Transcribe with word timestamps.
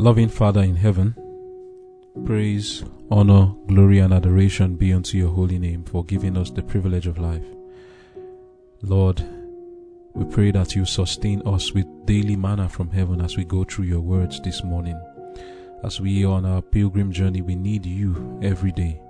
Loving 0.00 0.28
Father 0.28 0.62
in 0.62 0.76
heaven, 0.76 1.12
praise, 2.24 2.84
honor, 3.10 3.52
glory, 3.66 3.98
and 3.98 4.14
adoration 4.14 4.76
be 4.76 4.92
unto 4.92 5.18
your 5.18 5.30
holy 5.30 5.58
name 5.58 5.82
for 5.82 6.04
giving 6.04 6.36
us 6.36 6.52
the 6.52 6.62
privilege 6.62 7.08
of 7.08 7.18
life. 7.18 7.44
Lord, 8.82 9.20
we 10.14 10.24
pray 10.32 10.52
that 10.52 10.76
you 10.76 10.84
sustain 10.84 11.42
us 11.44 11.72
with 11.74 12.06
daily 12.06 12.36
manna 12.36 12.68
from 12.68 12.92
heaven 12.92 13.20
as 13.20 13.36
we 13.36 13.44
go 13.44 13.64
through 13.64 13.86
your 13.86 14.00
words 14.00 14.40
this 14.42 14.62
morning. 14.62 14.96
As 15.82 16.00
we 16.00 16.24
are 16.24 16.34
on 16.34 16.46
our 16.46 16.62
pilgrim 16.62 17.10
journey, 17.10 17.42
we 17.42 17.56
need 17.56 17.84
you 17.84 18.38
every 18.40 18.70
day. 18.70 19.00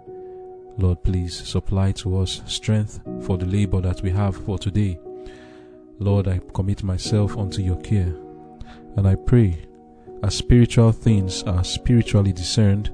Lord, 0.78 1.02
please 1.02 1.36
supply 1.36 1.92
to 1.92 2.16
us 2.16 2.40
strength 2.46 3.00
for 3.26 3.36
the 3.36 3.44
labor 3.44 3.82
that 3.82 4.00
we 4.00 4.08
have 4.08 4.42
for 4.42 4.58
today. 4.58 4.98
Lord, 5.98 6.28
I 6.28 6.40
commit 6.54 6.82
myself 6.82 7.36
unto 7.36 7.60
your 7.60 7.78
care, 7.82 8.14
and 8.96 9.06
I 9.06 9.16
pray 9.16 9.67
as 10.22 10.34
spiritual 10.34 10.92
things 10.92 11.42
are 11.44 11.64
spiritually 11.64 12.32
discerned, 12.32 12.90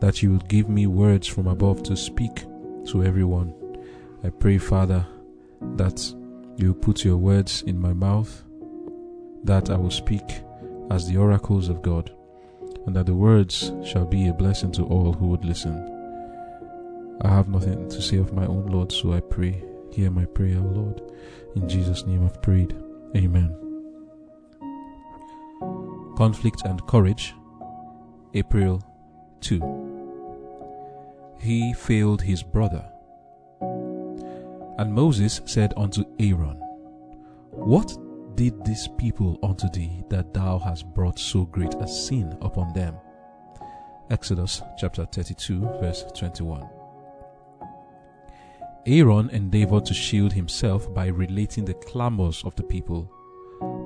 that 0.00 0.22
you 0.22 0.32
would 0.32 0.48
give 0.48 0.68
me 0.68 0.86
words 0.86 1.26
from 1.26 1.46
above 1.46 1.82
to 1.84 1.96
speak 1.96 2.44
to 2.86 3.04
everyone. 3.04 3.54
I 4.22 4.30
pray, 4.30 4.58
Father, 4.58 5.06
that 5.76 6.14
you 6.56 6.74
put 6.74 7.04
your 7.04 7.16
words 7.16 7.62
in 7.62 7.80
my 7.80 7.92
mouth, 7.92 8.42
that 9.44 9.70
I 9.70 9.76
will 9.76 9.90
speak 9.90 10.42
as 10.90 11.08
the 11.08 11.16
oracles 11.16 11.68
of 11.68 11.82
God, 11.82 12.12
and 12.86 12.94
that 12.96 13.06
the 13.06 13.14
words 13.14 13.72
shall 13.84 14.04
be 14.04 14.28
a 14.28 14.32
blessing 14.32 14.72
to 14.72 14.84
all 14.84 15.12
who 15.12 15.28
would 15.28 15.44
listen. 15.44 15.90
I 17.22 17.28
have 17.28 17.48
nothing 17.48 17.88
to 17.88 18.02
say 18.02 18.16
of 18.18 18.34
my 18.34 18.46
own, 18.46 18.66
Lord, 18.66 18.92
so 18.92 19.12
I 19.12 19.20
pray. 19.20 19.62
Hear 19.92 20.10
my 20.10 20.24
prayer, 20.24 20.58
Lord. 20.58 21.00
In 21.54 21.68
Jesus' 21.68 22.04
name 22.04 22.24
I've 22.24 22.42
prayed. 22.42 22.74
Amen. 23.16 23.63
Conflict 26.16 26.62
and 26.64 26.86
Courage, 26.86 27.34
April 28.34 28.80
2. 29.40 31.34
He 31.40 31.72
failed 31.74 32.22
his 32.22 32.40
brother. 32.40 32.88
And 34.78 34.94
Moses 34.94 35.40
said 35.44 35.74
unto 35.76 36.04
Aaron, 36.20 36.56
What 37.50 37.96
did 38.36 38.64
this 38.64 38.88
people 38.96 39.40
unto 39.42 39.68
thee 39.68 40.04
that 40.08 40.32
thou 40.32 40.60
hast 40.60 40.86
brought 40.94 41.18
so 41.18 41.46
great 41.46 41.74
a 41.74 41.88
sin 41.88 42.38
upon 42.40 42.72
them? 42.74 42.94
Exodus 44.08 44.62
chapter 44.78 45.06
32, 45.06 45.60
verse 45.80 46.04
21. 46.14 46.68
Aaron 48.86 49.30
endeavored 49.30 49.84
to 49.86 49.94
shield 49.94 50.32
himself 50.32 50.92
by 50.94 51.06
relating 51.06 51.64
the 51.64 51.74
clamors 51.74 52.42
of 52.44 52.54
the 52.54 52.62
people 52.62 53.10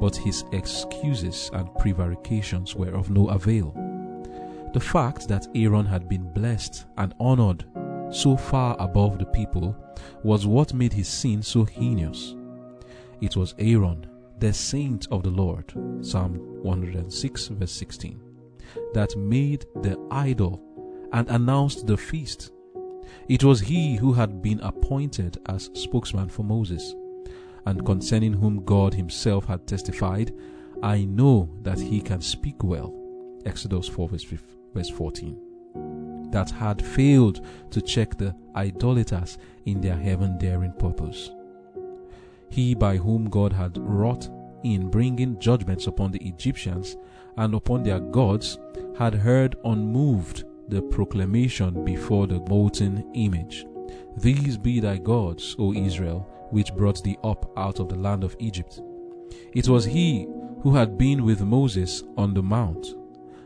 but 0.00 0.16
his 0.16 0.44
excuses 0.52 1.50
and 1.52 1.74
prevarications 1.76 2.74
were 2.74 2.94
of 2.94 3.10
no 3.10 3.28
avail. 3.28 3.72
The 4.72 4.80
fact 4.80 5.28
that 5.28 5.48
Aaron 5.54 5.86
had 5.86 6.08
been 6.08 6.32
blessed 6.32 6.84
and 6.98 7.14
honored 7.18 7.64
so 8.10 8.36
far 8.36 8.76
above 8.78 9.18
the 9.18 9.26
people 9.26 9.76
was 10.22 10.46
what 10.46 10.74
made 10.74 10.92
his 10.92 11.08
sin 11.08 11.42
so 11.42 11.64
heinous. 11.64 12.34
It 13.20 13.36
was 13.36 13.54
Aaron, 13.58 14.06
the 14.38 14.52
saint 14.52 15.08
of 15.10 15.22
the 15.22 15.30
Lord, 15.30 15.72
Psalm 16.00 16.34
106, 16.62 17.48
verse 17.48 17.72
16, 17.72 18.20
that 18.94 19.16
made 19.16 19.66
the 19.82 19.98
idol 20.10 20.62
and 21.12 21.28
announced 21.28 21.86
the 21.86 21.96
feast. 21.96 22.52
It 23.28 23.42
was 23.42 23.60
he 23.60 23.96
who 23.96 24.12
had 24.12 24.42
been 24.42 24.60
appointed 24.60 25.38
as 25.46 25.70
spokesman 25.74 26.28
for 26.28 26.44
Moses 26.44 26.94
and 27.68 27.84
concerning 27.84 28.32
whom 28.32 28.64
God 28.64 28.94
Himself 28.94 29.44
had 29.44 29.66
testified, 29.66 30.32
I 30.82 31.04
know 31.04 31.50
that 31.62 31.78
He 31.78 32.00
can 32.00 32.22
speak 32.22 32.64
well. 32.64 32.94
Exodus 33.44 33.86
4, 33.86 34.08
verse 34.08 34.88
14. 34.88 36.30
That 36.30 36.50
had 36.50 36.82
failed 36.82 37.44
to 37.70 37.82
check 37.82 38.16
the 38.16 38.34
idolaters 38.56 39.36
in 39.66 39.82
their 39.82 39.96
heaven 39.96 40.38
daring 40.38 40.72
purpose. 40.72 41.30
He 42.48 42.74
by 42.74 42.96
whom 42.96 43.28
God 43.28 43.52
had 43.52 43.76
wrought 43.76 44.30
in 44.64 44.88
bringing 44.88 45.38
judgments 45.38 45.86
upon 45.86 46.12
the 46.12 46.26
Egyptians 46.26 46.96
and 47.36 47.52
upon 47.52 47.82
their 47.82 48.00
gods 48.00 48.58
had 48.96 49.12
heard 49.12 49.56
unmoved 49.66 50.44
the 50.68 50.80
proclamation 50.80 51.84
before 51.84 52.26
the 52.26 52.40
molten 52.48 53.10
image. 53.12 53.66
These 54.16 54.56
be 54.56 54.80
thy 54.80 54.96
gods, 54.96 55.54
O 55.58 55.74
Israel, 55.74 56.26
which 56.50 56.74
brought 56.74 57.02
thee 57.02 57.18
up 57.24 57.50
out 57.56 57.78
of 57.80 57.88
the 57.88 57.96
land 57.96 58.24
of 58.24 58.36
Egypt. 58.38 58.80
It 59.54 59.68
was 59.68 59.84
he 59.84 60.26
who 60.62 60.74
had 60.74 60.98
been 60.98 61.24
with 61.24 61.40
Moses 61.42 62.02
on 62.16 62.34
the 62.34 62.42
mount, 62.42 62.94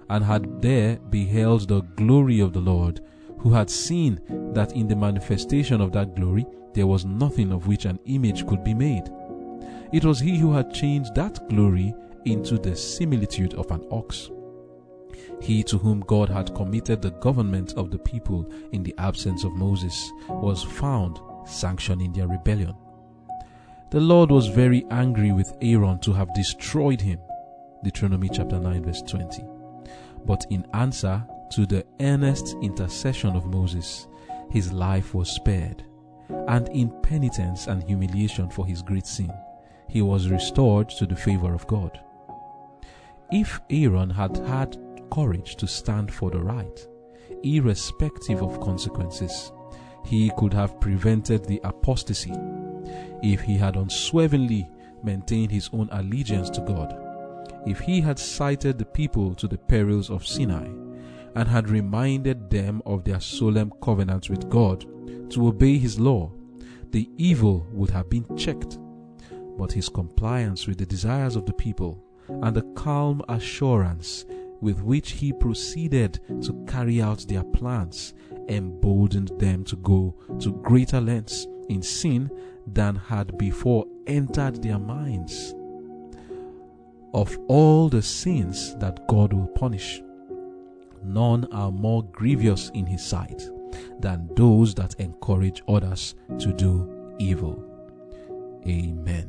and 0.08 0.24
had 0.24 0.60
there 0.60 0.96
beheld 1.10 1.68
the 1.68 1.80
glory 1.96 2.40
of 2.40 2.52
the 2.52 2.60
Lord, 2.60 3.00
who 3.38 3.52
had 3.52 3.70
seen 3.70 4.20
that 4.54 4.72
in 4.72 4.88
the 4.88 4.96
manifestation 4.96 5.80
of 5.80 5.92
that 5.92 6.14
glory 6.14 6.46
there 6.74 6.86
was 6.86 7.04
nothing 7.04 7.52
of 7.52 7.66
which 7.66 7.84
an 7.84 7.98
image 8.06 8.46
could 8.46 8.64
be 8.64 8.74
made. 8.74 9.10
It 9.92 10.04
was 10.04 10.20
he 10.20 10.38
who 10.38 10.52
had 10.52 10.72
changed 10.72 11.14
that 11.14 11.48
glory 11.48 11.94
into 12.24 12.58
the 12.58 12.74
similitude 12.74 13.54
of 13.54 13.70
an 13.70 13.84
ox. 13.90 14.30
He 15.40 15.62
to 15.64 15.76
whom 15.76 16.00
God 16.00 16.28
had 16.28 16.54
committed 16.54 17.02
the 17.02 17.10
government 17.10 17.74
of 17.74 17.90
the 17.90 17.98
people 17.98 18.50
in 18.70 18.82
the 18.82 18.94
absence 18.98 19.44
of 19.44 19.52
Moses 19.52 20.10
was 20.28 20.62
found 20.62 21.20
sanctioning 21.44 22.12
their 22.12 22.28
rebellion. 22.28 22.74
The 23.92 24.00
Lord 24.00 24.30
was 24.30 24.46
very 24.46 24.86
angry 24.90 25.32
with 25.32 25.54
Aaron 25.60 25.98
to 25.98 26.14
have 26.14 26.32
destroyed 26.32 26.98
him. 26.98 27.20
Deuteronomy 27.84 28.30
chapter 28.32 28.58
9 28.58 28.84
verse 28.84 29.02
20. 29.02 29.44
But 30.24 30.46
in 30.48 30.66
answer 30.72 31.22
to 31.50 31.66
the 31.66 31.84
earnest 32.00 32.56
intercession 32.62 33.36
of 33.36 33.52
Moses, 33.52 34.08
his 34.48 34.72
life 34.72 35.12
was 35.12 35.30
spared. 35.30 35.84
And 36.48 36.70
in 36.70 36.88
penitence 37.02 37.66
and 37.66 37.82
humiliation 37.82 38.48
for 38.48 38.66
his 38.66 38.80
great 38.80 39.06
sin, 39.06 39.30
he 39.90 40.00
was 40.00 40.30
restored 40.30 40.88
to 40.88 41.04
the 41.04 41.14
favor 41.14 41.52
of 41.52 41.66
God. 41.66 42.00
If 43.30 43.60
Aaron 43.68 44.08
had 44.08 44.38
had 44.38 44.78
courage 45.10 45.56
to 45.56 45.68
stand 45.68 46.10
for 46.10 46.30
the 46.30 46.40
right, 46.40 46.86
irrespective 47.42 48.42
of 48.42 48.58
consequences, 48.58 49.52
he 50.02 50.32
could 50.38 50.54
have 50.54 50.80
prevented 50.80 51.44
the 51.44 51.60
apostasy 51.62 52.32
if 53.22 53.40
he 53.40 53.56
had 53.56 53.76
unswervingly 53.76 54.68
maintained 55.02 55.50
his 55.50 55.70
own 55.72 55.88
allegiance 55.92 56.50
to 56.50 56.60
God, 56.60 56.96
if 57.66 57.80
he 57.80 58.00
had 58.00 58.18
cited 58.18 58.78
the 58.78 58.84
people 58.84 59.34
to 59.34 59.46
the 59.46 59.58
perils 59.58 60.10
of 60.10 60.26
Sinai, 60.26 60.68
and 61.34 61.48
had 61.48 61.68
reminded 61.68 62.50
them 62.50 62.82
of 62.84 63.04
their 63.04 63.20
solemn 63.20 63.72
covenant 63.82 64.28
with 64.28 64.50
God 64.50 64.84
to 65.30 65.46
obey 65.46 65.78
his 65.78 65.98
law, 65.98 66.30
the 66.90 67.08
evil 67.16 67.66
would 67.72 67.90
have 67.90 68.10
been 68.10 68.36
checked. 68.36 68.78
But 69.56 69.72
his 69.72 69.88
compliance 69.88 70.66
with 70.66 70.78
the 70.78 70.86
desires 70.86 71.36
of 71.36 71.46
the 71.46 71.52
people 71.52 72.02
and 72.28 72.54
the 72.54 72.62
calm 72.74 73.22
assurance 73.28 74.24
with 74.60 74.80
which 74.82 75.12
he 75.12 75.32
proceeded 75.32 76.20
to 76.42 76.64
carry 76.66 77.02
out 77.02 77.26
their 77.28 77.44
plans 77.44 78.14
emboldened 78.48 79.32
them 79.38 79.64
to 79.64 79.76
go 79.76 80.14
to 80.40 80.52
greater 80.62 81.00
lengths 81.00 81.46
in 81.68 81.82
sin 81.82 82.30
than 82.66 82.96
had 82.96 83.36
before 83.38 83.86
entered 84.06 84.62
their 84.62 84.78
minds. 84.78 85.54
Of 87.14 87.36
all 87.48 87.88
the 87.88 88.02
sins 88.02 88.74
that 88.76 89.06
God 89.08 89.32
will 89.32 89.48
punish, 89.48 90.02
none 91.04 91.46
are 91.52 91.70
more 91.70 92.04
grievous 92.04 92.70
in 92.70 92.86
His 92.86 93.04
sight 93.04 93.42
than 94.00 94.30
those 94.34 94.74
that 94.74 94.94
encourage 94.98 95.62
others 95.68 96.14
to 96.38 96.52
do 96.52 97.14
evil. 97.18 97.62
Amen. 98.66 99.28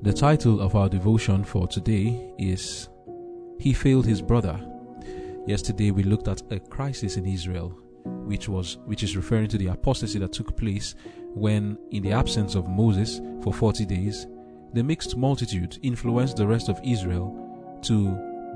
The 0.00 0.12
title 0.12 0.60
of 0.60 0.76
our 0.76 0.88
devotion 0.88 1.44
for 1.44 1.66
today 1.66 2.32
is 2.38 2.88
He 3.58 3.72
Failed 3.72 4.06
His 4.06 4.22
Brother. 4.22 4.58
Yesterday 5.46 5.90
we 5.90 6.04
looked 6.04 6.28
at 6.28 6.40
a 6.52 6.60
crisis 6.60 7.16
in 7.16 7.26
Israel 7.26 7.76
which 8.26 8.48
was 8.48 8.78
which 8.84 9.02
is 9.02 9.16
referring 9.16 9.48
to 9.48 9.58
the 9.58 9.68
apostasy 9.68 10.18
that 10.18 10.32
took 10.32 10.56
place 10.56 10.94
when 11.34 11.78
in 11.90 12.02
the 12.02 12.12
absence 12.12 12.54
of 12.54 12.68
Moses 12.68 13.20
for 13.42 13.52
40 13.52 13.86
days 13.86 14.26
the 14.74 14.82
mixed 14.82 15.16
multitude 15.16 15.78
influenced 15.82 16.36
the 16.36 16.46
rest 16.46 16.68
of 16.68 16.80
Israel 16.84 17.78
to 17.82 18.10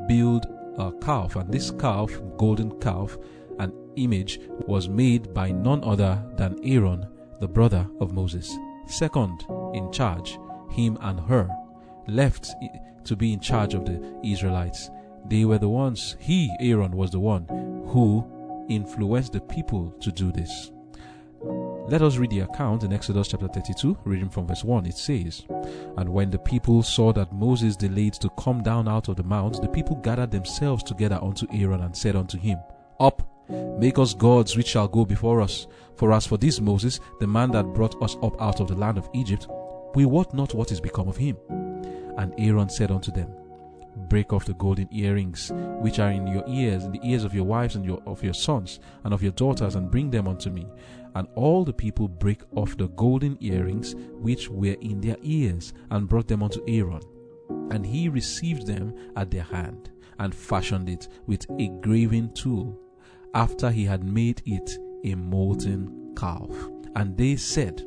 build 0.09 0.47
a 0.79 0.93
calf 1.01 1.37
and 1.37 1.51
this 1.53 1.71
calf 1.71 2.11
golden 2.37 2.79
calf 2.81 3.17
an 3.59 3.73
image 3.97 4.41
was 4.67 4.89
made 4.89 5.33
by 5.35 5.51
none 5.51 5.83
other 5.85 6.23
than 6.37 6.59
Aaron 6.65 7.07
the 7.41 7.49
brother 7.49 7.87
of 8.01 8.13
Moses. 8.13 8.57
Second 8.87 9.45
in 9.75 9.91
charge 9.93 10.39
him 10.71 10.97
and 11.01 11.21
Hur 11.21 11.49
left 12.07 12.51
to 13.05 13.17
be 13.17 13.33
in 13.33 13.41
charge 13.41 13.75
of 13.75 13.85
the 13.85 14.01
Israelites. 14.25 14.91
They 15.27 15.45
were 15.45 15.59
the 15.59 15.69
ones 15.69 16.17
he 16.19 16.51
Aaron 16.61 16.93
was 16.93 17.11
the 17.11 17.21
one 17.21 17.47
who 17.89 18.25
influence 18.69 19.29
the 19.29 19.41
people 19.41 19.91
to 20.01 20.11
do 20.13 20.33
this. 20.33 20.71
Let 21.89 22.03
us 22.03 22.17
read 22.17 22.31
the 22.31 22.41
account 22.41 22.85
in 22.85 22.93
Exodus 22.93 23.29
chapter 23.29 23.49
32, 23.49 23.99
reading 24.05 24.31
from 24.31 24.47
verse 24.47 24.63
1. 24.63 24.87
It 24.87 24.97
says, 24.97 25.45
And 25.97 26.09
when 26.09 26.31
the 26.31 26.39
people 26.39 26.83
saw 26.83 27.13
that 27.13 27.33
Moses 27.33 27.77
delayed 27.77 28.15
to 28.15 28.31
come 28.39 28.63
down 28.63 28.87
out 28.87 29.09
of 29.09 29.17
the 29.17 29.25
mount, 29.25 29.61
the 29.61 29.69
people 29.69 29.97
gathered 29.97 30.31
themselves 30.31 30.85
together 30.85 31.19
unto 31.21 31.47
Aaron 31.53 31.83
and 31.83 31.95
said 31.95 32.15
unto 32.15 32.39
him, 32.39 32.59
Up, 33.01 33.29
make 33.79 33.99
us 33.99 34.15
gods 34.15 34.57
which 34.57 34.69
shall 34.69 34.87
go 34.87 35.05
before 35.05 35.41
us. 35.41 35.67
For 35.97 36.13
as 36.13 36.27
for 36.27 36.39
this 36.39 36.61
Moses, 36.61 37.01
the 37.19 37.27
man 37.27 37.51
that 37.51 37.75
brought 37.75 38.01
us 38.01 38.17
up 38.23 38.41
out 38.41 38.61
of 38.61 38.69
the 38.69 38.77
land 38.77 38.97
of 38.97 39.11
Egypt, 39.13 39.49
we 39.95 40.07
wot 40.07 40.33
not 40.33 40.55
what 40.55 40.71
is 40.71 40.81
become 40.81 41.09
of 41.09 41.17
him. 41.17 41.37
And 42.17 42.33
Aaron 42.39 42.69
said 42.69 42.93
unto 42.93 43.11
them, 43.11 43.35
break 43.97 44.33
off 44.33 44.45
the 44.45 44.55
golden 44.55 44.89
earrings 44.93 45.51
which 45.81 45.99
are 45.99 46.11
in 46.11 46.27
your 46.27 46.45
ears, 46.47 46.85
in 46.85 46.93
the 46.93 47.01
ears 47.03 47.25
of 47.25 47.35
your 47.35 47.45
wives 47.45 47.77
and 47.77 47.85
your, 47.85 48.03
of 48.07 48.23
your 48.23 48.35
sons 48.35 48.81
and 49.05 49.13
of 49.13 49.23
your 49.23 49.33
daughters, 49.33 49.75
and 49.75 49.91
bring 49.91 50.11
them 50.11 50.29
unto 50.29 50.51
me. 50.51 50.67
And 51.15 51.29
all 51.35 51.65
the 51.65 51.73
people 51.73 52.09
break 52.09 52.43
off 52.57 52.77
the 52.77 52.89
golden 52.89 53.37
earrings 53.41 53.95
which 54.13 54.49
were 54.49 54.77
in 54.81 55.01
their 55.01 55.17
ears, 55.23 55.75
and 55.91 56.09
brought 56.09 56.29
them 56.29 56.43
unto 56.43 56.63
Aaron. 56.67 57.03
And 57.71 57.85
he 57.85 58.09
received 58.09 58.67
them 58.67 58.95
at 59.17 59.31
their 59.31 59.43
hand, 59.43 59.91
and 60.19 60.35
fashioned 60.35 60.89
it 60.89 61.09
with 61.27 61.47
a 61.59 61.69
graving 61.81 62.33
tool, 62.33 62.79
after 63.35 63.71
he 63.71 63.85
had 63.85 64.05
made 64.05 64.43
it 64.47 64.71
a 65.05 65.15
molten 65.15 66.15
calf. 66.17 66.51
And 66.97 67.17
they 67.17 67.37
said, 67.37 67.83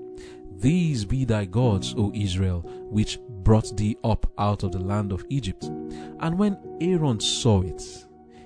These 0.58 1.06
be 1.06 1.25
thy 1.25 1.46
gods, 1.46 1.94
O 1.98 2.12
Israel, 2.13 2.62
which 2.90 3.19
brought 3.46 3.78
thee 3.78 3.96
up 4.04 4.30
out 4.38 4.64
of 4.64 4.74
the 4.74 4.80
land 4.80 5.14
of 5.14 5.24
Egypt. 5.30 5.64
And 6.20 6.38
when 6.38 6.58
Aaron 6.82 7.22
saw 7.22 7.62
it, 7.62 7.82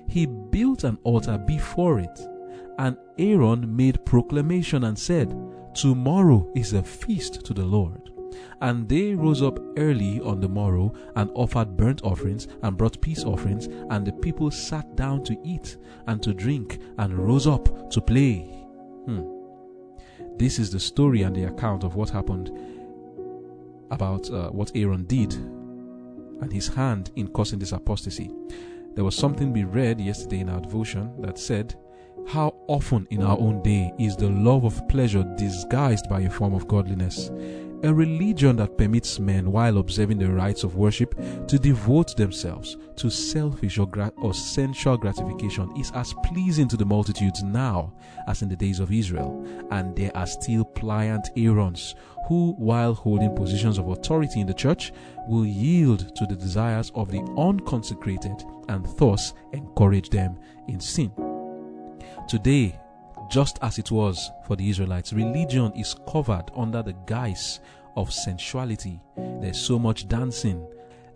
he 0.06 0.26
built 0.26 0.84
an 0.84 0.98
altar 1.02 1.38
before 1.38 1.98
it. 1.98 2.20
And 2.78 2.96
Aaron 3.18 3.74
made 3.74 4.04
proclamation 4.04 4.84
and 4.84 4.96
said, 4.96 5.34
Tomorrow 5.74 6.52
is 6.54 6.74
a 6.74 6.82
feast 6.82 7.44
to 7.46 7.54
the 7.54 7.64
Lord. 7.64 8.10
And 8.60 8.88
they 8.88 9.14
rose 9.14 9.42
up 9.42 9.58
early 9.76 10.20
on 10.20 10.40
the 10.40 10.48
morrow 10.48 10.92
and 11.16 11.30
offered 11.34 11.76
burnt 11.76 12.02
offerings 12.04 12.46
and 12.62 12.76
brought 12.76 13.00
peace 13.00 13.24
offerings, 13.24 13.66
and 13.90 14.06
the 14.06 14.12
people 14.12 14.50
sat 14.50 14.96
down 14.96 15.24
to 15.24 15.36
eat 15.42 15.78
and 16.06 16.22
to 16.22 16.34
drink 16.34 16.78
and 16.98 17.18
rose 17.18 17.46
up 17.46 17.90
to 17.90 18.00
play. 18.00 18.40
Hmm. 19.06 19.22
This 20.36 20.58
is 20.58 20.70
the 20.70 20.80
story 20.80 21.22
and 21.22 21.34
the 21.34 21.44
account 21.44 21.84
of 21.84 21.96
what 21.96 22.10
happened 22.10 22.50
about 23.90 24.30
uh, 24.30 24.50
what 24.50 24.72
Aaron 24.74 25.04
did 25.04 25.32
and 25.34 26.52
his 26.52 26.68
hand 26.68 27.10
in 27.16 27.28
causing 27.28 27.58
this 27.58 27.72
apostasy. 27.72 28.30
There 28.94 29.04
was 29.04 29.14
something 29.14 29.52
we 29.52 29.64
read 29.64 30.00
yesterday 30.00 30.40
in 30.40 30.48
our 30.48 30.60
devotion 30.60 31.12
that 31.22 31.38
said, 31.38 31.74
How 32.26 32.54
often 32.66 33.06
in 33.10 33.22
our 33.22 33.38
own 33.38 33.62
day 33.62 33.92
is 33.98 34.16
the 34.16 34.28
love 34.28 34.64
of 34.64 34.86
pleasure 34.88 35.24
disguised 35.36 36.08
by 36.08 36.20
a 36.20 36.30
form 36.30 36.54
of 36.54 36.66
godliness? 36.66 37.30
A 37.82 37.94
religion 37.94 38.56
that 38.56 38.76
permits 38.76 39.18
men, 39.18 39.50
while 39.50 39.78
observing 39.78 40.18
the 40.18 40.30
rites 40.30 40.64
of 40.64 40.76
worship, 40.76 41.14
to 41.46 41.58
devote 41.58 42.14
themselves 42.14 42.76
to 42.96 43.08
selfish 43.08 43.78
or, 43.78 43.88
or 44.18 44.34
sensual 44.34 44.98
gratification 44.98 45.74
is 45.78 45.90
as 45.94 46.12
pleasing 46.24 46.68
to 46.68 46.76
the 46.76 46.84
multitudes 46.84 47.42
now 47.42 47.94
as 48.26 48.42
in 48.42 48.50
the 48.50 48.56
days 48.56 48.80
of 48.80 48.92
Israel. 48.92 49.46
And 49.70 49.96
there 49.96 50.14
are 50.14 50.26
still 50.26 50.64
pliant 50.64 51.30
Aarons 51.36 51.94
who, 52.28 52.52
while 52.58 52.92
holding 52.92 53.34
positions 53.34 53.78
of 53.78 53.88
authority 53.88 54.40
in 54.40 54.46
the 54.46 54.54
church, 54.54 54.92
will 55.26 55.46
yield 55.46 56.14
to 56.16 56.26
the 56.26 56.36
desires 56.36 56.92
of 56.94 57.10
the 57.10 57.20
unconsecrated 57.38 58.44
and 58.68 58.86
thus 58.98 59.32
encourage 59.52 60.10
them 60.10 60.38
in 60.68 60.80
sin. 60.80 61.12
Today, 62.28 62.78
just 63.30 63.58
as 63.62 63.78
it 63.78 63.90
was 63.90 64.30
for 64.46 64.56
the 64.56 64.68
Israelites, 64.68 65.12
religion 65.12 65.72
is 65.76 65.94
covered 66.10 66.50
under 66.56 66.82
the 66.82 66.94
guise 67.06 67.60
of 67.96 68.12
sensuality. 68.12 69.00
There's 69.40 69.60
so 69.60 69.78
much 69.78 70.08
dancing, 70.08 70.66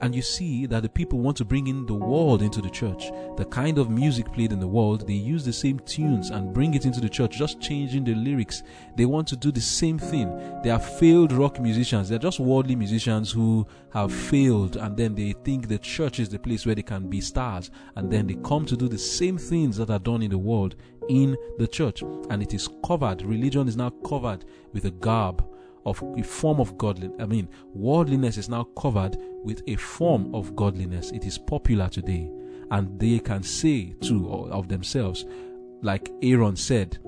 and 0.01 0.15
you 0.15 0.23
see 0.23 0.67
that 0.67 0.83
the 0.83 0.89
people 0.89 1.19
want 1.21 1.37
to 1.39 1.45
bring 1.45 1.67
in 1.67 1.87
the 1.87 1.95
world 1.95 2.43
into 2.43 2.61
the 2.61 2.71
church. 2.71 3.11
The 3.37 3.45
kind 3.47 3.79
of 3.79 3.91
music 3.91 4.33
played 4.33 4.53
in 4.53 4.61
the 4.61 4.67
world, 4.67 5.07
they 5.07 5.15
use 5.15 5.45
the 5.45 5.53
same 5.53 5.79
tunes 5.81 6.31
and 6.31 6.53
bring 6.53 6.75
it 6.75 6.85
into 6.85 7.01
the 7.01 7.09
church, 7.09 7.39
just 7.39 7.61
changing 7.61 8.05
the 8.05 8.15
lyrics. 8.15 8.63
They 8.97 9.07
want 9.07 9.29
to 9.29 9.37
do 9.37 9.51
the 9.51 9.61
same 9.61 9.99
thing. 9.99 10.29
They 10.63 10.71
are 10.71 10.81
failed 10.81 11.33
rock 11.33 11.59
musicians. 11.59 12.09
They're 12.09 12.19
just 12.19 12.41
worldly 12.41 12.77
musicians 12.77 13.33
who 13.33 13.67
have 13.93 14.13
failed, 14.13 14.77
and 14.77 14.97
then 14.97 15.15
they 15.15 15.33
think 15.33 15.69
the 15.69 15.79
church 15.79 16.21
is 16.21 16.29
the 16.29 16.39
place 16.39 16.67
where 16.67 16.75
they 16.75 16.83
can 16.83 17.09
be 17.09 17.21
stars. 17.21 17.71
And 17.97 18.11
then 18.11 18.27
they 18.27 18.35
come 18.35 18.67
to 18.67 18.77
do 18.77 18.89
the 18.89 18.99
same 18.99 19.39
things 19.39 19.77
that 19.79 19.91
are 19.91 19.99
done 19.99 20.23
in 20.23 20.31
the 20.31 20.39
world 20.39 20.77
in 21.09 21.37
the 21.59 21.67
church. 21.67 22.03
And 22.31 22.43
it 22.43 22.55
is 22.55 22.69
covered, 22.85 23.23
religion 23.23 23.69
is 23.69 23.77
now 23.77 23.91
covered 24.07 24.45
with 24.73 24.85
a 24.85 24.91
garb 24.91 25.45
of 25.87 26.03
a 26.17 26.23
form 26.23 26.61
of 26.61 26.79
godliness. 26.79 27.17
I 27.21 27.27
mean, 27.27 27.49
worldliness 27.75 28.39
is 28.39 28.49
now 28.49 28.65
covered 28.77 29.17
with 29.43 29.63
a 29.67 29.77
form 29.77 30.35
of 30.35 30.57
godliness. 30.57 31.11
It 31.11 31.25
is 31.25 31.39
popular 31.39 31.89
today. 31.89 32.31
And 32.71 32.99
they 32.99 33.19
can 33.19 33.43
say 33.43 33.95
too 34.01 34.49
of 34.51 34.69
themselves, 34.69 35.27
like 35.83 36.11
Aaron 36.23 36.57
said, 36.57 36.99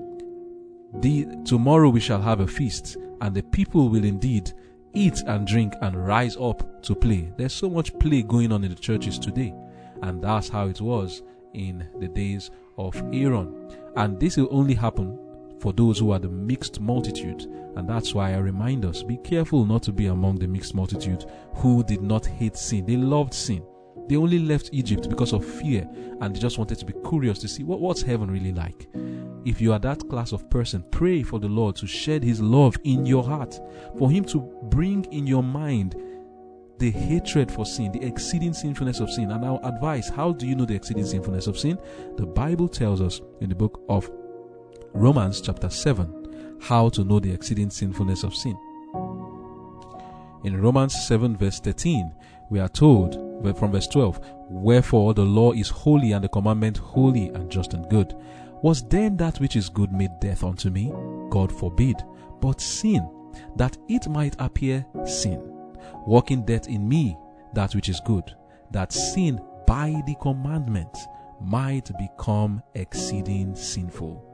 the, 1.01 1.25
tomorrow 1.45 1.89
we 1.89 1.99
shall 1.99 2.21
have 2.21 2.39
a 2.39 2.47
feast, 2.47 2.97
and 3.21 3.35
the 3.35 3.43
people 3.43 3.89
will 3.89 4.05
indeed 4.05 4.51
eat 4.93 5.21
and 5.27 5.45
drink 5.45 5.73
and 5.81 6.07
rise 6.07 6.37
up 6.37 6.81
to 6.83 6.95
play. 6.95 7.31
There's 7.37 7.53
so 7.53 7.69
much 7.69 7.97
play 7.99 8.21
going 8.21 8.51
on 8.51 8.63
in 8.63 8.69
the 8.69 8.79
churches 8.79 9.19
today, 9.19 9.53
and 10.01 10.21
that's 10.21 10.47
how 10.49 10.67
it 10.67 10.79
was 10.79 11.23
in 11.53 11.87
the 11.99 12.07
days 12.07 12.51
of 12.77 12.95
Aaron. 13.13 13.71
And 13.95 14.19
this 14.19 14.37
will 14.37 14.49
only 14.51 14.73
happen 14.73 15.17
for 15.59 15.73
those 15.73 15.99
who 15.99 16.11
are 16.11 16.19
the 16.19 16.29
mixed 16.29 16.79
multitude. 16.79 17.43
And 17.75 17.87
that's 17.87 18.13
why 18.13 18.33
I 18.33 18.37
remind 18.37 18.85
us 18.85 19.03
be 19.03 19.17
careful 19.17 19.65
not 19.65 19.83
to 19.83 19.91
be 19.91 20.07
among 20.07 20.39
the 20.39 20.47
mixed 20.47 20.75
multitude 20.75 21.25
who 21.55 21.83
did 21.83 22.01
not 22.01 22.25
hate 22.25 22.57
sin. 22.57 22.85
They 22.85 22.97
loved 22.97 23.33
sin. 23.33 23.63
They 24.07 24.15
only 24.15 24.39
left 24.39 24.69
Egypt 24.71 25.09
because 25.09 25.33
of 25.33 25.45
fear 25.45 25.87
and 26.21 26.33
they 26.33 26.39
just 26.39 26.57
wanted 26.57 26.77
to 26.79 26.85
be 26.85 26.93
curious 27.07 27.39
to 27.39 27.47
see 27.47 27.63
what, 27.63 27.81
what's 27.81 28.01
heaven 28.01 28.31
really 28.31 28.53
like. 28.53 28.87
If 29.45 29.61
you 29.61 29.73
are 29.73 29.79
that 29.79 30.09
class 30.09 30.31
of 30.31 30.49
person, 30.49 30.83
pray 30.91 31.23
for 31.23 31.39
the 31.39 31.47
Lord 31.47 31.75
to 31.77 31.87
shed 31.87 32.23
His 32.23 32.41
love 32.41 32.75
in 32.83 33.05
your 33.05 33.23
heart, 33.23 33.59
for 33.97 34.11
Him 34.11 34.25
to 34.25 34.41
bring 34.63 35.05
in 35.05 35.25
your 35.25 35.43
mind 35.43 35.95
the 36.79 36.91
hatred 36.91 37.51
for 37.51 37.65
sin, 37.65 37.91
the 37.91 38.03
exceeding 38.03 38.53
sinfulness 38.53 38.99
of 38.99 39.09
sin. 39.09 39.31
And 39.31 39.43
our 39.43 39.59
advice 39.63 40.09
how 40.09 40.33
do 40.33 40.47
you 40.47 40.55
know 40.55 40.65
the 40.65 40.75
exceeding 40.75 41.05
sinfulness 41.05 41.47
of 41.47 41.57
sin? 41.57 41.77
The 42.17 42.25
Bible 42.25 42.67
tells 42.67 43.01
us 43.01 43.21
in 43.41 43.49
the 43.49 43.55
book 43.55 43.81
of 43.89 44.09
Romans 44.93 45.41
chapter 45.41 45.69
7 45.69 46.57
How 46.61 46.89
to 46.89 47.03
know 47.03 47.19
the 47.19 47.31
exceeding 47.31 47.69
sinfulness 47.69 48.23
of 48.23 48.35
sin. 48.35 48.57
In 50.43 50.61
Romans 50.61 50.95
7, 51.07 51.35
verse 51.35 51.59
13, 51.59 52.13
we 52.49 52.59
are 52.59 52.69
told 52.69 53.15
from 53.57 53.71
verse 53.71 53.87
12, 53.87 54.19
Wherefore 54.49 55.13
the 55.13 55.23
law 55.23 55.51
is 55.51 55.69
holy 55.69 56.11
and 56.11 56.23
the 56.23 56.29
commandment 56.29 56.77
holy 56.77 57.29
and 57.29 57.49
just 57.49 57.73
and 57.73 57.89
good. 57.89 58.15
Was 58.61 58.83
then 58.83 59.17
that 59.17 59.39
which 59.39 59.55
is 59.55 59.69
good 59.69 59.91
made 59.91 60.19
death 60.19 60.43
unto 60.43 60.69
me? 60.69 60.91
God 61.29 61.51
forbid. 61.51 61.97
But 62.39 62.61
sin, 62.61 63.07
that 63.55 63.77
it 63.87 64.07
might 64.07 64.35
appear 64.39 64.85
sin, 65.05 65.56
working 66.07 66.43
death 66.43 66.67
in 66.67 66.87
me, 66.87 67.17
that 67.53 67.75
which 67.75 67.89
is 67.89 67.99
good, 67.99 68.33
that 68.71 68.91
sin 68.91 69.39
by 69.65 70.01
the 70.05 70.15
commandment 70.21 70.97
might 71.41 71.91
become 71.99 72.63
exceeding 72.73 73.55
sinful. 73.55 74.26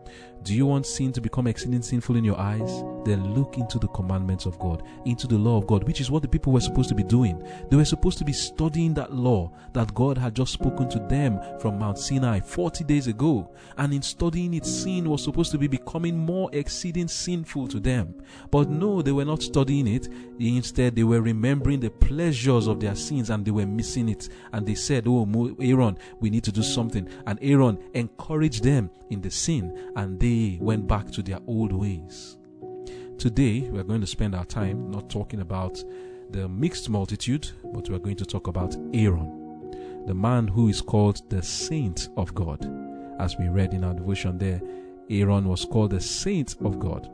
Do 0.44 0.54
you 0.54 0.66
want 0.66 0.86
sin 0.86 1.14
to 1.14 1.22
become 1.22 1.48
exceeding 1.48 1.82
sinful 1.82 2.18
in 2.18 2.26
your 2.26 2.38
eyes? 2.38 2.84
Then 3.06 3.34
look 3.34 3.58
into 3.58 3.80
the 3.80 3.88
commandments 3.90 4.46
of 4.46 4.60
God, 4.60 4.84
into 5.06 5.26
the 5.26 5.38
law 5.38 5.58
of 5.58 5.68
God, 5.68 5.86
which 5.86 6.02
is 6.02 6.12
what 6.12 6.22
the 6.22 6.28
people 6.28 6.52
were 6.52 6.60
supposed 6.60 6.90
to 6.90 6.96
be 6.96 7.04
doing. 7.04 7.42
They 7.70 7.78
were 7.78 7.86
supposed 7.86 8.18
to 8.18 8.26
be 8.26 8.34
studying 8.34 8.94
that 8.96 9.14
law 9.14 9.52
that 9.72 9.94
God 9.94 10.18
had 10.18 10.36
just 10.36 10.52
spoken 10.52 10.90
to 10.90 11.00
them 11.00 11.40
from 11.60 11.80
Mount 11.80 11.98
Sinai 11.98 12.42
40 12.42 12.84
days 12.84 13.08
ago. 13.08 13.54
And 13.78 13.94
in 13.94 14.02
studying 14.02 14.54
it, 14.54 14.66
sin 14.66 15.10
was 15.10 15.24
supposed 15.24 15.52
to 15.52 15.58
be 15.58 15.68
becoming 15.68 16.18
more 16.18 16.50
exceeding 16.52 17.08
sinful 17.08 17.70
to 17.70 17.80
them. 17.80 18.14
But 18.52 18.70
no, 18.70 19.02
they 19.02 19.14
were 19.14 19.26
not 19.26 19.44
studying 19.44 19.88
it. 19.88 20.10
Instead, 20.40 20.96
they 20.96 21.04
were 21.04 21.22
remembering 21.22 21.80
the 21.80 21.90
pleasures 21.90 22.68
of 22.68 22.82
their 22.82 22.96
sins 22.96 23.30
and 23.30 23.46
they 23.46 23.52
were 23.52 23.66
missing 23.66 24.10
it. 24.10 24.28
And 24.52 24.66
they 24.66 24.76
said, 24.76 25.06
Oh, 25.08 25.56
Aaron, 25.62 25.98
we 26.20 26.30
need 26.30 26.44
to 26.44 26.52
do 26.52 26.64
something. 26.64 27.08
And 27.28 27.40
Aaron 27.42 27.80
encouraged 27.94 28.64
them 28.64 28.90
in 29.10 29.22
the 29.22 29.30
sin 29.30 29.92
and 29.96 30.20
they 30.20 30.33
they 30.34 30.58
went 30.60 30.88
back 30.88 31.12
to 31.12 31.22
their 31.22 31.40
old 31.46 31.72
ways. 31.72 32.38
Today, 33.20 33.62
we 33.70 33.80
are 33.80 33.84
going 33.84 34.02
to 34.02 34.08
spend 34.08 34.34
our 34.34 34.46
time 34.46 34.90
not 34.90 35.10
talking 35.10 35.42
about 35.42 35.84
the 36.32 36.50
mixed 36.50 36.90
multitude, 36.90 37.52
but 37.63 37.88
we 37.88 37.96
are 37.96 38.00
going 38.00 38.16
to 38.16 38.25
talk 38.25 38.48
about 38.48 38.75
Aaron, 38.94 40.04
the 40.08 40.16
man 40.16 40.48
who 40.48 40.70
is 40.70 40.82
called 40.82 41.22
the 41.30 41.44
Saint 41.44 42.10
of 42.18 42.34
God. 42.34 42.68
As 43.20 43.38
we 43.38 43.48
read 43.48 43.75
in 43.75 43.84
our 43.84 43.94
devotion 43.94 44.40
there, 44.40 44.60
Aaron 45.12 45.48
was 45.48 45.66
called 45.66 45.92
the 45.92 46.02
Saint 46.02 46.56
of 46.66 46.80
God. 46.80 47.08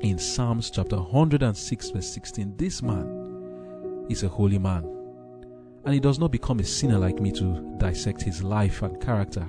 In 0.00 0.18
Psalms 0.18 0.70
chapter 0.70 0.96
106, 0.96 1.90
verse 1.90 2.08
16, 2.08 2.56
this 2.56 2.82
man 2.82 4.06
is 4.08 4.22
a 4.22 4.28
holy 4.28 4.58
man. 4.58 4.84
And 5.84 5.92
he 5.92 6.00
does 6.00 6.18
not 6.18 6.32
become 6.32 6.60
a 6.60 6.64
sinner 6.64 6.98
like 6.98 7.20
me 7.20 7.32
to 7.32 7.76
dissect 7.76 8.22
his 8.22 8.42
life 8.42 8.80
and 8.82 8.98
character. 9.00 9.46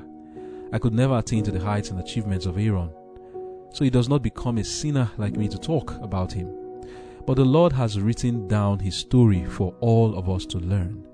I 0.72 0.80
could 0.80 0.94
never 0.94 1.18
attain 1.18 1.44
to 1.46 1.52
the 1.52 1.60
heights 1.60 1.90
and 1.92 2.00
achievements 2.00 2.46
of 2.46 2.58
Aaron. 2.58 2.90
so 3.74 3.84
he 3.84 3.90
does 3.90 4.10
not 4.10 4.24
become 4.24 4.58
a 4.58 4.64
sinner 4.64 5.10
like 5.18 5.36
me 5.36 5.48
to 5.48 5.58
talk 5.58 5.92
about 6.02 6.32
him. 6.32 6.52
But 7.26 7.36
the 7.36 7.46
Lord 7.46 7.74
has 7.74 8.00
written 8.00 8.48
down 8.48 8.80
his 8.80 8.96
story 8.96 9.46
for 9.46 9.74
all 9.82 10.18
of 10.18 10.30
us 10.30 10.46
to 10.48 10.58
learn. 10.60 11.06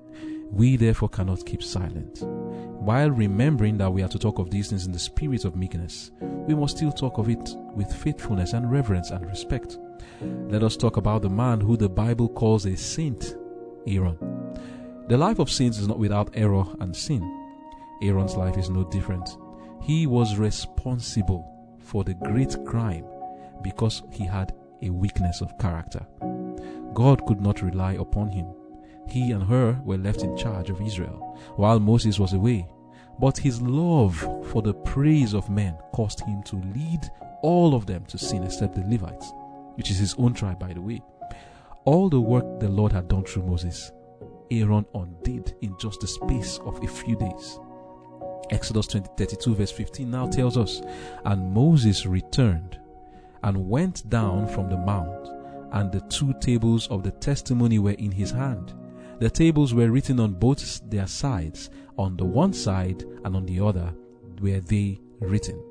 We 0.50 0.76
therefore 0.76 1.08
cannot 1.08 1.44
keep 1.44 1.62
silent. 1.62 2.22
While 2.22 3.10
remembering 3.10 3.76
that 3.78 3.92
we 3.92 4.02
are 4.02 4.08
to 4.08 4.18
talk 4.18 4.38
of 4.38 4.50
these 4.50 4.70
things 4.70 4.86
in 4.86 4.92
the 4.92 4.98
spirit 4.98 5.44
of 5.44 5.56
meekness, 5.56 6.12
we 6.20 6.54
must 6.54 6.76
still 6.76 6.92
talk 6.92 7.18
of 7.18 7.28
it 7.28 7.56
with 7.74 7.92
faithfulness 7.92 8.52
and 8.52 8.70
reverence 8.70 9.10
and 9.10 9.26
respect. 9.26 9.78
Let 10.22 10.62
us 10.62 10.76
talk 10.76 10.96
about 10.96 11.22
the 11.22 11.30
man 11.30 11.60
who 11.60 11.76
the 11.76 11.88
Bible 11.88 12.28
calls 12.28 12.66
a 12.66 12.76
saint, 12.76 13.36
Aaron. 13.86 14.16
The 15.08 15.18
life 15.18 15.38
of 15.38 15.50
saints 15.50 15.78
is 15.78 15.88
not 15.88 15.98
without 15.98 16.30
error 16.34 16.64
and 16.80 16.94
sin. 16.94 17.22
Aaron's 18.02 18.36
life 18.36 18.56
is 18.56 18.70
no 18.70 18.84
different. 18.84 19.36
He 19.84 20.06
was 20.06 20.38
responsible 20.38 21.76
for 21.78 22.04
the 22.04 22.14
great 22.14 22.56
crime 22.64 23.04
because 23.60 24.02
he 24.10 24.24
had 24.24 24.54
a 24.80 24.88
weakness 24.88 25.42
of 25.42 25.58
character. 25.58 26.00
God 26.94 27.26
could 27.26 27.42
not 27.42 27.60
rely 27.60 27.92
upon 27.92 28.30
him. 28.30 28.46
He 29.08 29.32
and 29.32 29.42
Hur 29.42 29.78
were 29.84 29.98
left 29.98 30.22
in 30.22 30.38
charge 30.38 30.70
of 30.70 30.80
Israel 30.80 31.38
while 31.56 31.78
Moses 31.80 32.18
was 32.18 32.32
away. 32.32 32.66
But 33.18 33.36
his 33.36 33.60
love 33.60 34.16
for 34.50 34.62
the 34.62 34.72
praise 34.72 35.34
of 35.34 35.50
men 35.50 35.76
caused 35.92 36.20
him 36.20 36.42
to 36.44 36.56
lead 36.74 37.00
all 37.42 37.74
of 37.74 37.84
them 37.84 38.06
to 38.06 38.16
sin 38.16 38.42
except 38.42 38.76
the 38.76 38.86
Levites, 38.88 39.32
which 39.74 39.90
is 39.90 39.98
his 39.98 40.14
own 40.16 40.32
tribe, 40.32 40.58
by 40.58 40.72
the 40.72 40.80
way. 40.80 41.02
All 41.84 42.08
the 42.08 42.20
work 42.20 42.58
the 42.58 42.70
Lord 42.70 42.92
had 42.92 43.08
done 43.08 43.24
through 43.24 43.44
Moses, 43.44 43.92
Aaron 44.50 44.86
undid 44.94 45.54
in 45.60 45.76
just 45.78 46.00
the 46.00 46.06
space 46.06 46.58
of 46.64 46.82
a 46.82 46.88
few 46.88 47.16
days. 47.16 47.60
Exodus 48.50 48.86
20, 48.86 49.08
32, 49.16 49.54
verse 49.54 49.70
15 49.70 50.10
now 50.10 50.26
tells 50.26 50.56
us, 50.56 50.82
And 51.24 51.52
Moses 51.52 52.06
returned 52.06 52.78
and 53.42 53.68
went 53.68 54.08
down 54.08 54.48
from 54.48 54.68
the 54.68 54.76
mount, 54.76 55.28
and 55.72 55.92
the 55.92 56.00
two 56.02 56.34
tables 56.40 56.88
of 56.88 57.02
the 57.02 57.10
testimony 57.10 57.78
were 57.78 57.92
in 57.92 58.10
his 58.10 58.30
hand. 58.30 58.72
The 59.20 59.30
tables 59.30 59.74
were 59.74 59.90
written 59.90 60.18
on 60.18 60.34
both 60.34 60.80
their 60.90 61.06
sides, 61.06 61.70
on 61.98 62.16
the 62.16 62.24
one 62.24 62.52
side 62.52 63.04
and 63.24 63.36
on 63.36 63.46
the 63.46 63.60
other 63.60 63.94
were 64.40 64.60
they 64.60 65.00
written. 65.20 65.62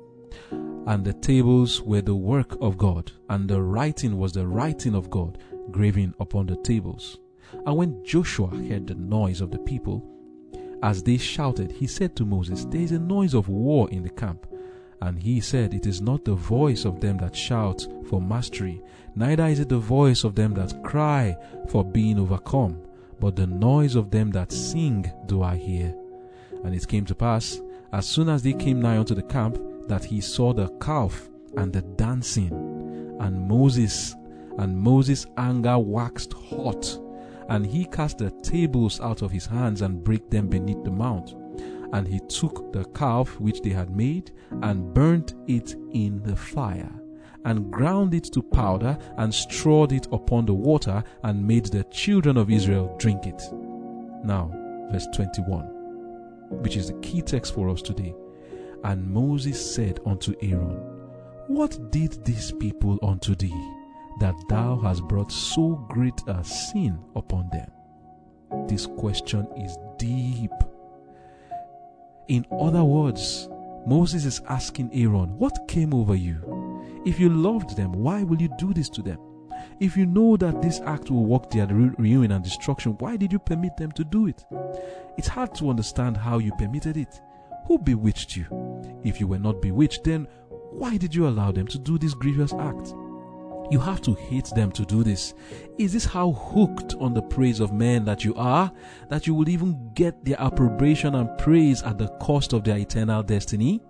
And 0.86 1.04
the 1.04 1.14
tables 1.14 1.80
were 1.82 2.02
the 2.02 2.14
work 2.14 2.56
of 2.60 2.78
God, 2.78 3.12
and 3.28 3.48
the 3.48 3.62
writing 3.62 4.18
was 4.18 4.32
the 4.32 4.46
writing 4.46 4.94
of 4.94 5.10
God, 5.10 5.38
graven 5.70 6.14
upon 6.20 6.46
the 6.46 6.56
tables. 6.56 7.18
And 7.66 7.76
when 7.76 8.04
Joshua 8.04 8.48
heard 8.48 8.86
the 8.86 8.94
noise 8.94 9.40
of 9.40 9.50
the 9.50 9.58
people, 9.58 10.04
as 10.84 11.02
they 11.02 11.16
shouted, 11.16 11.72
he 11.72 11.86
said 11.86 12.14
to 12.14 12.26
Moses, 12.26 12.66
There 12.66 12.82
is 12.82 12.92
a 12.92 12.98
noise 12.98 13.32
of 13.32 13.48
war 13.48 13.88
in 13.90 14.02
the 14.02 14.10
camp. 14.10 14.46
And 15.00 15.18
he 15.18 15.40
said, 15.40 15.72
It 15.72 15.86
is 15.86 16.02
not 16.02 16.26
the 16.26 16.34
voice 16.34 16.84
of 16.84 17.00
them 17.00 17.16
that 17.18 17.34
shout 17.34 17.86
for 18.06 18.20
mastery, 18.20 18.82
neither 19.16 19.46
is 19.46 19.60
it 19.60 19.70
the 19.70 19.78
voice 19.78 20.24
of 20.24 20.34
them 20.34 20.52
that 20.54 20.82
cry 20.84 21.38
for 21.70 21.86
being 21.86 22.18
overcome, 22.18 22.82
but 23.18 23.34
the 23.34 23.46
noise 23.46 23.94
of 23.94 24.10
them 24.10 24.30
that 24.32 24.52
sing 24.52 25.10
do 25.24 25.42
I 25.42 25.56
hear. 25.56 25.94
And 26.64 26.74
it 26.74 26.86
came 26.86 27.06
to 27.06 27.14
pass, 27.14 27.62
as 27.94 28.06
soon 28.06 28.28
as 28.28 28.42
they 28.42 28.52
came 28.52 28.82
nigh 28.82 28.98
unto 28.98 29.14
the 29.14 29.22
camp, 29.22 29.58
that 29.88 30.04
he 30.04 30.20
saw 30.20 30.52
the 30.52 30.68
calf 30.82 31.30
and 31.56 31.72
the 31.72 31.80
dancing. 31.80 32.52
And 33.20 33.48
Moses, 33.48 34.14
and 34.58 34.78
Moses' 34.78 35.26
anger 35.38 35.78
waxed 35.78 36.34
hot, 36.34 36.98
and 37.48 37.64
he 37.66 37.84
cast 37.84 38.18
the 38.18 38.30
tables 38.42 39.00
out 39.00 39.22
of 39.22 39.30
his 39.30 39.46
hands 39.46 39.82
and 39.82 40.02
brake 40.02 40.30
them 40.30 40.48
beneath 40.48 40.82
the 40.84 40.90
mount. 40.90 41.34
And 41.92 42.08
he 42.08 42.20
took 42.28 42.72
the 42.72 42.84
calf 42.86 43.38
which 43.38 43.60
they 43.62 43.70
had 43.70 43.90
made 43.90 44.32
and 44.62 44.92
burnt 44.92 45.34
it 45.46 45.76
in 45.92 46.22
the 46.22 46.34
fire, 46.34 46.92
and 47.44 47.70
ground 47.70 48.14
it 48.14 48.24
to 48.32 48.42
powder, 48.42 48.98
and 49.16 49.32
strawed 49.32 49.92
it 49.92 50.08
upon 50.10 50.46
the 50.46 50.54
water, 50.54 51.04
and 51.22 51.46
made 51.46 51.66
the 51.66 51.84
children 51.84 52.36
of 52.36 52.50
Israel 52.50 52.96
drink 52.98 53.26
it. 53.26 53.42
Now, 54.24 54.50
verse 54.90 55.06
21, 55.14 55.66
which 56.62 56.76
is 56.76 56.88
the 56.88 56.98
key 57.00 57.22
text 57.22 57.54
for 57.54 57.68
us 57.68 57.82
today. 57.82 58.14
And 58.82 59.08
Moses 59.08 59.74
said 59.74 60.00
unto 60.04 60.34
Aaron, 60.42 60.76
What 61.46 61.90
did 61.90 62.24
these 62.24 62.52
people 62.52 62.98
unto 63.02 63.34
thee, 63.34 63.73
that 64.20 64.34
thou 64.48 64.78
hast 64.78 65.02
brought 65.04 65.32
so 65.32 65.86
great 65.88 66.20
a 66.26 66.42
sin 66.44 66.98
upon 67.16 67.48
them? 67.50 67.70
This 68.68 68.86
question 68.86 69.46
is 69.56 69.76
deep. 69.98 70.52
In 72.28 72.46
other 72.50 72.84
words, 72.84 73.48
Moses 73.86 74.24
is 74.24 74.40
asking 74.48 74.90
Aaron, 74.94 75.36
What 75.38 75.68
came 75.68 75.92
over 75.92 76.14
you? 76.14 76.82
If 77.04 77.20
you 77.20 77.28
loved 77.28 77.76
them, 77.76 77.92
why 77.92 78.22
will 78.22 78.40
you 78.40 78.48
do 78.58 78.72
this 78.72 78.88
to 78.90 79.02
them? 79.02 79.18
If 79.80 79.96
you 79.96 80.06
know 80.06 80.36
that 80.36 80.62
this 80.62 80.80
act 80.80 81.10
will 81.10 81.26
work 81.26 81.50
their 81.50 81.66
ruin 81.66 82.32
and 82.32 82.42
destruction, 82.42 82.92
why 82.98 83.16
did 83.16 83.32
you 83.32 83.38
permit 83.38 83.76
them 83.76 83.92
to 83.92 84.04
do 84.04 84.26
it? 84.26 84.44
It's 85.18 85.28
hard 85.28 85.54
to 85.56 85.68
understand 85.68 86.16
how 86.16 86.38
you 86.38 86.52
permitted 86.52 86.96
it. 86.96 87.20
Who 87.66 87.78
bewitched 87.78 88.36
you? 88.36 88.46
If 89.04 89.20
you 89.20 89.26
were 89.26 89.38
not 89.38 89.60
bewitched, 89.60 90.04
then 90.04 90.28
why 90.70 90.96
did 90.96 91.14
you 91.14 91.28
allow 91.28 91.52
them 91.52 91.66
to 91.68 91.78
do 91.78 91.98
this 91.98 92.14
grievous 92.14 92.52
act? 92.54 92.94
You 93.70 93.80
have 93.80 94.02
to 94.02 94.14
hate 94.14 94.50
them 94.54 94.70
to 94.72 94.84
do 94.84 95.02
this. 95.02 95.34
Is 95.78 95.92
this 95.92 96.04
how 96.04 96.32
hooked 96.32 96.94
on 97.00 97.14
the 97.14 97.22
praise 97.22 97.60
of 97.60 97.72
men 97.72 98.04
that 98.04 98.24
you 98.24 98.34
are, 98.36 98.70
that 99.08 99.26
you 99.26 99.34
will 99.34 99.48
even 99.48 99.90
get 99.94 100.24
their 100.24 100.40
approbation 100.40 101.14
and 101.14 101.36
praise 101.38 101.82
at 101.82 101.98
the 101.98 102.08
cost 102.20 102.52
of 102.52 102.64
their 102.64 102.76
eternal 102.76 103.22
destiny? 103.22 103.80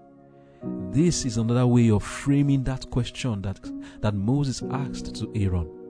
This 0.91 1.25
is 1.25 1.37
another 1.37 1.67
way 1.67 1.91
of 1.91 2.03
framing 2.03 2.65
that 2.65 2.89
question 2.91 3.43
that, 3.43 3.61
that 4.01 4.15
Moses 4.15 4.63
asked 4.71 5.15
to 5.17 5.31
Aaron. 5.35 5.84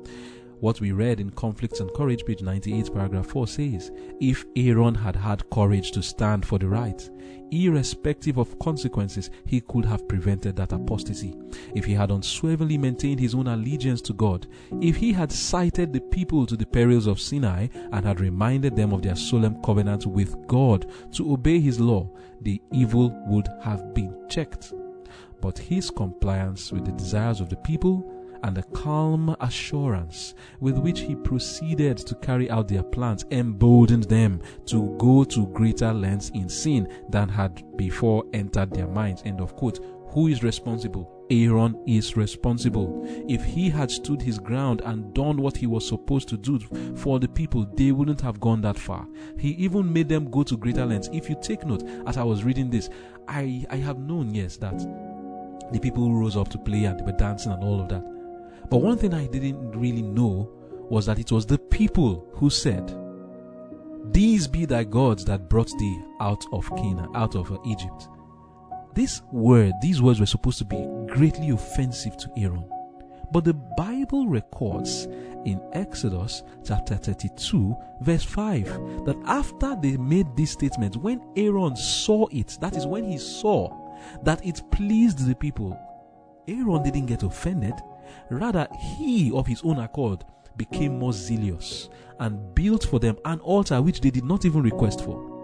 What 0.61 0.81
we 0.81 0.93
read 0.93 1.21
in 1.21 1.31
Conflicts 1.31 1.81
and 1.81 1.93
Courage, 1.95 2.25
page 2.25 2.41
98, 2.41 2.95
paragraph 2.95 3.27
4 3.27 3.47
says, 3.47 3.91
If 4.21 4.47
Aaron 4.57 4.95
had 4.95 5.17
had 5.17 5.49
courage 5.51 5.91
to 5.93 6.03
stand 6.03 6.47
for 6.47 6.59
the 6.59 6.69
right, 6.69 7.11
irrespective 7.51 8.39
of 8.39 8.59
consequences, 8.59 9.31
he 9.47 9.61
could 9.61 9.85
have 9.85 10.09
prevented 10.09 10.57
that 10.57 10.73
apostasy. 10.73 11.35
If 11.75 11.85
he 11.85 11.93
had 11.93 12.11
unswervingly 12.11 12.79
maintained 12.79 13.21
his 13.21 13.35
own 13.35 13.49
allegiance 13.49 14.01
to 14.03 14.13
God, 14.15 14.47
if 14.81 14.97
he 14.97 15.13
had 15.13 15.33
cited 15.33 15.93
the 15.93 16.01
people 16.01 16.47
to 16.47 16.57
the 16.57 16.67
perils 16.67 17.07
of 17.07 17.21
Sinai 17.21 17.69
and 17.93 18.05
had 18.05 18.21
reminded 18.21 18.77
them 18.77 18.93
of 18.93 19.03
their 19.03 19.17
solemn 19.17 19.61
covenant 19.63 20.07
with 20.07 20.47
God 20.47 20.87
to 21.13 21.33
obey 21.33 21.61
his 21.61 21.81
law, 21.81 22.09
the 22.41 22.61
evil 22.73 23.11
would 23.27 23.49
have 23.63 23.93
been 23.93 24.17
checked. 24.29 24.73
But 25.41 25.59
his 25.59 25.91
compliance 25.91 26.73
with 26.73 26.87
the 26.87 26.93
desires 26.93 27.41
of 27.41 27.51
the 27.51 27.57
people 27.57 28.11
and 28.45 28.55
the 28.55 28.63
calm 28.75 29.35
assurance 29.41 30.35
with 30.61 30.79
which 30.79 31.01
he 31.01 31.17
proceeded 31.17 31.97
to 31.97 32.15
carry 32.17 32.51
out 32.51 32.69
their 32.69 32.83
plans 32.83 33.25
emboldened 33.31 34.05
them 34.05 34.41
to 34.67 34.95
go 34.99 35.25
to 35.25 35.47
greater 35.49 35.93
lengths 35.93 36.31
in 36.35 36.49
sin 36.49 36.87
than 37.09 37.27
had 37.29 37.65
before 37.77 38.23
entered 38.35 38.71
their 38.71 38.87
minds. 38.87 39.23
End 39.25 39.41
of 39.41 39.57
quote. 39.57 39.81
Who 40.11 40.29
is 40.29 40.45
responsible? 40.45 41.11
Aaron 41.31 41.83
is 41.87 42.17
responsible. 42.17 43.03
If 43.29 43.43
he 43.43 43.71
had 43.71 43.91
stood 43.91 44.21
his 44.21 44.39
ground 44.39 44.83
and 44.85 45.13
done 45.15 45.39
what 45.39 45.57
he 45.57 45.67
was 45.67 45.89
supposed 45.89 46.29
to 46.29 46.37
do 46.37 46.61
for 46.95 47.19
the 47.19 47.27
people, 47.27 47.67
they 47.75 47.93
wouldn't 47.93 48.21
have 48.21 48.39
gone 48.39 48.61
that 48.61 48.79
far. 48.79 49.09
He 49.39 49.53
even 49.53 49.91
made 49.91 50.09
them 50.09 50.31
go 50.31 50.43
to 50.45 50.57
greater 50.57 50.85
lengths. 50.85 51.09
If 51.13 51.29
you 51.31 51.37
take 51.43 51.65
note, 51.65 51.83
as 52.07 52.19
I 52.19 52.23
was 52.23 52.45
reading 52.45 52.71
this, 52.71 52.91
I, 53.27 53.65
I 53.71 53.77
have 53.77 53.99
known, 53.99 54.35
yes, 54.35 54.57
that 54.59 54.79
the 55.73 55.81
people 55.81 56.15
rose 56.15 56.37
up 56.37 56.49
to 56.51 56.59
play 56.59 56.85
and 56.85 57.01
they 57.01 57.05
were 57.05 57.13
dancing 57.13 57.51
and 57.51 57.65
all 57.65 57.81
of 57.81 57.89
that. 57.89 58.14
But 58.71 58.79
one 58.79 58.99
thing 58.99 59.15
I 59.15 59.27
didn't 59.27 59.73
really 59.73 60.03
know 60.03 60.51
was 60.91 61.07
that 61.07 61.19
it 61.19 61.33
was 61.33 61.47
the 61.47 61.59
people 61.59 62.27
who 62.35 62.51
said, 62.51 62.97
These 64.13 64.47
be 64.49 64.65
thy 64.65 64.85
gods 64.85 65.25
that 65.27 65.49
brought 65.49 65.71
thee 65.79 66.03
out 66.21 66.45
of 66.53 66.69
Canaan, 66.77 67.11
out 67.15 67.37
of 67.37 67.53
uh, 67.53 67.59
Egypt. 67.67 68.09
This 68.95 69.23
word, 69.33 69.73
these 69.83 70.01
words 70.01 70.21
were 70.21 70.27
supposed 70.27 70.59
to 70.59 70.65
be 70.65 70.87
greatly 71.09 71.51
offensive 71.51 72.17
to 72.19 72.31
Aaron. 72.37 72.65
But 73.33 73.45
the 73.45 73.55
Bible 73.55 74.29
records 74.29 75.07
in 75.45 75.61
Exodus 75.73 76.43
chapter 76.65 76.95
32, 76.95 77.77
verse 78.01 78.23
5, 78.23 79.05
that 79.07 79.17
after 79.27 79.77
they 79.83 79.97
made 79.97 80.37
this 80.37 80.53
statement, 80.53 80.97
when 80.97 81.21
Aaron 81.37 81.75
saw 81.75 82.27
it, 82.31 82.57
that 82.61 82.77
is 82.77 82.87
when 82.87 83.05
he 83.05 83.19
saw 83.19 83.77
that 84.23 84.45
it 84.47 84.63
pleased 84.71 85.27
the 85.27 85.35
people, 85.35 85.79
Aaron 86.47 86.83
didn't 86.83 87.07
get 87.07 87.23
offended. 87.23 87.75
Rather, 88.31 88.69
he 88.97 89.33
of 89.33 89.47
his 89.47 89.63
own 89.63 89.79
accord 89.79 90.25
became 90.57 90.99
more 90.99 91.13
zealous 91.13 91.89
and 92.21 92.55
built 92.55 92.85
for 92.85 92.99
them 92.99 93.17
an 93.25 93.41
altar 93.41 93.81
which 93.83 94.01
they 94.01 94.11
did 94.11 94.25
not 94.25 94.45
even 94.45 94.63
request 94.63 95.05
for. 95.05 95.35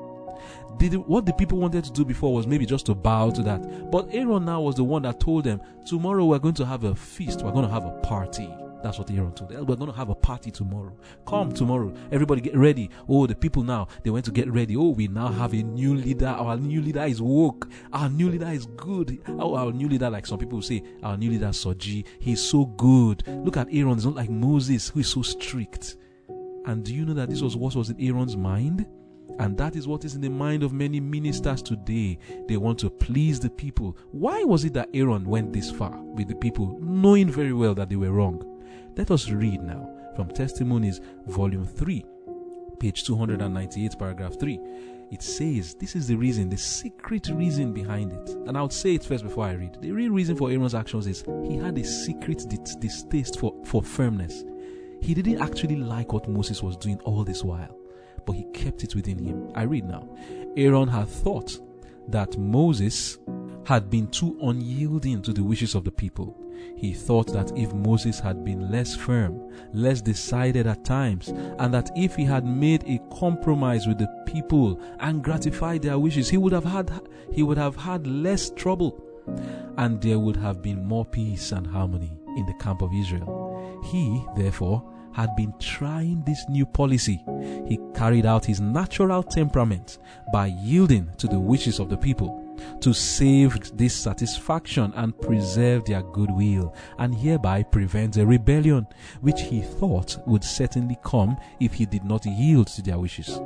Did, 0.78 0.94
what 0.94 1.26
the 1.26 1.32
people 1.32 1.58
wanted 1.58 1.84
to 1.84 1.92
do 1.92 2.04
before 2.04 2.34
was 2.34 2.46
maybe 2.46 2.64
just 2.64 2.86
to 2.86 2.94
bow 2.94 3.30
to 3.30 3.42
that. 3.42 3.90
But 3.90 4.08
Aaron 4.12 4.44
now 4.44 4.62
was 4.62 4.76
the 4.76 4.84
one 4.84 5.02
that 5.02 5.20
told 5.20 5.44
them, 5.44 5.60
Tomorrow 5.84 6.24
we're 6.24 6.38
going 6.38 6.54
to 6.54 6.64
have 6.64 6.84
a 6.84 6.94
feast, 6.94 7.42
we're 7.42 7.52
going 7.52 7.66
to 7.66 7.72
have 7.72 7.84
a 7.84 8.00
party. 8.00 8.48
That's 8.82 8.98
what 8.98 9.10
Aaron 9.10 9.32
told. 9.32 9.50
We're 9.50 9.76
going 9.76 9.90
to 9.90 9.96
have 9.96 10.08
a 10.08 10.14
party 10.14 10.50
tomorrow. 10.50 10.96
Come 11.26 11.52
tomorrow. 11.52 11.94
Everybody 12.10 12.40
get 12.40 12.56
ready. 12.56 12.90
Oh, 13.08 13.26
the 13.26 13.34
people 13.34 13.62
now, 13.62 13.88
they 14.02 14.10
went 14.10 14.24
to 14.26 14.30
get 14.30 14.50
ready. 14.50 14.76
Oh, 14.76 14.90
we 14.90 15.08
now 15.08 15.28
have 15.28 15.52
a 15.52 15.62
new 15.62 15.94
leader. 15.94 16.28
Our 16.28 16.56
new 16.56 16.80
leader 16.80 17.02
is 17.02 17.20
woke. 17.20 17.68
Our 17.92 18.08
new 18.08 18.30
leader 18.30 18.48
is 18.48 18.66
good. 18.66 19.20
Oh, 19.28 19.54
our 19.54 19.72
new 19.72 19.88
leader, 19.88 20.08
like 20.08 20.26
some 20.26 20.38
people 20.38 20.62
say, 20.62 20.82
our 21.02 21.16
new 21.16 21.30
leader, 21.30 21.48
Soji, 21.48 22.06
he's 22.18 22.40
so 22.40 22.64
good. 22.64 23.22
Look 23.26 23.56
at 23.56 23.68
Aaron. 23.70 23.94
He's 23.94 24.06
not 24.06 24.14
like 24.14 24.30
Moses, 24.30 24.88
who 24.88 25.00
is 25.00 25.08
so 25.08 25.22
strict. 25.22 25.96
And 26.66 26.84
do 26.84 26.94
you 26.94 27.04
know 27.04 27.14
that 27.14 27.30
this 27.30 27.42
was 27.42 27.56
what 27.56 27.74
was 27.74 27.90
in 27.90 28.00
Aaron's 28.00 28.36
mind? 28.36 28.86
And 29.38 29.56
that 29.56 29.76
is 29.76 29.88
what 29.88 30.04
is 30.04 30.14
in 30.14 30.20
the 30.20 30.28
mind 30.28 30.62
of 30.62 30.72
many 30.72 31.00
ministers 31.00 31.62
today. 31.62 32.18
They 32.46 32.58
want 32.58 32.78
to 32.80 32.90
please 32.90 33.40
the 33.40 33.48
people. 33.48 33.96
Why 34.10 34.42
was 34.44 34.64
it 34.64 34.74
that 34.74 34.90
Aaron 34.92 35.24
went 35.24 35.52
this 35.52 35.70
far 35.70 35.96
with 36.02 36.28
the 36.28 36.34
people, 36.34 36.78
knowing 36.82 37.30
very 37.30 37.54
well 37.54 37.74
that 37.74 37.88
they 37.88 37.96
were 37.96 38.10
wrong? 38.10 38.44
Let 38.96 39.10
us 39.10 39.30
read 39.30 39.62
now 39.62 39.88
from 40.16 40.28
Testimonies, 40.28 41.00
Volume 41.26 41.66
3, 41.66 42.04
page 42.78 43.04
298, 43.04 43.98
paragraph 43.98 44.38
3. 44.38 44.60
It 45.10 45.22
says, 45.22 45.74
This 45.74 45.96
is 45.96 46.06
the 46.06 46.16
reason, 46.16 46.48
the 46.48 46.56
secret 46.56 47.28
reason 47.28 47.72
behind 47.72 48.12
it. 48.12 48.30
And 48.46 48.56
I 48.56 48.62
would 48.62 48.72
say 48.72 48.94
it 48.94 49.04
first 49.04 49.24
before 49.24 49.44
I 49.46 49.52
read. 49.52 49.78
The 49.80 49.92
real 49.92 50.12
reason 50.12 50.36
for 50.36 50.50
Aaron's 50.50 50.74
actions 50.74 51.06
is 51.06 51.24
he 51.44 51.56
had 51.56 51.76
a 51.78 51.84
secret 51.84 52.44
distaste 52.48 53.38
for, 53.40 53.54
for 53.64 53.82
firmness. 53.82 54.44
He 55.00 55.14
didn't 55.14 55.40
actually 55.40 55.76
like 55.76 56.12
what 56.12 56.28
Moses 56.28 56.62
was 56.62 56.76
doing 56.76 57.00
all 57.00 57.24
this 57.24 57.42
while 57.42 57.76
but 58.26 58.36
he 58.36 58.44
kept 58.52 58.84
it 58.84 58.94
within 58.94 59.18
him. 59.18 59.50
I 59.54 59.62
read 59.62 59.84
now. 59.84 60.08
Aaron 60.56 60.88
had 60.88 61.08
thought 61.08 61.58
that 62.08 62.38
Moses 62.38 63.18
had 63.64 63.90
been 63.90 64.08
too 64.08 64.38
unyielding 64.42 65.22
to 65.22 65.32
the 65.32 65.42
wishes 65.42 65.74
of 65.74 65.84
the 65.84 65.90
people. 65.90 66.36
He 66.76 66.92
thought 66.92 67.32
that 67.32 67.56
if 67.56 67.72
Moses 67.72 68.20
had 68.20 68.44
been 68.44 68.70
less 68.70 68.94
firm, 68.94 69.40
less 69.72 70.00
decided 70.00 70.66
at 70.66 70.84
times, 70.84 71.28
and 71.28 71.72
that 71.72 71.90
if 71.96 72.16
he 72.16 72.24
had 72.24 72.44
made 72.44 72.84
a 72.84 73.00
compromise 73.14 73.86
with 73.86 73.98
the 73.98 74.08
people 74.26 74.80
and 75.00 75.22
gratified 75.22 75.82
their 75.82 75.98
wishes, 75.98 76.28
he 76.28 76.36
would 76.36 76.52
have 76.52 76.64
had 76.64 76.90
he 77.32 77.42
would 77.42 77.58
have 77.58 77.76
had 77.76 78.06
less 78.06 78.50
trouble, 78.50 79.02
and 79.76 80.00
there 80.00 80.18
would 80.18 80.36
have 80.36 80.62
been 80.62 80.84
more 80.84 81.04
peace 81.04 81.52
and 81.52 81.66
harmony 81.66 82.12
in 82.36 82.46
the 82.46 82.54
camp 82.54 82.82
of 82.82 82.94
Israel. 82.94 83.80
He, 83.84 84.24
therefore, 84.36 84.82
had 85.12 85.34
been 85.36 85.52
trying 85.58 86.22
this 86.24 86.44
new 86.48 86.64
policy. 86.64 87.22
He 87.66 87.78
carried 87.94 88.26
out 88.26 88.44
his 88.44 88.60
natural 88.60 89.22
temperament 89.22 89.98
by 90.32 90.46
yielding 90.46 91.10
to 91.18 91.26
the 91.26 91.40
wishes 91.40 91.78
of 91.78 91.88
the 91.88 91.96
people 91.96 92.39
to 92.80 92.92
save 92.92 93.76
dissatisfaction 93.76 94.92
and 94.96 95.18
preserve 95.20 95.84
their 95.84 96.02
goodwill, 96.02 96.74
and 96.98 97.14
hereby 97.14 97.62
prevent 97.62 98.16
a 98.16 98.26
rebellion 98.26 98.86
which 99.20 99.40
he 99.42 99.62
thought 99.62 100.16
would 100.26 100.44
certainly 100.44 100.98
come 101.04 101.36
if 101.60 101.74
he 101.74 101.86
did 101.86 102.04
not 102.04 102.24
yield 102.26 102.66
to 102.68 102.82
their 102.82 102.98
wishes. 102.98 103.40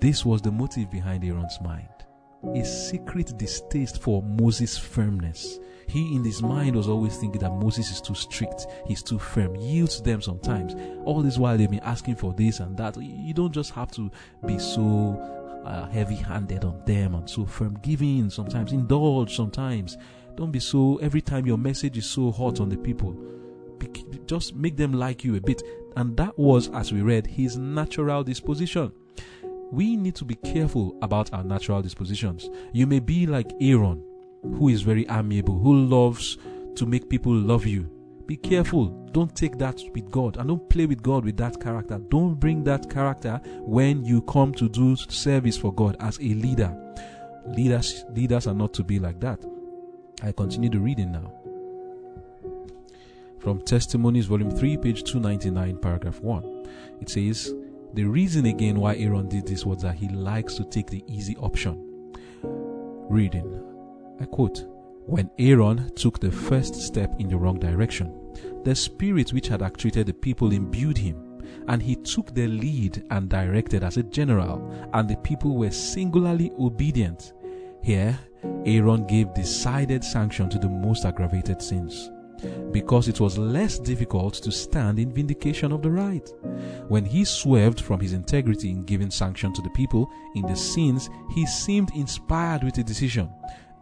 This 0.00 0.24
was 0.24 0.42
the 0.42 0.52
motive 0.52 0.90
behind 0.90 1.24
Aaron's 1.24 1.58
mind 1.62 1.88
a 2.54 2.64
secret 2.64 3.36
distaste 3.38 4.00
for 4.00 4.22
Moses' 4.22 4.78
firmness, 4.78 5.58
he 5.88 6.16
in 6.16 6.24
his 6.24 6.42
mind 6.42 6.74
was 6.74 6.88
always 6.88 7.16
thinking 7.16 7.40
that 7.40 7.52
Moses 7.52 7.90
is 7.90 8.00
too 8.00 8.14
strict, 8.14 8.66
he's 8.86 9.02
too 9.02 9.18
firm, 9.18 9.54
yields 9.54 9.96
to 9.96 10.02
them 10.02 10.20
sometimes. 10.20 10.74
All 11.04 11.22
this 11.22 11.38
while 11.38 11.56
they've 11.56 11.70
been 11.70 11.80
asking 11.80 12.16
for 12.16 12.32
this 12.32 12.60
and 12.60 12.76
that. 12.76 12.96
You 12.96 13.32
don't 13.32 13.52
just 13.52 13.70
have 13.72 13.90
to 13.92 14.10
be 14.44 14.58
so 14.58 15.35
uh, 15.66 15.88
heavy 15.88 16.16
handed 16.16 16.64
on 16.64 16.82
them 16.86 17.14
and 17.14 17.28
so 17.28 17.44
firm. 17.44 17.78
Give 17.82 18.02
in 18.02 18.30
sometimes, 18.30 18.72
indulge 18.72 19.34
sometimes. 19.36 19.96
Don't 20.36 20.50
be 20.50 20.60
so, 20.60 20.96
every 20.96 21.20
time 21.20 21.46
your 21.46 21.58
message 21.58 21.96
is 21.98 22.08
so 22.08 22.30
hot 22.30 22.60
on 22.60 22.68
the 22.68 22.76
people, 22.76 23.12
be, 23.78 23.88
just 24.26 24.54
make 24.54 24.76
them 24.76 24.92
like 24.92 25.24
you 25.24 25.36
a 25.36 25.40
bit. 25.40 25.62
And 25.96 26.16
that 26.16 26.38
was, 26.38 26.68
as 26.70 26.92
we 26.92 27.00
read, 27.02 27.26
his 27.26 27.56
natural 27.56 28.22
disposition 28.22 28.92
we 29.72 29.96
need 29.96 30.14
to 30.14 30.24
be 30.24 30.36
careful 30.36 30.96
about 31.02 31.32
our 31.32 31.42
natural 31.42 31.82
dispositions. 31.82 32.48
You 32.72 32.86
may 32.86 33.00
be 33.00 33.26
like 33.26 33.52
Aaron, 33.60 34.02
who 34.42 34.68
is 34.68 34.82
very 34.82 35.06
amiable, 35.08 35.58
who 35.58 35.86
loves 35.86 36.38
to 36.76 36.86
make 36.86 37.08
people 37.08 37.32
love 37.32 37.66
you. 37.66 37.90
Be 38.26 38.36
careful. 38.36 38.88
Don't 39.12 39.34
take 39.34 39.56
that 39.58 39.80
with 39.94 40.10
God 40.10 40.36
and 40.36 40.48
don't 40.48 40.68
play 40.68 40.86
with 40.86 41.02
God 41.02 41.24
with 41.24 41.36
that 41.36 41.60
character. 41.60 41.98
Don't 42.10 42.34
bring 42.34 42.64
that 42.64 42.90
character 42.90 43.40
when 43.60 44.04
you 44.04 44.22
come 44.22 44.52
to 44.54 44.68
do 44.68 44.96
service 44.96 45.56
for 45.56 45.72
God 45.72 45.96
as 46.00 46.18
a 46.18 46.34
leader. 46.34 46.76
Leaders, 47.46 48.04
leaders 48.10 48.46
are 48.46 48.54
not 48.54 48.74
to 48.74 48.82
be 48.82 48.98
like 48.98 49.20
that. 49.20 49.44
I 50.22 50.32
continue 50.32 50.70
the 50.70 50.80
reading 50.80 51.12
now. 51.12 51.32
From 53.38 53.60
Testimonies, 53.62 54.26
Volume 54.26 54.50
3, 54.50 54.76
page 54.78 55.04
299, 55.04 55.78
paragraph 55.78 56.20
1. 56.20 56.66
It 57.00 57.08
says, 57.08 57.54
The 57.94 58.04
reason 58.04 58.46
again 58.46 58.80
why 58.80 58.96
Aaron 58.96 59.28
did 59.28 59.46
this 59.46 59.64
was 59.64 59.82
that 59.82 59.94
he 59.94 60.08
likes 60.08 60.54
to 60.54 60.64
take 60.64 60.88
the 60.88 61.04
easy 61.06 61.36
option. 61.36 62.12
Reading 63.08 63.62
I 64.20 64.24
quote, 64.24 64.64
When 65.04 65.30
Aaron 65.38 65.94
took 65.94 66.18
the 66.18 66.32
first 66.32 66.74
step 66.74 67.14
in 67.20 67.28
the 67.28 67.36
wrong 67.36 67.58
direction, 67.58 68.12
the 68.64 68.74
spirit 68.74 69.32
which 69.32 69.48
had 69.48 69.62
actuated 69.62 70.06
the 70.06 70.14
people 70.14 70.52
imbued 70.52 70.98
him, 70.98 71.42
and 71.68 71.82
he 71.82 71.96
took 71.96 72.34
the 72.34 72.46
lead 72.46 73.04
and 73.10 73.28
directed 73.28 73.82
as 73.82 73.96
a 73.96 74.02
general, 74.02 74.70
and 74.92 75.08
the 75.08 75.16
people 75.18 75.56
were 75.56 75.70
singularly 75.70 76.52
obedient. 76.58 77.32
Here, 77.82 78.18
Aaron 78.64 79.06
gave 79.06 79.34
decided 79.34 80.02
sanction 80.02 80.48
to 80.50 80.58
the 80.58 80.68
most 80.68 81.04
aggravated 81.04 81.62
sins 81.62 82.10
because 82.70 83.08
it 83.08 83.20
was 83.20 83.38
less 83.38 83.78
difficult 83.78 84.34
to 84.34 84.52
stand 84.52 84.98
in 84.98 85.12
vindication 85.12 85.72
of 85.72 85.82
the 85.82 85.90
right. 85.90 86.28
When 86.88 87.04
he 87.04 87.24
swerved 87.24 87.80
from 87.80 88.00
his 88.00 88.12
integrity 88.12 88.70
in 88.70 88.84
giving 88.84 89.10
sanction 89.10 89.52
to 89.54 89.62
the 89.62 89.70
people 89.70 90.10
in 90.34 90.42
the 90.42 90.56
sins, 90.56 91.08
he 91.34 91.46
seemed 91.46 91.90
inspired 91.94 92.62
with 92.62 92.78
a 92.78 92.84
decision 92.84 93.30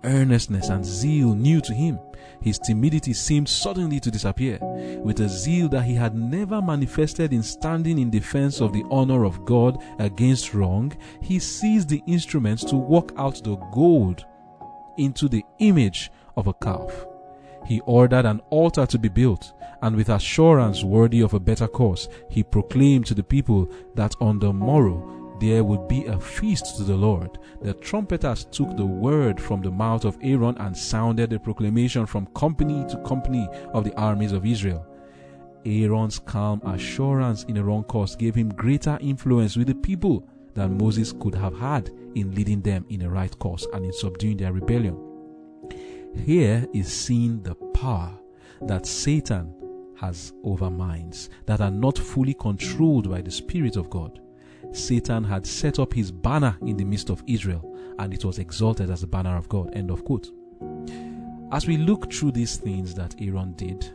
earnestness 0.05 0.69
and 0.69 0.85
zeal 0.85 1.35
new 1.35 1.61
to 1.61 1.75
him. 1.75 1.99
His 2.41 2.59
timidity 2.59 3.13
seemed 3.13 3.49
suddenly 3.49 4.01
to 4.01 4.11
disappear. 4.11 4.59
With 5.03 5.21
a 5.21 5.29
zeal 5.29 5.69
that 5.71 5.85
he 5.85 5.95
had 5.95 6.15
never 6.15 6.61
manifested 6.61 7.33
in 7.33 7.43
standing 7.43 7.99
in 7.99 8.11
defense 8.11 8.61
of 8.61 8.73
the 8.73 8.85
honor 8.91 9.25
of 9.25 9.45
God 9.45 9.83
against 9.99 10.55
wrong, 10.55 10.93
he 11.23 11.39
seized 11.39 11.89
the 11.89 12.03
instruments 12.07 12.65
to 12.65 12.77
work 12.77 13.13
out 13.17 13.43
the 13.43 13.57
gold 13.73 14.25
into 14.99 15.29
the 15.29 15.45
image 15.59 16.11
of 16.37 16.47
a 16.47 16.55
calf. 16.55 17.07
He 17.67 17.81
ordered 17.81 18.27
an 18.27 18.41
altar 18.51 18.87
to 18.87 18.99
be 18.99 19.09
built, 19.09 19.55
and 19.83 19.97
with 19.97 20.11
assurance 20.11 20.85
worthy 20.85 21.21
of 21.21 21.35
a 21.35 21.41
better 21.41 21.67
cause, 21.67 22.09
he 22.29 22.43
proclaimed 22.43 23.07
to 23.07 23.15
the 23.15 23.23
people 23.23 23.69
that 23.95 24.15
on 24.21 24.39
the 24.39 24.53
morrow 24.53 25.24
there 25.49 25.63
would 25.63 25.87
be 25.89 26.07
a 26.07 26.19
feast 26.19 26.77
to 26.77 26.85
the 26.85 26.97
Lord. 26.97 27.39
The 27.61 27.75
trumpeters 27.75 28.47
took 28.47 28.77
the 28.77 28.87
word 28.87 29.41
from 29.41 29.61
the 29.61 29.71
mouth 29.71 30.05
of 30.05 30.17
Aaron 30.23 30.57
and 30.59 30.77
sounded 30.77 31.31
the 31.31 31.39
proclamation 31.39 32.07
from 32.07 32.27
company 32.29 32.85
to 32.89 33.03
company 33.03 33.49
of 33.73 33.85
the 33.85 33.95
armies 33.99 34.33
of 34.33 34.47
Israel. 34.47 34.87
Aaron's 35.67 36.19
calm 36.19 36.63
assurance 36.65 37.45
in 37.45 37.59
a 37.59 37.65
wrong 37.65 37.85
course 37.85 38.17
gave 38.17 38.35
him 38.35 38.49
greater 38.51 38.99
influence 39.01 39.57
with 39.57 39.67
the 39.67 39.75
people 39.75 40.27
than 40.55 40.79
Moses 40.79 41.13
could 41.13 41.35
have 41.35 41.59
had 41.59 41.91
in 42.15 42.35
leading 42.35 42.63
them 42.63 42.87
in 42.89 43.03
a 43.03 43.11
right 43.11 43.37
course 43.39 43.67
and 43.73 43.85
in 43.85 43.93
subduing 43.93 44.37
their 44.37 44.53
rebellion. 44.53 44.99
Here 46.25 46.67
is 46.73 46.93
seen 46.93 47.43
the 47.43 47.55
power 47.55 48.13
that 48.63 48.87
Satan 48.87 49.55
has 49.97 50.33
over 50.43 50.71
minds 50.71 51.29
that 51.47 51.61
are 51.61 51.71
not 51.71 51.99
fully 51.99 52.35
controlled 52.35 53.11
by 53.11 53.21
the 53.21 53.31
Spirit 53.31 53.77
of 53.77 53.91
God. 53.91 54.21
Satan 54.75 55.23
had 55.25 55.47
set 55.47 55.79
up 55.79 55.93
his 55.93 56.11
banner 56.11 56.57
in 56.63 56.77
the 56.77 56.85
midst 56.85 57.09
of 57.09 57.23
Israel, 57.27 57.77
and 57.99 58.13
it 58.13 58.25
was 58.25 58.39
exalted 58.39 58.91
as 58.91 59.03
the 59.03 59.07
banner 59.07 59.37
of 59.37 59.49
God. 59.49 59.73
End 59.75 59.91
of 59.91 60.05
quote. 60.05 60.31
As 61.53 61.67
we 61.67 61.77
look 61.77 62.13
through 62.13 62.33
these 62.33 62.57
things 62.57 62.95
that 62.95 63.15
Aaron 63.21 63.53
did, 63.53 63.93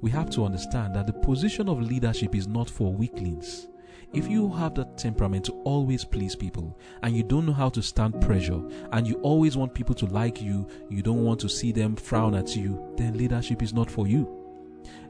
we 0.00 0.10
have 0.10 0.28
to 0.30 0.44
understand 0.44 0.94
that 0.94 1.06
the 1.06 1.12
position 1.12 1.68
of 1.68 1.80
leadership 1.80 2.34
is 2.34 2.48
not 2.48 2.68
for 2.68 2.92
weaklings. 2.92 3.68
If 4.12 4.28
you 4.28 4.50
have 4.52 4.74
that 4.74 4.98
temperament 4.98 5.44
to 5.46 5.52
always 5.64 6.04
please 6.04 6.34
people 6.34 6.78
and 7.02 7.16
you 7.16 7.22
don't 7.22 7.46
know 7.46 7.52
how 7.52 7.68
to 7.70 7.82
stand 7.82 8.20
pressure 8.20 8.62
and 8.92 9.06
you 9.06 9.16
always 9.16 9.56
want 9.56 9.74
people 9.74 9.94
to 9.96 10.06
like 10.06 10.40
you, 10.40 10.66
you 10.88 11.02
don't 11.02 11.24
want 11.24 11.40
to 11.40 11.48
see 11.48 11.72
them 11.72 11.96
frown 11.96 12.34
at 12.34 12.56
you, 12.56 12.94
then 12.96 13.16
leadership 13.16 13.62
is 13.62 13.72
not 13.72 13.90
for 13.90 14.06
you. 14.06 14.45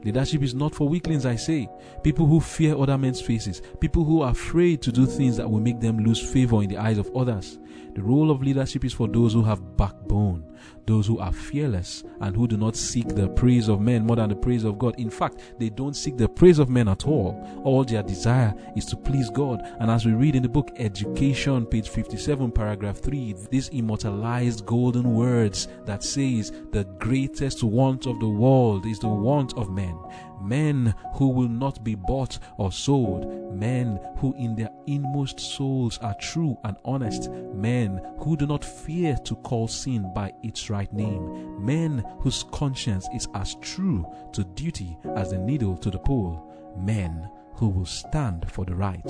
Leadership 0.03 0.41
is 0.41 0.53
not 0.53 0.73
for 0.73 0.87
weaklings, 0.87 1.25
I 1.25 1.35
say. 1.35 1.69
People 2.03 2.25
who 2.25 2.39
fear 2.39 2.77
other 2.77 2.97
men's 2.97 3.21
faces, 3.21 3.61
people 3.79 4.03
who 4.03 4.21
are 4.21 4.31
afraid 4.31 4.81
to 4.83 4.91
do 4.91 5.05
things 5.05 5.37
that 5.37 5.49
will 5.49 5.59
make 5.59 5.79
them 5.79 5.99
lose 5.99 6.21
favor 6.21 6.61
in 6.63 6.69
the 6.69 6.77
eyes 6.77 6.97
of 6.97 7.13
others. 7.15 7.59
The 7.97 8.03
role 8.03 8.29
of 8.29 8.43
leadership 8.43 8.85
is 8.85 8.93
for 8.93 9.07
those 9.07 9.33
who 9.33 9.41
have 9.41 9.75
backbone, 9.75 10.45
those 10.85 11.07
who 11.07 11.17
are 11.17 11.33
fearless, 11.33 12.03
and 12.21 12.35
who 12.35 12.47
do 12.47 12.55
not 12.55 12.75
seek 12.75 13.07
the 13.07 13.27
praise 13.29 13.69
of 13.69 13.81
men 13.81 14.05
more 14.05 14.17
than 14.17 14.29
the 14.29 14.35
praise 14.35 14.65
of 14.65 14.77
God. 14.77 14.99
In 14.99 15.09
fact, 15.09 15.39
they 15.57 15.69
don't 15.69 15.95
seek 15.95 16.15
the 16.15 16.29
praise 16.29 16.59
of 16.59 16.69
men 16.69 16.87
at 16.89 17.07
all. 17.07 17.43
All 17.63 17.83
their 17.83 18.03
desire 18.03 18.53
is 18.75 18.85
to 18.85 18.97
please 18.97 19.31
God. 19.31 19.63
And 19.79 19.89
as 19.89 20.05
we 20.05 20.13
read 20.13 20.35
in 20.35 20.43
the 20.43 20.49
book 20.49 20.69
Education, 20.75 21.65
page 21.65 21.89
57, 21.89 22.51
paragraph 22.51 22.99
3, 22.99 23.35
these 23.49 23.69
immortalized 23.69 24.67
golden 24.67 25.15
words 25.15 25.67
that 25.85 26.03
says, 26.03 26.51
The 26.71 26.83
greatest 26.99 27.63
want 27.63 28.05
of 28.05 28.19
the 28.19 28.29
world 28.29 28.85
is 28.85 28.99
the 28.99 29.09
want 29.09 29.57
of 29.57 29.66
men 29.69 29.87
men, 29.87 29.97
men 30.41 30.95
who 31.13 31.29
will 31.29 31.47
not 31.47 31.83
be 31.83 31.95
bought 31.95 32.39
or 32.57 32.71
sold, 32.71 33.53
men 33.53 33.99
who 34.17 34.33
in 34.35 34.55
their 34.55 34.69
inmost 34.87 35.39
souls 35.39 35.97
are 35.99 36.15
true 36.19 36.57
and 36.63 36.77
honest, 36.85 37.29
men 37.53 38.01
who 38.19 38.35
do 38.35 38.45
not 38.45 38.63
fear 38.63 39.15
to 39.25 39.35
call 39.37 39.67
sin 39.67 40.11
by 40.13 40.31
its 40.43 40.69
right 40.69 40.91
name, 40.93 41.63
men 41.63 42.03
whose 42.19 42.45
conscience 42.51 43.07
is 43.13 43.27
as 43.35 43.55
true 43.55 44.05
to 44.33 44.43
duty 44.43 44.97
as 45.15 45.31
the 45.31 45.37
needle 45.37 45.77
to 45.77 45.89
the 45.89 45.99
pole, 45.99 46.53
men 46.77 47.29
who 47.53 47.69
will 47.69 47.85
stand 47.85 48.49
for 48.51 48.65
the 48.65 48.75
right, 48.75 49.07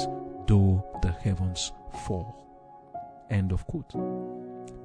though 0.48 0.86
the 1.02 1.12
heavens 1.12 1.72
fall. 2.06 2.44
End 3.30 3.52
of 3.52 3.66
quote. 3.68 3.94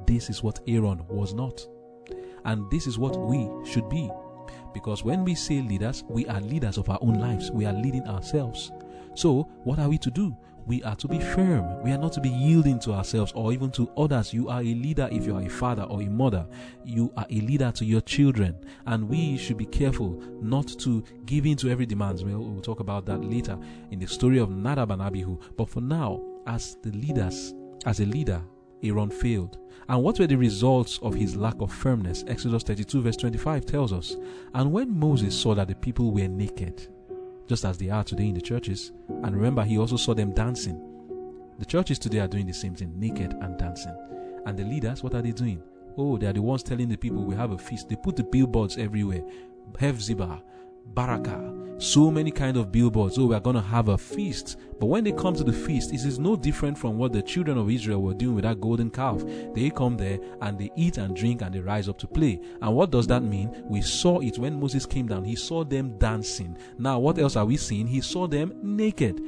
This 0.07 0.29
is 0.29 0.43
what 0.43 0.59
Aaron 0.67 1.07
was 1.09 1.33
not. 1.33 1.65
And 2.45 2.69
this 2.73 2.89
is 2.89 2.99
what 2.99 3.17
we 3.17 3.49
should 3.65 3.89
be. 3.89 4.11
Because 4.73 5.05
when 5.05 5.25
we 5.25 5.35
say 5.35 5.61
leaders, 5.61 6.05
we 6.09 6.27
are 6.27 6.41
leaders 6.41 6.79
of 6.79 6.89
our 6.89 6.99
own 7.01 7.15
lives. 7.15 7.51
We 7.51 7.67
are 7.67 7.73
leading 7.73 8.07
ourselves. 8.07 8.73
So, 9.15 9.43
what 9.65 9.79
are 9.79 9.89
we 9.89 9.99
to 9.99 10.11
do? 10.11 10.37
We 10.65 10.83
are 10.85 10.95
to 10.97 11.09
be 11.09 11.19
firm. 11.19 11.83
We 11.83 11.91
are 11.91 11.99
not 11.99 12.13
to 12.15 12.21
be 12.21 12.29
yielding 12.29 12.79
to 12.81 12.93
ourselves 12.93 13.33
or 13.35 13.53
even 13.53 13.71
to 13.73 13.91
others. 13.97 14.33
You 14.33 14.49
are 14.49 14.61
a 14.61 14.75
leader 14.75 15.09
if 15.11 15.27
you 15.27 15.35
are 15.37 15.43
a 15.43 15.49
father 15.49 15.83
or 15.83 16.03
a 16.03 16.07
mother. 16.07 16.47
You 16.85 17.13
are 17.17 17.27
a 17.29 17.41
leader 17.41 17.73
to 17.73 17.85
your 17.85 18.01
children. 18.01 18.57
And 18.87 19.09
we 19.09 19.37
should 19.37 19.59
be 19.59 19.67
careful 19.67 20.23
not 20.41 20.69
to 20.81 21.03
give 21.27 21.47
in 21.47 21.57
to 21.59 21.71
every 21.71 21.87
demand. 21.87 22.23
We'll, 22.25 22.39
we'll 22.39 22.63
talk 22.63 22.81
about 22.81 23.07
that 23.07 23.25
later 23.25 23.59
in 23.91 23.99
the 23.99 24.07
story 24.07 24.39
of 24.39 24.51
Nadab 24.51 24.93
and 24.93 25.03
Abihu. 25.03 25.39
But 25.57 25.69
for 25.69 25.81
now, 25.81 26.23
as 26.47 26.77
the 26.83 26.93
leaders, 26.93 27.55
as 27.85 27.99
a 28.01 28.07
leader, 28.07 28.41
Aaron 28.83 29.11
failed. 29.11 29.59
And 29.88 30.03
what 30.03 30.18
were 30.18 30.27
the 30.27 30.37
results 30.37 30.99
of 31.03 31.14
his 31.14 31.37
lack 31.37 31.61
of 31.61 31.73
firmness? 31.73 32.25
Exodus 32.27 32.62
32, 32.62 33.03
verse 33.03 33.16
25 33.16 33.66
tells 33.66 33.92
us. 33.92 34.16
And 34.55 34.73
when 34.73 34.99
Moses 34.99 35.38
saw 35.38 35.55
that 35.55 35.68
the 35.68 35.75
people 35.75 36.12
were 36.12 36.29
naked, 36.29 36.88
just 37.49 37.64
as 37.64 37.79
they 37.79 37.90
are 37.90 38.05
today 38.05 38.29
in 38.29 38.35
the 38.35 38.40
churches, 38.40 38.92
and 39.09 39.35
remember, 39.37 39.64
he 39.64 39.79
also 39.79 39.97
saw 39.97 40.14
them 40.14 40.33
dancing. 40.33 40.81
The 41.59 41.66
churches 41.66 41.99
today 41.99 42.21
are 42.21 42.29
doing 42.29 42.47
the 42.47 42.53
same 42.53 42.75
thing, 42.75 42.99
naked 42.99 43.35
and 43.40 43.59
dancing. 43.59 43.97
And 44.47 44.59
the 44.59 44.64
leaders, 44.64 45.03
what 45.03 45.14
are 45.14 45.23
they 45.23 45.33
doing? 45.33 45.62
Oh, 45.97 46.16
they 46.16 46.27
are 46.27 46.33
the 46.33 46.42
ones 46.42 46.62
telling 46.62 46.88
the 46.88 46.97
people 46.97 47.23
we 47.23 47.35
have 47.35 47.51
a 47.51 47.59
feast. 47.59 47.88
They 47.88 47.97
put 47.97 48.16
the 48.16 48.25
billboards 48.25 48.79
everywhere. 48.79 49.23
Hefzibah, 49.73 50.42
Baraka, 50.87 51.53
so 51.83 52.11
many 52.11 52.31
kind 52.31 52.57
of 52.57 52.71
billboards. 52.71 53.18
Oh, 53.18 53.27
we 53.27 53.35
are 53.35 53.40
going 53.40 53.57
to 53.57 53.62
have 53.62 53.88
a 53.88 53.99
feast. 53.99 54.57
But 54.79 54.87
when 54.87 55.03
they 55.05 55.12
come 55.12 55.35
to 55.35 55.45
the 55.45 55.53
feast, 55.53 55.92
it 55.92 56.05
is 56.05 56.18
no 56.18 56.37
different 56.37 56.79
from 56.79 56.97
what 56.97 57.12
the 57.12 57.23
children 57.23 57.59
of 57.59 57.71
Israel 57.71 58.03
were 58.03 58.14
doing 58.14 58.37
with 58.37 58.45
that 58.45 58.61
golden 58.61 58.90
calf. 58.90 59.23
They 59.55 59.71
come 59.71 59.97
there 59.97 60.18
and 60.40 60.59
they 60.59 60.71
eat 60.77 60.99
and 60.99 61.16
drink 61.16 61.42
and 61.42 61.53
they 61.53 61.61
rise 61.61 61.88
up 61.88 61.99
to 61.99 62.07
play. 62.07 62.40
And 62.61 62.75
what 62.75 62.90
does 62.90 63.07
that 63.09 63.23
mean? 63.23 63.64
We 63.64 63.83
saw 63.83 64.21
it 64.21 64.38
when 64.38 64.61
Moses 64.61 64.87
came 64.87 65.09
down. 65.09 65.25
He 65.25 65.35
saw 65.35 65.64
them 65.64 65.99
dancing. 65.99 66.57
Now, 66.79 67.01
what 67.01 67.18
else 67.18 67.37
are 67.37 67.45
we 67.45 67.57
seeing? 67.57 67.88
He 67.88 68.01
saw 68.01 68.29
them 68.29 68.55
naked. 68.62 69.21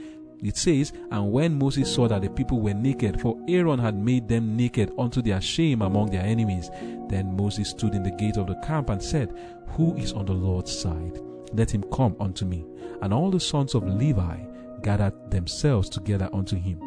It 0.43 0.57
says, 0.57 0.93
And 1.11 1.33
when 1.33 1.59
Moses 1.59 1.93
saw 1.93 2.07
that 2.07 2.23
the 2.23 2.31
people 2.31 2.61
were 2.61 2.75
naked, 2.75 3.21
for 3.21 3.37
Aaron 3.49 3.79
had 3.79 3.97
made 3.97 4.29
them 4.29 4.57
naked 4.57 4.93
unto 4.99 5.23
their 5.23 5.40
shame 5.40 5.83
among 5.83 6.11
their 6.11 6.23
enemies, 6.23 6.71
then 7.09 7.37
Moses 7.37 7.71
stood 7.71 7.95
in 7.95 8.03
the 8.03 8.11
gate 8.12 8.37
of 8.37 8.47
the 8.47 8.57
camp 8.57 8.90
and 8.90 9.03
said, 9.03 9.33
Who 9.71 9.97
is 9.97 10.12
on 10.12 10.27
the 10.27 10.35
Lord's 10.35 10.77
side? 10.77 11.19
Let 11.57 11.73
him 11.73 11.85
come 11.93 12.17
unto 12.21 12.45
me. 12.45 12.64
And 13.03 13.12
all 13.12 13.31
the 13.31 13.40
sons 13.40 13.75
of 13.75 13.87
Levi 13.87 14.38
gathered 14.83 15.31
themselves 15.31 15.88
together 15.88 16.29
unto 16.33 16.57
him. 16.57 16.81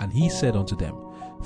And 0.00 0.12
he 0.12 0.28
said 0.28 0.56
unto 0.56 0.76
them, 0.76 0.96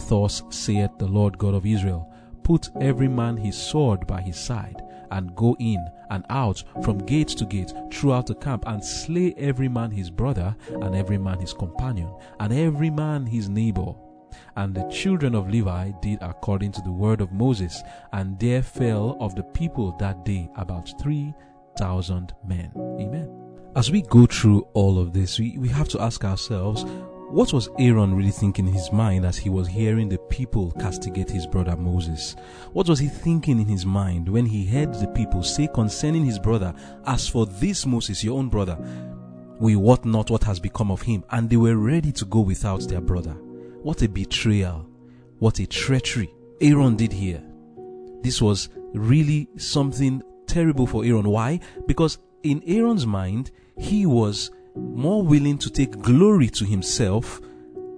Thus 0.08 0.42
saith 0.50 0.90
the 0.98 1.06
Lord 1.06 1.38
God 1.38 1.54
of 1.54 1.66
Israel, 1.66 2.12
Put 2.42 2.70
every 2.80 3.08
man 3.08 3.36
his 3.36 3.56
sword 3.56 4.06
by 4.06 4.22
his 4.22 4.38
side, 4.38 4.82
and 5.10 5.34
go 5.36 5.54
in 5.58 5.84
and 6.10 6.24
out 6.30 6.62
from 6.82 6.98
gate 6.98 7.28
to 7.28 7.44
gate 7.44 7.72
throughout 7.92 8.26
the 8.26 8.34
camp, 8.34 8.64
and 8.66 8.82
slay 8.82 9.34
every 9.36 9.68
man 9.68 9.90
his 9.90 10.10
brother, 10.10 10.56
and 10.80 10.94
every 10.94 11.18
man 11.18 11.38
his 11.38 11.52
companion, 11.52 12.10
and 12.40 12.52
every 12.52 12.90
man 12.90 13.26
his 13.26 13.48
neighbor. 13.48 13.94
And 14.56 14.74
the 14.74 14.88
children 14.88 15.34
of 15.34 15.48
Levi 15.48 15.92
did 16.00 16.18
according 16.22 16.72
to 16.72 16.82
the 16.82 16.92
word 16.92 17.20
of 17.20 17.32
Moses, 17.32 17.82
and 18.12 18.38
there 18.38 18.62
fell 18.62 19.16
of 19.20 19.34
the 19.34 19.42
people 19.42 19.92
that 19.98 20.24
day 20.24 20.48
about 20.56 20.90
three 21.00 21.34
thousand 21.78 22.34
men. 22.46 22.72
Amen. 23.00 23.34
As 23.76 23.90
we 23.90 24.02
go 24.02 24.26
through 24.26 24.62
all 24.74 24.98
of 24.98 25.12
this, 25.12 25.38
we, 25.38 25.56
we 25.58 25.68
have 25.68 25.88
to 25.90 26.00
ask 26.00 26.24
ourselves, 26.24 26.84
what 27.30 27.52
was 27.52 27.68
Aaron 27.78 28.14
really 28.14 28.30
thinking 28.30 28.66
in 28.66 28.72
his 28.72 28.90
mind 28.90 29.26
as 29.26 29.36
he 29.36 29.50
was 29.50 29.68
hearing 29.68 30.08
the 30.08 30.16
people 30.30 30.72
castigate 30.80 31.30
his 31.30 31.46
brother 31.46 31.76
Moses? 31.76 32.34
What 32.72 32.88
was 32.88 32.98
he 32.98 33.08
thinking 33.08 33.60
in 33.60 33.68
his 33.68 33.84
mind 33.84 34.28
when 34.28 34.46
he 34.46 34.64
heard 34.64 34.94
the 34.94 35.08
people 35.08 35.42
say 35.42 35.68
concerning 35.72 36.24
his 36.24 36.38
brother, 36.38 36.74
As 37.06 37.28
for 37.28 37.44
this 37.44 37.84
Moses, 37.84 38.24
your 38.24 38.38
own 38.38 38.48
brother, 38.48 38.78
we 39.60 39.76
wot 39.76 40.04
not 40.06 40.30
what 40.30 40.44
has 40.44 40.58
become 40.58 40.90
of 40.90 41.02
him, 41.02 41.22
and 41.30 41.50
they 41.50 41.56
were 41.56 41.76
ready 41.76 42.12
to 42.12 42.24
go 42.24 42.40
without 42.40 42.88
their 42.88 43.02
brother. 43.02 43.36
What 43.82 44.02
a 44.02 44.08
betrayal! 44.08 44.88
What 45.38 45.60
a 45.60 45.66
treachery 45.66 46.32
Aaron 46.60 46.96
did 46.96 47.12
here. 47.12 47.42
This 48.22 48.40
was 48.42 48.70
really 48.94 49.48
something 49.56 50.22
terrible 50.48 50.86
for 50.86 51.04
Aaron. 51.04 51.28
Why? 51.28 51.60
Because 51.86 52.18
in 52.42 52.62
Aaron's 52.66 53.06
mind, 53.06 53.50
he 53.76 54.06
was 54.06 54.50
more 54.74 55.22
willing 55.22 55.58
to 55.58 55.70
take 55.70 56.00
glory 56.00 56.48
to 56.48 56.64
himself 56.64 57.40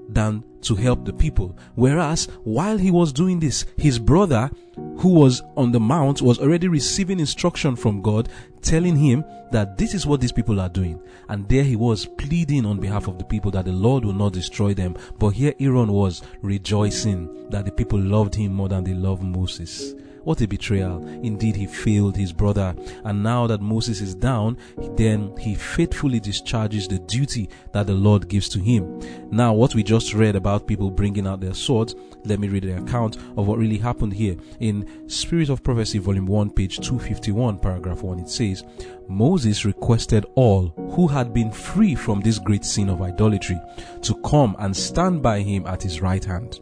than 0.08 0.42
to 0.62 0.74
help 0.74 1.04
the 1.04 1.12
people. 1.12 1.56
Whereas 1.74 2.26
while 2.44 2.76
he 2.76 2.90
was 2.90 3.12
doing 3.12 3.40
this, 3.40 3.64
his 3.76 3.98
brother 3.98 4.50
who 4.98 5.08
was 5.08 5.42
on 5.56 5.72
the 5.72 5.80
mount 5.80 6.20
was 6.20 6.38
already 6.38 6.68
receiving 6.68 7.20
instruction 7.20 7.76
from 7.76 8.02
God 8.02 8.28
telling 8.60 8.96
him 8.96 9.24
that 9.52 9.78
this 9.78 9.94
is 9.94 10.06
what 10.06 10.20
these 10.20 10.32
people 10.32 10.60
are 10.60 10.68
doing. 10.68 11.00
And 11.28 11.48
there 11.48 11.64
he 11.64 11.76
was 11.76 12.06
pleading 12.06 12.66
on 12.66 12.80
behalf 12.80 13.08
of 13.08 13.18
the 13.18 13.24
people 13.24 13.50
that 13.52 13.64
the 13.64 13.72
Lord 13.72 14.04
will 14.04 14.12
not 14.12 14.32
destroy 14.32 14.74
them. 14.74 14.96
But 15.18 15.30
here 15.30 15.54
Aaron 15.60 15.92
was 15.92 16.22
rejoicing 16.42 17.50
that 17.50 17.64
the 17.64 17.72
people 17.72 17.98
loved 17.98 18.34
him 18.34 18.52
more 18.52 18.68
than 18.68 18.84
they 18.84 18.94
loved 18.94 19.22
Moses. 19.22 19.94
What 20.24 20.40
a 20.42 20.48
betrayal. 20.48 21.06
Indeed, 21.22 21.56
he 21.56 21.66
failed 21.66 22.16
his 22.16 22.33
brother. 22.33 22.74
And 23.04 23.22
now 23.22 23.46
that 23.46 23.62
Moses 23.62 24.00
is 24.00 24.14
down, 24.14 24.59
then 24.96 25.35
he 25.38 25.54
faithfully 25.54 26.20
discharges 26.20 26.87
the 26.88 26.98
duty 26.98 27.48
that 27.72 27.87
the 27.87 27.94
Lord 27.94 28.28
gives 28.28 28.48
to 28.50 28.61
him. 28.61 29.00
Now, 29.30 29.52
what 29.54 29.74
we 29.74 29.83
just 29.83 30.12
read 30.12 30.37
about 30.37 30.66
people 30.66 30.90
bringing 30.90 31.26
out 31.26 31.40
their 31.40 31.54
swords, 31.54 31.94
let 32.24 32.38
me 32.38 32.48
read 32.48 32.64
the 32.64 32.78
account 32.78 33.16
of 33.37 33.46
what 33.46 33.59
really 33.59 33.78
happened 33.78 34.12
here. 34.12 34.37
In 34.61 35.09
Spirit 35.09 35.48
of 35.48 35.62
Prophecy, 35.62 35.98
Volume 35.98 36.26
1, 36.26 36.50
page 36.50 36.76
251, 36.80 37.59
paragraph 37.59 38.02
1, 38.02 38.18
it 38.18 38.28
says, 38.28 38.62
Moses 39.09 39.64
requested 39.64 40.26
all 40.35 40.68
who 40.92 41.09
had 41.09 41.33
been 41.33 41.50
free 41.50 41.94
from 41.94 42.20
this 42.20 42.38
great 42.38 42.64
sin 42.64 42.88
of 42.88 43.02
idolatry 43.02 43.61
to 44.02 44.14
come 44.22 44.54
and 44.59 44.76
stand 44.76 45.22
by 45.22 45.40
him 45.40 45.66
at 45.66 45.83
his 45.83 46.00
right 46.00 46.24
hand 46.24 46.61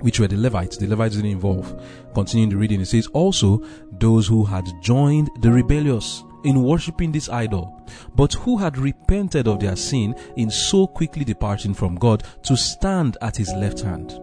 which 0.00 0.20
were 0.20 0.28
the 0.28 0.36
Levites. 0.36 0.76
The 0.76 0.86
Levites 0.86 1.16
didn't 1.16 1.30
involve. 1.30 1.80
Continuing 2.14 2.50
the 2.50 2.56
reading, 2.56 2.80
it 2.80 2.86
says, 2.86 3.06
Also, 3.08 3.62
those 3.92 4.26
who 4.26 4.44
had 4.44 4.66
joined 4.82 5.30
the 5.40 5.50
rebellious 5.50 6.22
in 6.44 6.62
worshipping 6.62 7.12
this 7.12 7.28
idol, 7.28 7.80
but 8.14 8.32
who 8.32 8.56
had 8.56 8.78
repented 8.78 9.46
of 9.46 9.60
their 9.60 9.76
sin 9.76 10.14
in 10.36 10.50
so 10.50 10.86
quickly 10.86 11.24
departing 11.24 11.74
from 11.74 11.96
God 11.96 12.24
to 12.44 12.56
stand 12.56 13.16
at 13.22 13.36
his 13.36 13.52
left 13.52 13.80
hand. 13.80 14.18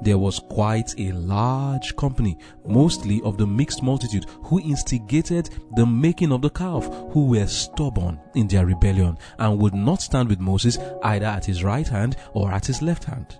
There 0.00 0.18
was 0.18 0.38
quite 0.38 0.94
a 0.98 1.12
large 1.12 1.96
company, 1.96 2.38
mostly 2.66 3.20
of 3.22 3.36
the 3.36 3.46
mixed 3.46 3.82
multitude, 3.82 4.26
who 4.44 4.60
instigated 4.60 5.50
the 5.74 5.86
making 5.86 6.32
of 6.32 6.42
the 6.42 6.50
calf, 6.50 6.86
who 7.10 7.26
were 7.26 7.46
stubborn 7.46 8.20
in 8.34 8.46
their 8.46 8.66
rebellion 8.66 9.18
and 9.38 9.58
would 9.58 9.74
not 9.74 10.02
stand 10.02 10.28
with 10.28 10.40
Moses 10.40 10.78
either 11.02 11.26
at 11.26 11.44
his 11.44 11.64
right 11.64 11.88
hand 11.88 12.16
or 12.32 12.52
at 12.52 12.66
his 12.66 12.80
left 12.80 13.04
hand. 13.04 13.38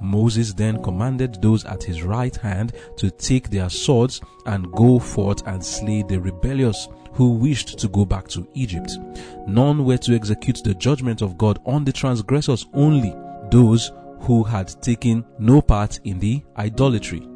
Moses 0.00 0.52
then 0.52 0.82
commanded 0.82 1.40
those 1.40 1.64
at 1.64 1.82
his 1.82 2.02
right 2.02 2.34
hand 2.36 2.72
to 2.96 3.10
take 3.10 3.50
their 3.50 3.70
swords 3.70 4.20
and 4.46 4.70
go 4.72 4.98
forth 4.98 5.46
and 5.46 5.64
slay 5.64 6.02
the 6.02 6.20
rebellious 6.20 6.88
who 7.12 7.30
wished 7.30 7.78
to 7.78 7.88
go 7.88 8.04
back 8.04 8.28
to 8.28 8.46
Egypt. 8.54 8.98
None 9.46 9.84
were 9.84 9.96
to 9.98 10.14
execute 10.14 10.62
the 10.62 10.74
judgment 10.74 11.22
of 11.22 11.38
God 11.38 11.58
on 11.64 11.84
the 11.84 11.92
transgressors, 11.92 12.66
only 12.74 13.14
those 13.50 13.92
who 14.20 14.42
had 14.42 14.68
taken 14.82 15.24
no 15.38 15.62
part 15.62 16.00
in 16.04 16.18
the 16.18 16.42
idolatry. 16.58 17.26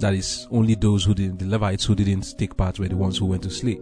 That 0.00 0.14
is, 0.14 0.48
only 0.50 0.74
those 0.74 1.04
who 1.04 1.14
didn't, 1.14 1.38
the 1.38 1.46
Levites 1.46 1.84
who 1.84 1.94
didn't 1.94 2.36
take 2.36 2.56
part 2.56 2.78
were 2.78 2.88
the 2.88 2.96
ones 2.96 3.18
who 3.18 3.26
went 3.26 3.44
to 3.44 3.50
slay. 3.50 3.78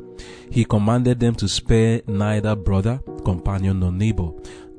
He 0.51 0.65
commanded 0.65 1.19
them 1.19 1.35
to 1.37 1.49
spare 1.49 2.03
neither 2.07 2.55
brother, 2.55 3.01
companion, 3.25 3.81
nor 3.81 3.91
neighbor. 3.91 4.31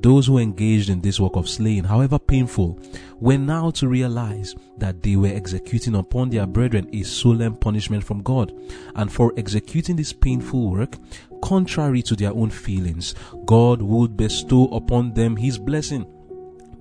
Those 0.02 0.26
who 0.26 0.38
engaged 0.38 0.90
in 0.90 1.00
this 1.00 1.20
work 1.20 1.36
of 1.36 1.48
slaying, 1.48 1.84
however 1.84 2.18
painful, 2.18 2.76
were 3.20 3.38
now 3.38 3.70
to 3.70 3.86
realize 3.86 4.52
that 4.76 5.00
they 5.00 5.14
were 5.14 5.28
executing 5.28 5.94
upon 5.94 6.30
their 6.30 6.44
brethren 6.44 6.90
a 6.92 7.04
solemn 7.04 7.54
punishment 7.54 8.02
from 8.02 8.20
God. 8.22 8.52
And 8.96 9.12
for 9.12 9.32
executing 9.36 9.94
this 9.94 10.12
painful 10.12 10.72
work, 10.72 10.96
contrary 11.40 12.02
to 12.02 12.16
their 12.16 12.32
own 12.32 12.50
feelings, 12.50 13.14
God 13.46 13.80
would 13.80 14.16
bestow 14.16 14.66
upon 14.68 15.14
them 15.14 15.36
his 15.36 15.56
blessing. 15.56 16.04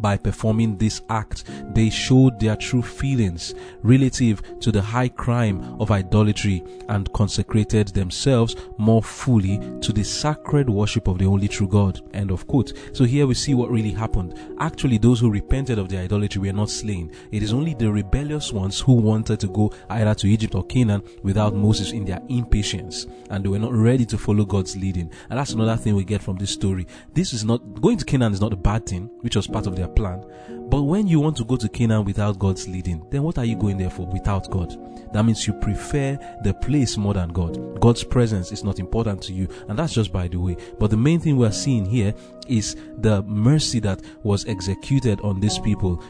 By 0.01 0.17
performing 0.17 0.77
this 0.77 1.01
act. 1.09 1.43
They 1.73 1.89
showed 1.89 2.39
their 2.39 2.55
true 2.55 2.81
feelings 2.81 3.53
relative 3.83 4.41
to 4.59 4.71
the 4.71 4.81
high 4.81 5.09
crime 5.09 5.79
of 5.79 5.91
idolatry 5.91 6.63
and 6.89 7.11
consecrated 7.13 7.89
themselves 7.89 8.55
more 8.77 9.03
fully 9.03 9.59
to 9.81 9.93
the 9.93 10.03
sacred 10.03 10.69
worship 10.69 11.07
of 11.07 11.17
the 11.17 11.25
only 11.25 11.47
true 11.47 11.67
God. 11.67 12.01
End 12.13 12.31
of 12.31 12.47
quote. 12.47 12.73
So 12.93 13.03
here 13.03 13.27
we 13.27 13.33
see 13.33 13.53
what 13.53 13.69
really 13.69 13.91
happened. 13.91 14.37
Actually, 14.59 14.97
those 14.97 15.19
who 15.19 15.31
repented 15.31 15.79
of 15.79 15.89
their 15.89 16.03
idolatry 16.03 16.41
were 16.41 16.53
not 16.53 16.69
slain. 16.69 17.11
It 17.31 17.43
is 17.43 17.53
only 17.53 17.73
the 17.73 17.91
rebellious 17.91 18.51
ones 18.51 18.79
who 18.79 18.93
wanted 18.93 19.39
to 19.39 19.47
go 19.47 19.71
either 19.89 20.15
to 20.15 20.27
Egypt 20.27 20.55
or 20.55 20.65
Canaan 20.65 21.03
without 21.23 21.55
Moses 21.55 21.91
in 21.91 22.05
their 22.05 22.21
impatience 22.29 23.07
and 23.29 23.43
they 23.43 23.49
were 23.49 23.59
not 23.59 23.73
ready 23.73 24.05
to 24.05 24.17
follow 24.17 24.45
God's 24.45 24.75
leading. 24.75 25.09
And 25.29 25.39
that's 25.39 25.53
another 25.53 25.77
thing 25.77 25.95
we 25.95 26.03
get 26.03 26.21
from 26.21 26.37
this 26.37 26.51
story. 26.51 26.85
This 27.13 27.33
is 27.33 27.43
not 27.43 27.81
going 27.81 27.97
to 27.97 28.05
Canaan 28.05 28.33
is 28.33 28.41
not 28.41 28.53
a 28.53 28.57
bad 28.57 28.85
thing, 28.85 29.09
which 29.21 29.35
was 29.35 29.47
part 29.47 29.67
of 29.67 29.75
their 29.75 29.87
plan. 29.95 30.23
But 30.69 30.84
when 30.84 31.08
you 31.08 31.19
want 31.19 31.38
to 31.38 31.45
go 31.45 31.58
to 31.58 31.69
Canaan 31.69 32.06
without 32.06 32.39
God's 32.39 32.67
leading, 32.67 33.06
then 33.10 33.23
what 33.23 33.38
are 33.38 33.45
you 33.45 33.56
going 33.56 33.77
there 33.77 33.89
for 33.89 34.06
without 34.08 34.49
God? 34.49 34.77
That 35.13 35.23
means 35.25 35.45
you 35.45 35.54
prefer 35.54 36.17
the 36.43 36.54
place 36.54 36.97
more 36.97 37.13
than 37.13 37.30
God. 37.30 37.80
God's 37.82 38.04
presence 38.04 38.51
is 38.51 38.63
not 38.63 38.80
important 38.80 39.21
to 39.23 39.34
you, 39.34 39.47
and 39.67 39.77
that's 39.77 39.93
just 39.93 40.13
by 40.13 40.27
the 40.27 40.38
way. 40.38 40.56
But 40.80 40.89
the 40.89 40.97
main 40.97 41.19
thing 41.19 41.38
we're 41.38 41.51
seeing 41.51 41.86
here 41.86 42.13
is 42.47 42.75
the 42.99 43.21
mercy 43.23 43.80
that 43.82 44.01
was 44.23 44.45
executed 44.45 45.19
on 45.21 45.39
these 45.39 45.60
people. 45.60 46.01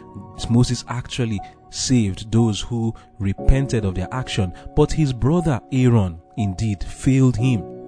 Moses 0.49 0.83
actually 0.87 1.39
saved 1.71 2.31
those 2.31 2.61
who 2.61 2.93
repented 3.19 3.85
of 3.85 3.95
their 3.95 4.07
action, 4.11 4.53
but 4.75 4.91
his 4.91 5.13
brother 5.13 5.59
Aaron 5.71 6.21
indeed 6.37 6.83
failed 6.83 7.37
him. 7.37 7.80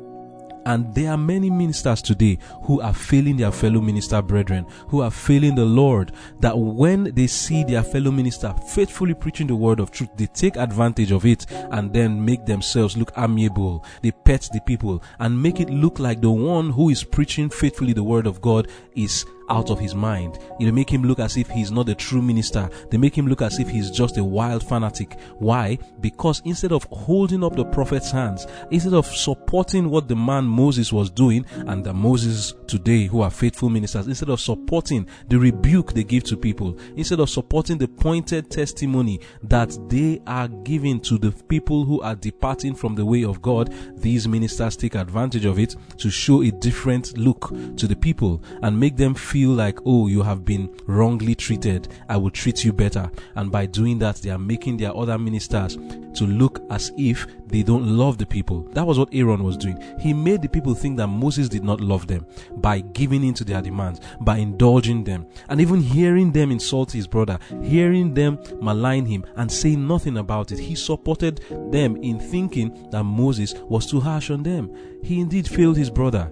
And 0.65 0.93
there 0.93 1.11
are 1.11 1.17
many 1.17 1.49
ministers 1.49 2.01
today 2.01 2.37
who 2.63 2.81
are 2.81 2.93
failing 2.93 3.37
their 3.37 3.51
fellow 3.51 3.81
minister 3.81 4.21
brethren, 4.21 4.65
who 4.87 5.01
are 5.01 5.11
failing 5.11 5.55
the 5.55 5.65
Lord, 5.65 6.11
that 6.39 6.57
when 6.57 7.13
they 7.15 7.27
see 7.27 7.63
their 7.63 7.83
fellow 7.83 8.11
minister 8.11 8.53
faithfully 8.69 9.13
preaching 9.13 9.47
the 9.47 9.55
word 9.55 9.79
of 9.79 9.91
truth, 9.91 10.09
they 10.15 10.27
take 10.27 10.55
advantage 10.55 11.11
of 11.11 11.25
it 11.25 11.45
and 11.51 11.91
then 11.91 12.23
make 12.23 12.45
themselves 12.45 12.97
look 12.97 13.11
amiable. 13.17 13.85
They 14.01 14.11
pet 14.11 14.49
the 14.53 14.61
people 14.61 15.03
and 15.19 15.41
make 15.41 15.59
it 15.59 15.69
look 15.69 15.99
like 15.99 16.21
the 16.21 16.31
one 16.31 16.69
who 16.69 16.89
is 16.89 17.03
preaching 17.03 17.49
faithfully 17.49 17.93
the 17.93 18.03
word 18.03 18.27
of 18.27 18.41
God 18.41 18.69
is 18.95 19.25
out 19.49 19.69
of 19.69 19.79
his 19.79 19.95
mind. 19.95 20.39
You 20.59 20.67
know, 20.67 20.71
make 20.73 20.89
him 20.89 21.03
look 21.03 21.19
as 21.19 21.37
if 21.37 21.49
he's 21.49 21.71
not 21.71 21.89
a 21.89 21.95
true 21.95 22.21
minister. 22.21 22.69
They 22.89 22.97
make 22.97 23.17
him 23.17 23.27
look 23.27 23.41
as 23.41 23.59
if 23.59 23.69
he's 23.69 23.91
just 23.91 24.17
a 24.17 24.23
wild 24.23 24.67
fanatic. 24.67 25.19
Why? 25.39 25.77
Because 26.01 26.41
instead 26.45 26.71
of 26.71 26.83
holding 26.85 27.43
up 27.43 27.55
the 27.55 27.65
prophet's 27.65 28.11
hands, 28.11 28.47
instead 28.71 28.93
of 28.93 29.05
supporting 29.05 29.89
what 29.89 30.07
the 30.07 30.15
man 30.15 30.45
Moses 30.45 30.91
was 30.91 31.09
doing, 31.09 31.45
and 31.67 31.83
the 31.83 31.93
Moses 31.93 32.53
today 32.67 33.05
who 33.05 33.21
are 33.21 33.31
faithful 33.31 33.69
ministers, 33.69 34.07
instead 34.07 34.29
of 34.29 34.39
supporting 34.39 35.07
the 35.27 35.39
rebuke 35.39 35.93
they 35.93 36.03
give 36.03 36.23
to 36.25 36.37
people, 36.37 36.77
instead 36.95 37.19
of 37.19 37.29
supporting 37.29 37.77
the 37.77 37.87
pointed 37.87 38.49
testimony 38.49 39.19
that 39.43 39.77
they 39.89 40.21
are 40.27 40.47
giving 40.47 40.99
to 41.01 41.17
the 41.17 41.31
people 41.47 41.85
who 41.85 42.01
are 42.01 42.15
departing 42.15 42.75
from 42.75 42.95
the 42.95 43.05
way 43.05 43.23
of 43.23 43.41
God, 43.41 43.73
these 43.95 44.27
ministers 44.27 44.75
take 44.75 44.95
advantage 44.95 45.45
of 45.45 45.59
it 45.59 45.75
to 45.97 46.09
show 46.09 46.43
a 46.43 46.51
different 46.51 47.17
look 47.17 47.49
to 47.77 47.87
the 47.87 47.95
people 47.95 48.43
and 48.61 48.79
make 48.79 48.97
them 48.97 49.13
feel 49.33 49.49
like, 49.49 49.79
oh, 49.83 50.05
you 50.05 50.21
have 50.21 50.45
been 50.45 50.69
wrongly 50.85 51.33
treated, 51.33 51.87
I 52.07 52.17
will 52.17 52.29
treat 52.29 52.63
you 52.63 52.71
better. 52.71 53.09
And 53.33 53.51
by 53.51 53.65
doing 53.65 53.97
that, 53.97 54.17
they 54.17 54.29
are 54.29 54.37
making 54.37 54.77
their 54.77 54.95
other 54.95 55.17
ministers 55.17 55.75
to 55.75 56.27
look 56.27 56.61
as 56.69 56.91
if 56.99 57.25
they 57.47 57.63
don't 57.63 57.87
love 57.87 58.19
the 58.19 58.27
people. 58.27 58.61
That 58.73 58.85
was 58.85 58.99
what 58.99 59.09
Aaron 59.11 59.43
was 59.43 59.57
doing. 59.57 59.83
He 59.99 60.13
made 60.13 60.43
the 60.43 60.49
people 60.49 60.75
think 60.75 60.97
that 60.97 61.07
Moses 61.07 61.49
did 61.49 61.63
not 61.63 61.81
love 61.81 62.05
them 62.05 62.27
by 62.57 62.81
giving 62.81 63.23
in 63.23 63.33
to 63.33 63.43
their 63.43 63.63
demands, 63.63 64.01
by 64.21 64.37
indulging 64.37 65.03
them, 65.03 65.25
and 65.49 65.59
even 65.59 65.81
hearing 65.81 66.31
them 66.31 66.51
insult 66.51 66.91
his 66.91 67.07
brother, 67.07 67.39
hearing 67.63 68.13
them 68.13 68.37
malign 68.61 69.03
him, 69.03 69.25
and 69.35 69.51
say 69.51 69.75
nothing 69.75 70.17
about 70.17 70.51
it. 70.51 70.59
He 70.59 70.75
supported 70.75 71.41
them 71.71 71.95
in 72.03 72.19
thinking 72.19 72.87
that 72.91 73.03
Moses 73.03 73.55
was 73.55 73.87
too 73.89 73.99
harsh 73.99 74.29
on 74.29 74.43
them. 74.43 74.71
He 75.01 75.19
indeed 75.19 75.47
failed 75.47 75.77
his 75.77 75.89
brother. 75.89 76.31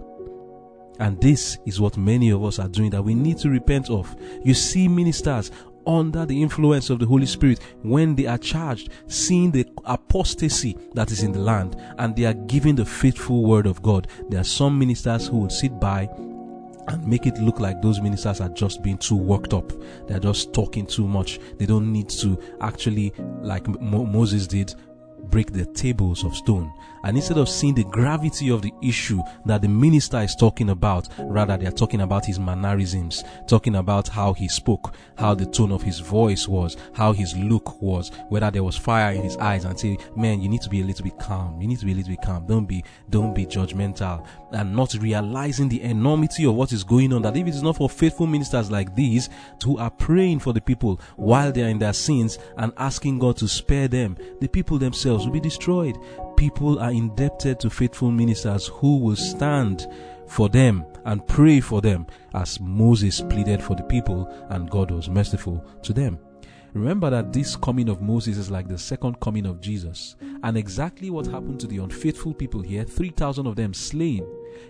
And 1.00 1.20
this 1.20 1.58
is 1.66 1.82
what 1.82 1.98
many 1.98 2.30
of 2.30 2.44
us 2.44 2.60
are 2.60 2.68
doing 2.68 2.92
that 2.92 3.04
we 3.04 3.16
need 3.16 3.38
to 3.40 3.50
repent 3.50 3.90
of. 3.90 4.16
You 4.44 4.54
see 4.54 4.88
ministers 4.88 5.52
under 5.88 6.26
the 6.26 6.42
influence 6.42 6.90
of 6.90 7.00
the 7.00 7.06
Holy 7.06 7.26
Spirit 7.26 7.60
when 7.82 8.16
they 8.16 8.28
are 8.28 8.38
charged, 8.38 8.90
seeing 9.08 9.52
the 9.52 9.68
apostasy 9.86 10.78
that 10.94 11.12
is 11.12 11.24
in 11.24 11.32
the 11.32 11.40
land, 11.40 11.76
and 11.98 12.16
they 12.16 12.26
are 12.26 12.34
giving 12.34 12.76
the 12.76 12.86
faithful 12.86 13.44
word 13.44 13.66
of 13.66 13.82
God. 13.82 14.08
There 14.30 14.40
are 14.40 14.46
some 14.46 14.78
ministers 14.78 15.28
who 15.28 15.38
will 15.38 15.50
sit 15.50 15.80
by 15.80 16.08
and 16.88 17.08
make 17.08 17.26
it 17.26 17.38
look 17.40 17.60
like 17.60 17.82
those 17.82 18.02
ministers 18.02 18.42
are 18.42 18.50
just 18.50 18.84
being 18.84 18.98
too 18.98 19.16
worked 19.16 19.54
up. 19.54 19.72
They're 20.08 20.20
just 20.20 20.54
talking 20.54 20.86
too 20.86 21.08
much. 21.08 21.40
They 21.58 21.66
don't 21.66 21.92
need 21.92 22.10
to 22.10 22.40
actually, 22.60 23.14
like 23.42 23.68
Mo- 23.68 24.06
Moses 24.06 24.48
did, 24.48 24.74
break 25.26 25.52
the 25.52 25.66
tables 25.66 26.24
of 26.26 26.36
stone. 26.36 26.72
And 27.04 27.18
instead 27.18 27.38
of 27.38 27.50
seeing 27.50 27.74
the 27.74 27.84
gravity 27.86 28.50
of 28.50 28.62
the 28.62 28.74
issue 28.82 29.22
that 29.46 29.62
the 29.62 29.68
minister 29.68 30.20
is 30.20 30.36
talking 30.36 30.70
about, 30.70 31.08
rather 31.20 31.58
they 31.58 31.66
are 31.66 31.72
talking 31.72 32.02
about 32.02 32.26
his 32.26 32.40
mannerisms, 32.40 33.24
talking 33.48 33.76
about 33.76 34.08
how 34.08 34.34
he 34.34 34.48
spoke, 34.48 34.94
how 35.18 35.34
the 35.34 35.46
tone 35.46 35.72
of 35.72 35.82
his 35.82 36.00
voice 36.00 36.48
was, 36.48 36.78
how 36.94 37.12
his 37.12 37.36
look 37.36 37.82
was, 37.82 38.12
whether 38.30 38.52
there 38.52 38.64
was 38.64 38.78
fire 38.78 39.14
in 39.14 39.22
his 39.24 39.38
eyes 39.38 39.66
and 39.66 39.80
say, 39.80 39.98
man, 40.16 40.42
you 40.42 40.50
need 40.50 40.62
to 40.62 40.70
be 40.70 40.82
a 40.82 40.86
little 40.86 41.04
bit 41.04 41.18
calm. 41.20 41.60
You 41.62 41.68
need 41.68 41.80
to 41.80 41.86
be 41.86 41.92
a 41.92 41.96
little 41.96 42.12
bit 42.12 42.22
calm. 42.24 42.46
Don't 42.46 42.66
be, 42.66 42.84
don't 43.10 43.34
be 43.34 43.46
judgmental 43.46 44.26
and 44.52 44.76
not 44.76 44.94
realizing 45.00 45.70
the 45.70 45.82
enormity 45.82 46.46
of 46.46 46.56
what 46.56 46.72
is 46.72 46.84
going 46.84 47.14
on. 47.14 47.22
That 47.22 47.38
if 47.38 47.48
it 47.48 47.56
is 47.56 47.64
not 47.64 47.78
for 47.78 47.90
faithful 47.90 48.28
ministers 48.28 48.70
like 48.70 48.96
these 48.96 49.30
who 49.64 49.78
are 49.78 49.90
praying 49.90 50.40
for 50.40 50.54
the 50.54 50.62
people 50.62 51.00
while 51.16 51.52
they 51.52 51.64
are 51.64 51.70
in 51.70 51.80
their 51.80 51.94
sins 51.94 52.38
and 52.58 52.74
asking 52.78 53.20
God 53.20 53.38
to 53.38 53.48
spare 53.48 53.88
them, 53.88 54.18
the 54.40 54.48
people 54.48 54.78
themselves 54.78 55.26
will 55.26 55.34
be 55.34 55.40
destroyed. 55.40 55.98
People 56.38 56.80
are 56.80 56.92
indebted 56.92 57.60
to 57.60 57.70
faithful 57.70 58.12
ministers 58.12 58.68
who 58.68 58.98
will 58.98 59.16
stand 59.16 59.88
for 60.28 60.50
them 60.50 60.86
and 61.06 61.26
pray 61.28 61.60
for 61.60 61.82
them 61.82 62.08
as 62.34 62.60
Moses 62.60 63.22
pleaded 63.22 63.62
for 63.62 63.76
the 63.76 63.84
people 63.84 64.28
and 64.50 64.70
God 64.70 64.92
was 64.92 65.10
merciful 65.10 65.66
to 65.84 65.94
them. 65.94 66.20
Remember 66.74 67.10
that 67.10 67.34
this 67.34 67.58
coming 67.58 67.90
of 67.90 68.02
Moses 68.02 68.38
is 68.38 68.50
like 68.50 68.68
the 68.68 68.78
second 68.78 69.20
coming 69.20 69.46
of 69.46 69.60
Jesus. 69.60 70.16
And 70.44 70.56
exactly 70.56 71.10
what 71.10 71.28
happened 71.28 71.60
to 71.60 71.68
the 71.68 71.80
unfaithful 71.80 72.34
people 72.34 72.62
here, 72.62 72.86
3,000 72.86 73.46
of 73.46 73.58
them 73.58 73.74
slain, 73.74 74.26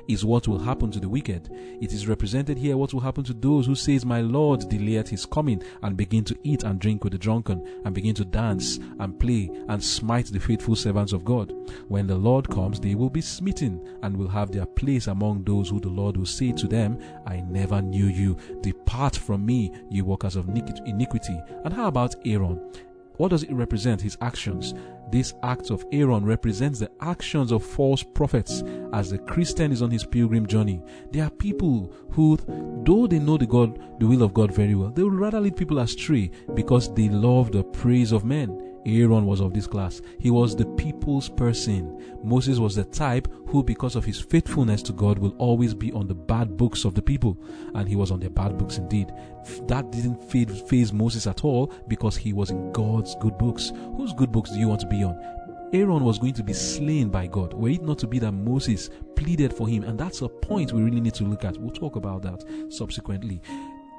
is 0.08 0.26
what 0.26 0.48
will 0.48 0.60
happen 0.60 0.92
to 0.92 1.00
the 1.00 1.10
wicked. 1.10 1.50
It 1.82 1.94
is 1.94 2.08
represented 2.08 2.58
here 2.58 2.78
what 2.78 2.94
will 2.94 3.02
happen 3.02 3.24
to 3.26 3.34
those 3.34 3.66
who 3.66 3.76
says, 3.76 4.06
My 4.06 4.22
Lord 4.22 4.68
delayed 4.70 5.08
his 5.08 5.26
coming 5.26 5.62
and 5.84 5.98
begin 5.98 6.24
to 6.26 6.38
eat 6.44 6.64
and 6.64 6.80
drink 6.80 7.04
with 7.04 7.14
the 7.14 7.20
drunken 7.20 7.82
and 7.86 7.94
begin 7.96 8.16
to 8.16 8.26
dance 8.26 8.78
and 9.00 9.20
play 9.20 9.50
and 9.68 9.84
smite 9.84 10.28
the 10.28 10.40
faithful 10.40 10.76
servants 10.76 11.14
of 11.14 11.26
God. 11.26 11.54
When 11.88 12.08
the 12.08 12.18
Lord 12.18 12.50
comes, 12.50 12.80
they 12.80 12.96
will 12.96 13.10
be 13.10 13.22
smitten 13.22 13.98
and 14.04 14.16
will 14.16 14.28
have 14.28 14.52
their 14.52 14.66
place 14.66 15.08
among 15.08 15.44
those 15.44 15.70
who 15.70 15.80
the 15.80 15.90
Lord 15.90 16.18
will 16.18 16.26
say 16.26 16.52
to 16.54 16.68
them, 16.68 17.00
I 17.26 17.42
never 17.42 17.82
knew 17.82 18.08
you. 18.08 18.38
Depart 18.62 19.16
from 19.16 19.46
me, 19.46 19.72
you 19.90 20.06
workers 20.06 20.36
of 20.36 20.50
iniquity. 20.50 21.40
And 21.64 21.74
how 21.74 21.88
about 21.88 22.16
Aaron? 22.26 22.60
What 23.18 23.30
does 23.30 23.44
it 23.44 23.52
represent? 23.54 24.02
His 24.02 24.18
actions. 24.22 24.74
This 25.12 25.34
act 25.44 25.72
of 25.72 25.86
Aaron 25.92 26.26
represents 26.26 26.80
the 26.80 26.90
actions 27.02 27.52
of 27.52 27.66
false 27.66 28.02
prophets 28.02 28.64
as 28.94 29.10
the 29.10 29.18
Christian 29.18 29.72
is 29.72 29.82
on 29.82 29.92
his 29.92 30.06
pilgrim 30.06 30.48
journey. 30.48 30.82
There 31.12 31.26
are 31.26 31.30
people 31.30 31.94
who, 32.12 32.38
though 32.86 33.08
they 33.08 33.20
know 33.20 33.38
the 33.38 33.46
God, 33.46 33.78
the 34.00 34.08
will 34.08 34.24
of 34.24 34.34
God 34.34 34.54
very 34.54 34.76
well, 34.76 34.90
they 34.90 35.04
would 35.04 35.14
rather 35.14 35.42
lead 35.42 35.58
people 35.58 35.80
astray 35.80 36.32
because 36.54 36.94
they 36.94 37.10
love 37.10 37.52
the 37.52 37.64
praise 37.64 38.14
of 38.14 38.24
men. 38.24 38.71
Aaron 38.86 39.26
was 39.26 39.40
of 39.42 39.54
this 39.54 39.68
class. 39.68 40.02
He 40.20 40.32
was 40.32 40.56
the 40.56 40.66
people's 40.66 41.30
person. 41.30 42.20
Moses 42.24 42.60
was 42.60 42.76
the 42.76 42.84
type 42.84 43.28
who, 43.48 43.64
because 43.64 43.96
of 43.96 44.06
his 44.06 44.20
faithfulness 44.20 44.82
to 44.84 44.94
God, 44.94 45.20
will 45.20 45.36
always 45.38 45.74
be 45.74 45.92
on 45.94 46.08
the 46.08 46.16
bad 46.16 46.58
books 46.58 46.86
of 46.86 46.96
the 46.96 47.02
people. 47.02 47.38
And 47.76 47.88
he 47.88 47.96
was 47.96 48.12
on 48.12 48.20
their 48.20 48.30
bad 48.30 48.58
books 48.58 48.78
indeed. 48.78 49.12
That 49.68 49.92
didn't 49.92 50.24
faze 50.24 50.94
Moses 50.94 51.28
at 51.28 51.44
all 51.44 51.74
because 51.88 52.18
he 52.18 52.34
was 52.34 52.52
in 52.52 52.72
God's 52.72 53.16
good 53.20 53.38
books. 53.38 53.72
Whose 53.98 54.14
good 54.14 54.32
books 54.32 54.52
do 54.52 54.60
you 54.60 54.68
want 54.68 54.82
to 54.82 54.88
be 54.88 55.04
on? 55.04 55.20
Aaron 55.74 56.04
was 56.04 56.20
going 56.20 56.34
to 56.34 56.44
be 56.44 56.52
slain 56.54 57.10
by 57.10 57.28
God. 57.28 57.54
Were 57.54 57.70
it 57.70 57.82
not 57.82 57.98
to 58.00 58.08
be 58.08 58.20
that 58.20 58.34
Moses 58.34 58.90
pleaded 59.16 59.54
for 59.54 59.70
him, 59.70 59.84
and 59.84 59.98
that's 59.98 60.22
a 60.22 60.28
point 60.28 60.74
we 60.74 60.82
really 60.82 61.00
need 61.00 61.14
to 61.14 61.24
look 61.24 61.46
at. 61.46 61.58
We'll 61.58 61.72
talk 61.72 61.96
about 61.96 62.24
that 62.24 62.44
subsequently. 62.70 63.42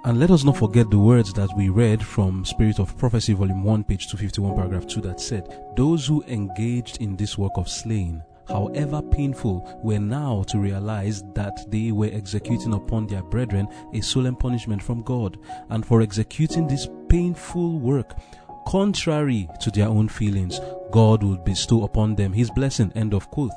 And 0.05 0.19
let 0.19 0.33
us 0.33 0.43
not 0.43 0.57
forget 0.57 0.91
the 0.91 0.99
words 0.99 1.33
that 1.35 1.57
we 1.57 1.69
read 1.69 2.05
from 2.05 2.45
Spirit 2.45 2.81
of 2.81 2.99
Prophecy, 2.99 3.35
Volume 3.35 3.63
1, 3.63 3.85
page 3.85 4.09
251, 4.09 4.57
paragraph 4.57 4.85
2, 4.89 5.01
that 5.03 5.21
said, 5.21 5.57
Those 5.77 6.05
who 6.09 6.25
engaged 6.27 7.01
in 7.01 7.15
this 7.15 7.39
work 7.39 7.53
of 7.55 7.69
slaying, 7.69 8.21
however 8.49 9.01
painful, 9.01 9.81
were 9.85 10.01
now 10.01 10.43
to 10.49 10.59
realize 10.59 11.23
that 11.35 11.71
they 11.71 11.93
were 11.93 12.11
executing 12.13 12.75
upon 12.75 13.07
their 13.07 13.23
brethren 13.23 13.69
a 13.95 14.01
solemn 14.01 14.35
punishment 14.35 14.83
from 14.83 15.05
God, 15.05 15.39
and 15.71 15.87
for 15.87 16.03
executing 16.03 16.67
this 16.67 16.89
painful 17.09 17.79
work, 17.79 18.19
contrary 18.67 19.49
to 19.61 19.71
their 19.71 19.87
own 19.87 20.09
feelings, 20.09 20.59
God 20.91 21.23
would 21.23 21.45
bestow 21.45 21.85
upon 21.85 22.17
them 22.17 22.33
his 22.33 22.51
blessing. 22.51 22.91
End 22.97 23.15
of 23.15 23.31
quote. 23.31 23.53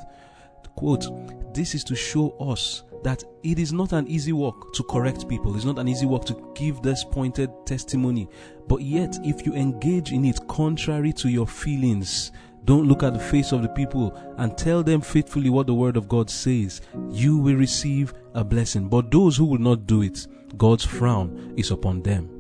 Quote, 0.76 1.56
this 1.56 1.74
is 1.74 1.84
to 1.86 1.96
show 1.96 2.32
us 2.38 2.84
that 3.06 3.24
it 3.44 3.60
is 3.60 3.72
not 3.72 3.94
an 3.94 4.08
easy 4.08 4.34
work 4.34 4.74
to 4.74 4.82
correct 4.86 5.30
people. 5.30 5.56
It's 5.56 5.64
not 5.64 5.78
an 5.78 5.88
easy 5.88 6.08
work 6.08 6.26
to 6.26 6.52
give 6.56 6.82
this 6.82 7.04
pointed 7.04 7.52
testimony. 7.64 8.28
But 8.68 8.82
yet, 8.82 9.20
if 9.24 9.46
you 9.46 9.54
engage 9.54 10.12
in 10.12 10.26
it 10.26 10.40
contrary 10.48 11.14
to 11.14 11.30
your 11.30 11.46
feelings, 11.46 12.32
don't 12.66 12.88
look 12.88 13.04
at 13.04 13.14
the 13.14 13.20
face 13.20 13.52
of 13.52 13.62
the 13.62 13.70
people 13.70 14.12
and 14.40 14.58
tell 14.58 14.82
them 14.82 15.02
faithfully 15.02 15.52
what 15.52 15.68
the 15.68 15.74
word 15.76 15.98
of 15.98 16.10
God 16.10 16.32
says. 16.32 16.82
You 17.12 17.38
will 17.38 17.58
receive 17.58 18.12
a 18.34 18.44
blessing. 18.44 18.90
But 18.90 19.12
those 19.12 19.38
who 19.38 19.46
will 19.46 19.60
not 19.60 19.86
do 19.86 20.02
it, 20.02 20.26
God's 20.58 20.84
frown 20.84 21.54
is 21.56 21.70
upon 21.70 22.02
them. 22.02 22.35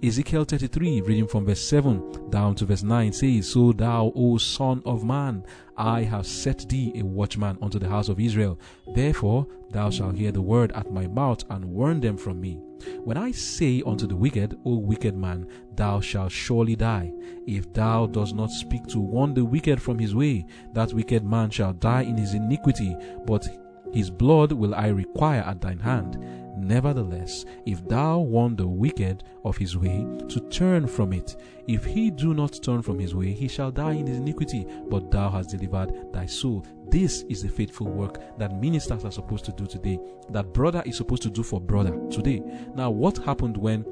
Ezekiel 0.00 0.44
33, 0.44 1.00
reading 1.00 1.26
from 1.26 1.44
verse 1.44 1.60
7 1.60 2.30
down 2.30 2.54
to 2.54 2.64
verse 2.64 2.84
9, 2.84 3.12
says, 3.12 3.50
So 3.50 3.72
thou, 3.72 4.12
O 4.14 4.38
Son 4.38 4.80
of 4.84 5.02
Man, 5.02 5.42
I 5.76 6.02
have 6.02 6.24
set 6.24 6.68
thee 6.68 6.92
a 6.94 7.04
watchman 7.04 7.58
unto 7.60 7.80
the 7.80 7.88
house 7.88 8.08
of 8.08 8.20
Israel. 8.20 8.60
Therefore 8.94 9.48
thou 9.72 9.90
shalt 9.90 10.14
hear 10.14 10.30
the 10.30 10.40
word 10.40 10.70
at 10.72 10.92
my 10.92 11.08
mouth 11.08 11.42
and 11.50 11.64
warn 11.64 12.00
them 12.00 12.16
from 12.16 12.40
me. 12.40 12.60
When 13.02 13.16
I 13.16 13.32
say 13.32 13.82
unto 13.84 14.06
the 14.06 14.14
wicked, 14.14 14.56
O 14.64 14.76
wicked 14.78 15.16
man, 15.16 15.48
thou 15.74 16.00
shalt 16.00 16.30
surely 16.30 16.76
die. 16.76 17.12
If 17.48 17.72
thou 17.72 18.06
dost 18.06 18.36
not 18.36 18.52
speak 18.52 18.86
to 18.88 19.00
warn 19.00 19.34
the 19.34 19.44
wicked 19.44 19.82
from 19.82 19.98
his 19.98 20.14
way, 20.14 20.46
that 20.74 20.92
wicked 20.92 21.24
man 21.24 21.50
shall 21.50 21.72
die 21.72 22.02
in 22.02 22.16
his 22.16 22.34
iniquity, 22.34 22.96
but 23.26 23.48
his 23.92 24.10
blood 24.10 24.52
will 24.52 24.76
I 24.76 24.88
require 24.88 25.40
at 25.40 25.60
thine 25.60 25.80
hand. 25.80 26.46
Nevertheless, 26.58 27.44
if 27.66 27.86
thou 27.88 28.18
warn 28.18 28.56
the 28.56 28.66
wicked 28.66 29.22
of 29.44 29.56
his 29.56 29.76
way 29.76 30.06
to 30.28 30.40
turn 30.50 30.86
from 30.86 31.12
it, 31.12 31.36
if 31.66 31.84
he 31.84 32.10
do 32.10 32.34
not 32.34 32.58
turn 32.62 32.82
from 32.82 32.98
his 32.98 33.14
way, 33.14 33.32
he 33.32 33.48
shall 33.48 33.70
die 33.70 33.92
in 33.92 34.06
his 34.06 34.18
iniquity, 34.18 34.66
but 34.88 35.10
thou 35.10 35.30
hast 35.30 35.50
delivered 35.50 36.12
thy 36.12 36.26
soul. 36.26 36.64
This 36.88 37.22
is 37.28 37.42
the 37.42 37.48
faithful 37.48 37.86
work 37.86 38.38
that 38.38 38.60
ministers 38.60 39.04
are 39.04 39.12
supposed 39.12 39.44
to 39.46 39.52
do 39.52 39.66
today, 39.66 39.98
that 40.30 40.52
brother 40.52 40.82
is 40.84 40.96
supposed 40.96 41.22
to 41.22 41.30
do 41.30 41.42
for 41.42 41.60
brother 41.60 41.98
today. 42.10 42.42
Now, 42.74 42.90
what 42.90 43.18
happened 43.18 43.56
when 43.56 43.84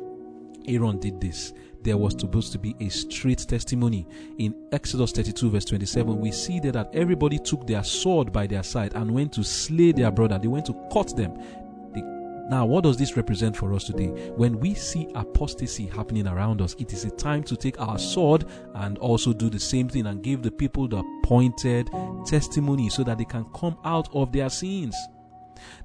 Aaron 0.66 0.98
did 0.98 1.20
this? 1.20 1.52
There 1.82 1.96
was 1.96 2.14
supposed 2.18 2.50
to 2.52 2.58
be 2.58 2.74
a 2.80 2.88
straight 2.88 3.38
testimony. 3.38 4.08
In 4.38 4.54
Exodus 4.72 5.12
32, 5.12 5.50
verse 5.50 5.64
27, 5.66 6.18
we 6.18 6.32
see 6.32 6.58
there 6.58 6.72
that 6.72 6.90
everybody 6.92 7.38
took 7.38 7.64
their 7.66 7.84
sword 7.84 8.32
by 8.32 8.48
their 8.48 8.64
side 8.64 8.94
and 8.94 9.08
went 9.08 9.32
to 9.34 9.44
slay 9.44 9.92
their 9.92 10.10
brother. 10.10 10.38
They 10.38 10.48
went 10.48 10.66
to 10.66 10.74
cut 10.92 11.16
them. 11.16 11.38
Now, 12.48 12.64
what 12.64 12.84
does 12.84 12.96
this 12.96 13.16
represent 13.16 13.56
for 13.56 13.72
us 13.74 13.84
today? 13.84 14.06
When 14.36 14.60
we 14.60 14.74
see 14.74 15.08
apostasy 15.14 15.86
happening 15.86 16.28
around 16.28 16.62
us, 16.62 16.76
it 16.78 16.92
is 16.92 17.04
a 17.04 17.10
time 17.10 17.42
to 17.44 17.56
take 17.56 17.80
our 17.80 17.98
sword 17.98 18.44
and 18.74 18.98
also 18.98 19.32
do 19.32 19.50
the 19.50 19.58
same 19.58 19.88
thing 19.88 20.06
and 20.06 20.22
give 20.22 20.42
the 20.42 20.50
people 20.50 20.86
the 20.86 21.02
pointed 21.24 21.90
testimony 22.24 22.88
so 22.88 23.02
that 23.02 23.18
they 23.18 23.24
can 23.24 23.46
come 23.54 23.76
out 23.84 24.08
of 24.14 24.30
their 24.30 24.48
sins. 24.48 24.94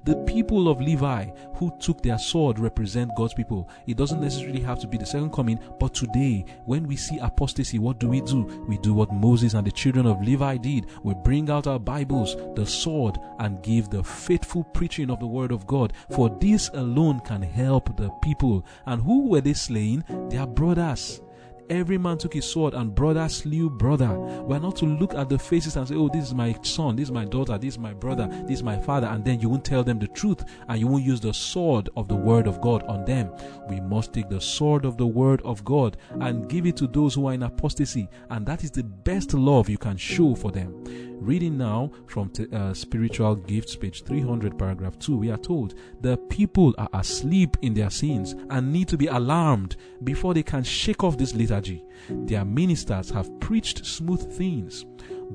The 0.04 0.16
people 0.26 0.68
of 0.68 0.80
Levi 0.80 1.30
who 1.54 1.72
took 1.78 2.02
their 2.02 2.18
sword 2.18 2.58
represent 2.58 3.14
God's 3.16 3.34
people. 3.34 3.68
It 3.86 3.96
doesn't 3.96 4.20
necessarily 4.20 4.60
have 4.60 4.78
to 4.80 4.86
be 4.86 4.98
the 4.98 5.06
second 5.06 5.32
coming, 5.32 5.58
but 5.78 5.94
today, 5.94 6.44
when 6.64 6.86
we 6.86 6.96
see 6.96 7.18
apostasy, 7.18 7.78
what 7.78 7.98
do 7.98 8.08
we 8.08 8.20
do? 8.20 8.44
We 8.68 8.78
do 8.78 8.94
what 8.94 9.12
Moses 9.12 9.54
and 9.54 9.66
the 9.66 9.72
children 9.72 10.06
of 10.06 10.22
Levi 10.22 10.56
did. 10.56 10.86
We 11.02 11.14
bring 11.14 11.50
out 11.50 11.66
our 11.66 11.78
Bibles, 11.78 12.36
the 12.54 12.66
sword, 12.66 13.18
and 13.38 13.62
give 13.62 13.90
the 13.90 14.02
faithful 14.02 14.64
preaching 14.64 15.10
of 15.10 15.20
the 15.20 15.26
word 15.26 15.52
of 15.52 15.66
God. 15.66 15.92
For 16.10 16.28
this 16.40 16.70
alone 16.74 17.20
can 17.20 17.42
help 17.42 17.96
the 17.96 18.10
people. 18.22 18.64
And 18.86 19.02
who 19.02 19.28
were 19.28 19.40
they 19.40 19.54
slaying? 19.54 20.04
Their 20.30 20.46
brothers. 20.46 21.20
Every 21.72 21.96
man 21.96 22.18
took 22.18 22.34
his 22.34 22.44
sword 22.44 22.74
and 22.74 22.94
brother 22.94 23.26
slew 23.30 23.70
brother. 23.70 24.10
We're 24.10 24.58
not 24.58 24.76
to 24.76 24.84
look 24.84 25.14
at 25.14 25.30
the 25.30 25.38
faces 25.38 25.76
and 25.76 25.88
say, 25.88 25.94
Oh, 25.94 26.10
this 26.10 26.24
is 26.24 26.34
my 26.34 26.54
son, 26.60 26.96
this 26.96 27.08
is 27.08 27.12
my 27.12 27.24
daughter, 27.24 27.56
this 27.56 27.74
is 27.74 27.78
my 27.78 27.94
brother, 27.94 28.28
this 28.46 28.58
is 28.58 28.62
my 28.62 28.78
father, 28.78 29.06
and 29.06 29.24
then 29.24 29.40
you 29.40 29.48
won't 29.48 29.64
tell 29.64 29.82
them 29.82 29.98
the 29.98 30.08
truth 30.08 30.44
and 30.68 30.78
you 30.78 30.86
won't 30.86 31.02
use 31.02 31.18
the 31.18 31.32
sword 31.32 31.88
of 31.96 32.08
the 32.08 32.14
word 32.14 32.46
of 32.46 32.60
God 32.60 32.82
on 32.82 33.06
them. 33.06 33.32
We 33.70 33.80
must 33.80 34.12
take 34.12 34.28
the 34.28 34.38
sword 34.38 34.84
of 34.84 34.98
the 34.98 35.06
word 35.06 35.40
of 35.46 35.64
God 35.64 35.96
and 36.10 36.46
give 36.46 36.66
it 36.66 36.76
to 36.76 36.86
those 36.86 37.14
who 37.14 37.26
are 37.28 37.32
in 37.32 37.42
apostasy, 37.42 38.06
and 38.28 38.44
that 38.44 38.64
is 38.64 38.70
the 38.70 38.84
best 38.84 39.32
love 39.32 39.70
you 39.70 39.78
can 39.78 39.96
show 39.96 40.34
for 40.34 40.52
them. 40.52 40.84
Reading 41.22 41.56
now 41.56 41.92
from 42.08 42.30
t- 42.30 42.48
uh, 42.52 42.74
Spiritual 42.74 43.36
Gifts, 43.36 43.76
page 43.76 44.02
300, 44.02 44.58
paragraph 44.58 44.98
2, 44.98 45.16
we 45.16 45.30
are 45.30 45.38
told 45.38 45.74
the 46.00 46.16
people 46.16 46.74
are 46.78 46.88
asleep 46.94 47.56
in 47.62 47.74
their 47.74 47.90
sins 47.90 48.34
and 48.50 48.72
need 48.72 48.88
to 48.88 48.96
be 48.96 49.06
alarmed 49.06 49.76
before 50.02 50.34
they 50.34 50.42
can 50.42 50.64
shake 50.64 51.04
off 51.04 51.16
this 51.16 51.32
Their 52.08 52.44
ministers 52.44 53.10
have 53.10 53.40
preached 53.40 53.84
smooth 53.84 54.32
things. 54.36 54.84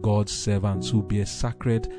God's 0.01 0.31
servants 0.31 0.89
who 0.89 1.01
bear 1.03 1.25
sacred 1.25 1.91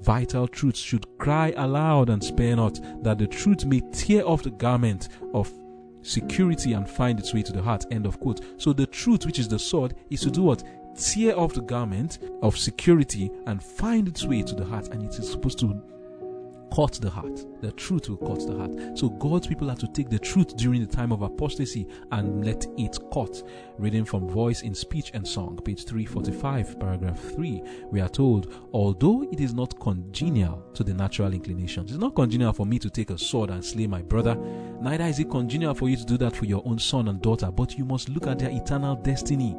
vital 0.00 0.46
truths 0.46 0.80
should 0.80 1.06
cry 1.18 1.52
aloud 1.56 2.10
and 2.10 2.22
spare 2.22 2.56
not, 2.56 2.78
that 3.02 3.18
the 3.18 3.26
truth 3.26 3.64
may 3.64 3.80
tear 3.92 4.26
off 4.26 4.42
the 4.42 4.50
garment 4.50 5.08
of 5.32 5.50
security 6.02 6.74
and 6.74 6.88
find 6.88 7.18
its 7.18 7.32
way 7.32 7.42
to 7.42 7.52
the 7.52 7.62
heart. 7.62 7.86
End 7.90 8.06
of 8.06 8.20
quote. 8.20 8.40
So 8.58 8.72
the 8.72 8.86
truth, 8.86 9.24
which 9.24 9.38
is 9.38 9.48
the 9.48 9.58
sword, 9.58 9.94
is 10.10 10.20
to 10.20 10.30
do 10.30 10.42
what? 10.42 10.62
tear 10.96 11.38
off 11.38 11.54
the 11.54 11.60
garment 11.60 12.18
of 12.42 12.56
security 12.56 13.30
and 13.46 13.62
find 13.62 14.08
its 14.08 14.24
way 14.24 14.42
to 14.42 14.54
the 14.54 14.64
heart, 14.64 14.88
and 14.88 15.02
it 15.02 15.18
is 15.18 15.30
supposed 15.30 15.58
to 15.60 15.82
cut 16.74 16.94
the 16.94 17.10
heart. 17.10 17.46
The 17.60 17.70
truth 17.72 18.08
will 18.08 18.16
cut 18.16 18.46
the 18.46 18.56
heart. 18.56 18.98
So 18.98 19.08
God's 19.08 19.46
people 19.46 19.70
are 19.70 19.76
to 19.76 19.86
take 19.86 20.10
the 20.10 20.18
truth 20.18 20.56
during 20.56 20.80
the 20.80 20.92
time 20.92 21.12
of 21.12 21.22
apostasy 21.22 21.86
and 22.10 22.44
let 22.44 22.66
it 22.76 22.98
cut. 23.12 23.42
Reading 23.78 24.04
from 24.04 24.28
Voice 24.28 24.62
in 24.62 24.74
Speech 24.74 25.12
and 25.14 25.26
Song, 25.26 25.56
page 25.64 25.84
345, 25.84 26.80
paragraph 26.80 27.20
3, 27.20 27.62
we 27.90 28.00
are 28.00 28.08
told, 28.08 28.52
although 28.72 29.22
it 29.30 29.40
is 29.40 29.54
not 29.54 29.78
congenial 29.78 30.64
to 30.74 30.82
the 30.82 30.94
natural 30.94 31.32
inclinations, 31.32 31.92
it's 31.92 32.00
not 32.00 32.16
congenial 32.16 32.52
for 32.52 32.66
me 32.66 32.78
to 32.80 32.90
take 32.90 33.10
a 33.10 33.18
sword 33.18 33.50
and 33.50 33.64
slay 33.64 33.86
my 33.86 34.02
brother, 34.02 34.34
neither 34.80 35.04
is 35.04 35.20
it 35.20 35.30
congenial 35.30 35.74
for 35.74 35.88
you 35.88 35.96
to 35.96 36.04
do 36.04 36.16
that 36.18 36.34
for 36.34 36.44
your 36.44 36.62
own 36.66 36.78
son 36.78 37.08
and 37.08 37.22
daughter, 37.22 37.50
but 37.52 37.78
you 37.78 37.84
must 37.84 38.08
look 38.08 38.26
at 38.26 38.40
their 38.40 38.50
eternal 38.50 38.96
destiny. 38.96 39.56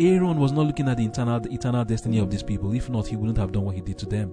Aaron 0.00 0.38
was 0.38 0.52
not 0.52 0.66
looking 0.66 0.88
at 0.88 0.96
the 0.96 1.04
eternal, 1.04 1.40
the 1.40 1.52
eternal 1.52 1.84
destiny 1.84 2.18
of 2.18 2.30
these 2.30 2.42
people. 2.42 2.72
If 2.72 2.88
not, 2.88 3.06
he 3.06 3.16
wouldn't 3.16 3.38
have 3.38 3.52
done 3.52 3.64
what 3.64 3.74
he 3.74 3.80
did 3.80 3.98
to 3.98 4.06
them. 4.06 4.32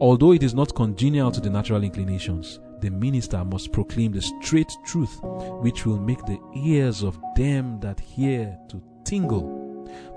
Although 0.00 0.32
it 0.32 0.42
is 0.42 0.54
not 0.54 0.74
congenial 0.74 1.30
to 1.32 1.40
the 1.40 1.48
natural 1.48 1.82
inclinations, 1.82 2.60
the 2.80 2.90
minister 2.90 3.42
must 3.44 3.72
proclaim 3.72 4.12
the 4.12 4.20
straight 4.20 4.70
truth, 4.84 5.18
which 5.62 5.86
will 5.86 5.98
make 5.98 6.24
the 6.26 6.38
ears 6.54 7.02
of 7.02 7.18
them 7.34 7.80
that 7.80 7.98
hear 7.98 8.58
to 8.68 8.82
tingle. 9.04 9.64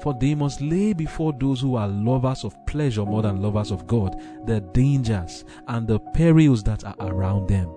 For 0.02 0.14
they 0.20 0.36
must 0.36 0.60
lay 0.62 0.92
before 0.94 1.34
those 1.40 1.62
who 1.62 1.76
are 1.76 1.88
lovers 1.88 2.44
of 2.44 2.56
pleasure 2.66 3.06
more 3.06 3.22
than 3.22 3.42
lovers 3.42 3.72
of 3.72 3.88
God 3.88 4.20
the 4.46 4.60
dangers 4.60 5.46
and 5.68 5.88
the 5.88 6.00
perils 6.00 6.64
that 6.64 6.84
are 6.84 6.96
around 7.00 7.48
them, 7.48 7.74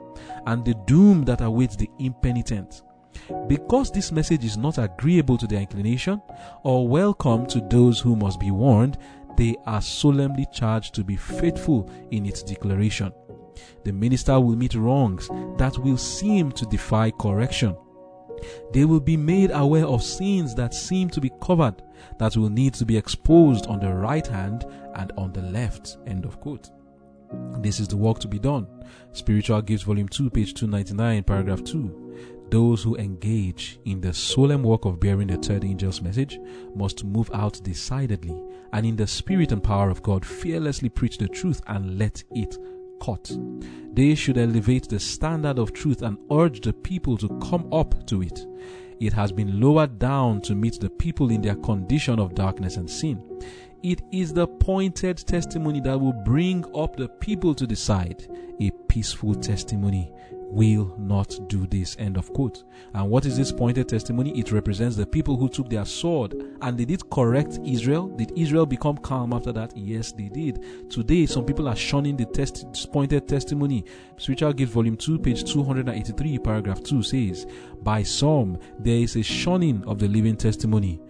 and 0.46 0.64
the 0.64 0.74
doom 0.86 1.24
that 1.24 1.40
awaits 1.40 1.76
the 1.76 1.88
impenitent 2.00 2.82
because 3.46 3.90
this 3.90 4.12
message 4.12 4.44
is 4.44 4.56
not 4.56 4.78
agreeable 4.78 5.38
to 5.38 5.46
their 5.46 5.60
inclination 5.60 6.20
or 6.62 6.88
welcome 6.88 7.46
to 7.46 7.60
those 7.70 8.00
who 8.00 8.16
must 8.16 8.40
be 8.40 8.50
warned, 8.50 8.98
they 9.36 9.56
are 9.66 9.82
solemnly 9.82 10.46
charged 10.52 10.94
to 10.94 11.04
be 11.04 11.16
faithful 11.16 11.90
in 12.10 12.26
its 12.26 12.42
declaration. 12.42 13.12
The 13.84 13.92
minister 13.92 14.38
will 14.40 14.56
meet 14.56 14.74
wrongs 14.74 15.28
that 15.58 15.76
will 15.78 15.98
seem 15.98 16.52
to 16.52 16.66
defy 16.66 17.10
correction. 17.10 17.76
They 18.72 18.84
will 18.84 19.00
be 19.00 19.16
made 19.16 19.50
aware 19.52 19.86
of 19.86 20.02
sins 20.02 20.54
that 20.56 20.74
seem 20.74 21.08
to 21.10 21.20
be 21.20 21.30
covered, 21.40 21.82
that 22.18 22.36
will 22.36 22.50
need 22.50 22.74
to 22.74 22.84
be 22.84 22.96
exposed 22.96 23.66
on 23.66 23.80
the 23.80 23.92
right 23.92 24.26
hand 24.26 24.64
and 24.96 25.12
on 25.16 25.32
the 25.32 25.42
left. 25.42 25.98
End 26.06 26.24
of 26.24 26.40
quote. 26.40 26.70
This 27.60 27.80
is 27.80 27.88
the 27.88 27.96
work 27.96 28.18
to 28.20 28.28
be 28.28 28.38
done. 28.38 28.66
Spiritual 29.12 29.62
Gifts, 29.62 29.84
Volume 29.84 30.08
2, 30.08 30.30
page 30.30 30.54
299, 30.54 31.22
paragraph 31.22 31.64
2. 31.64 32.31
Those 32.52 32.82
who 32.82 32.96
engage 32.96 33.78
in 33.86 34.02
the 34.02 34.12
solemn 34.12 34.62
work 34.62 34.84
of 34.84 35.00
bearing 35.00 35.28
the 35.28 35.38
third 35.38 35.64
angel's 35.64 36.02
message 36.02 36.38
must 36.76 37.02
move 37.02 37.30
out 37.32 37.58
decidedly 37.62 38.38
and 38.74 38.84
in 38.84 38.94
the 38.94 39.06
spirit 39.06 39.52
and 39.52 39.64
power 39.64 39.88
of 39.88 40.02
God 40.02 40.22
fearlessly 40.22 40.90
preach 40.90 41.16
the 41.16 41.28
truth 41.28 41.62
and 41.66 41.98
let 41.98 42.22
it 42.32 42.58
cut. 43.00 43.32
They 43.94 44.14
should 44.14 44.36
elevate 44.36 44.86
the 44.86 45.00
standard 45.00 45.58
of 45.58 45.72
truth 45.72 46.02
and 46.02 46.18
urge 46.30 46.60
the 46.60 46.74
people 46.74 47.16
to 47.16 47.28
come 47.40 47.72
up 47.72 48.06
to 48.08 48.20
it. 48.20 48.46
It 49.00 49.14
has 49.14 49.32
been 49.32 49.58
lowered 49.58 49.98
down 49.98 50.42
to 50.42 50.54
meet 50.54 50.78
the 50.78 50.90
people 50.90 51.30
in 51.30 51.40
their 51.40 51.56
condition 51.56 52.20
of 52.20 52.34
darkness 52.34 52.76
and 52.76 52.88
sin. 52.88 53.40
It 53.82 54.02
is 54.12 54.34
the 54.34 54.46
pointed 54.46 55.16
testimony 55.16 55.80
that 55.80 55.98
will 55.98 56.12
bring 56.12 56.66
up 56.76 56.96
the 56.96 57.08
people 57.08 57.54
to 57.54 57.66
decide 57.66 58.26
a 58.60 58.70
peaceful 58.88 59.34
testimony 59.34 60.12
will 60.52 60.94
not 60.98 61.34
do 61.48 61.66
this. 61.66 61.96
End 61.98 62.18
of 62.18 62.30
quote. 62.34 62.64
And 62.92 63.08
what 63.08 63.24
is 63.24 63.38
this 63.38 63.50
pointed 63.50 63.88
testimony? 63.88 64.38
It 64.38 64.52
represents 64.52 64.96
the 64.96 65.06
people 65.06 65.36
who 65.36 65.48
took 65.48 65.70
their 65.70 65.86
sword 65.86 66.34
and 66.60 66.76
they 66.76 66.84
did 66.84 67.08
correct 67.08 67.58
Israel. 67.64 68.08
Did 68.08 68.32
Israel 68.36 68.66
become 68.66 68.98
calm 68.98 69.32
after 69.32 69.50
that? 69.52 69.74
Yes, 69.74 70.12
they 70.12 70.28
did. 70.28 70.90
Today, 70.90 71.24
some 71.24 71.46
people 71.46 71.68
are 71.68 71.76
shunning 71.76 72.16
the 72.16 72.26
test, 72.26 72.92
pointed 72.92 73.26
testimony. 73.26 73.84
Spiritual 74.18 74.52
Gift, 74.52 74.72
Volume 74.72 74.96
2, 74.96 75.18
page 75.18 75.50
283, 75.50 76.38
paragraph 76.38 76.82
2 76.82 77.02
says, 77.02 77.46
By 77.82 78.02
some, 78.02 78.58
there 78.78 78.96
is 78.96 79.16
a 79.16 79.22
shunning 79.22 79.82
of 79.86 79.98
the 79.98 80.08
living 80.08 80.36
testimony. 80.36 81.00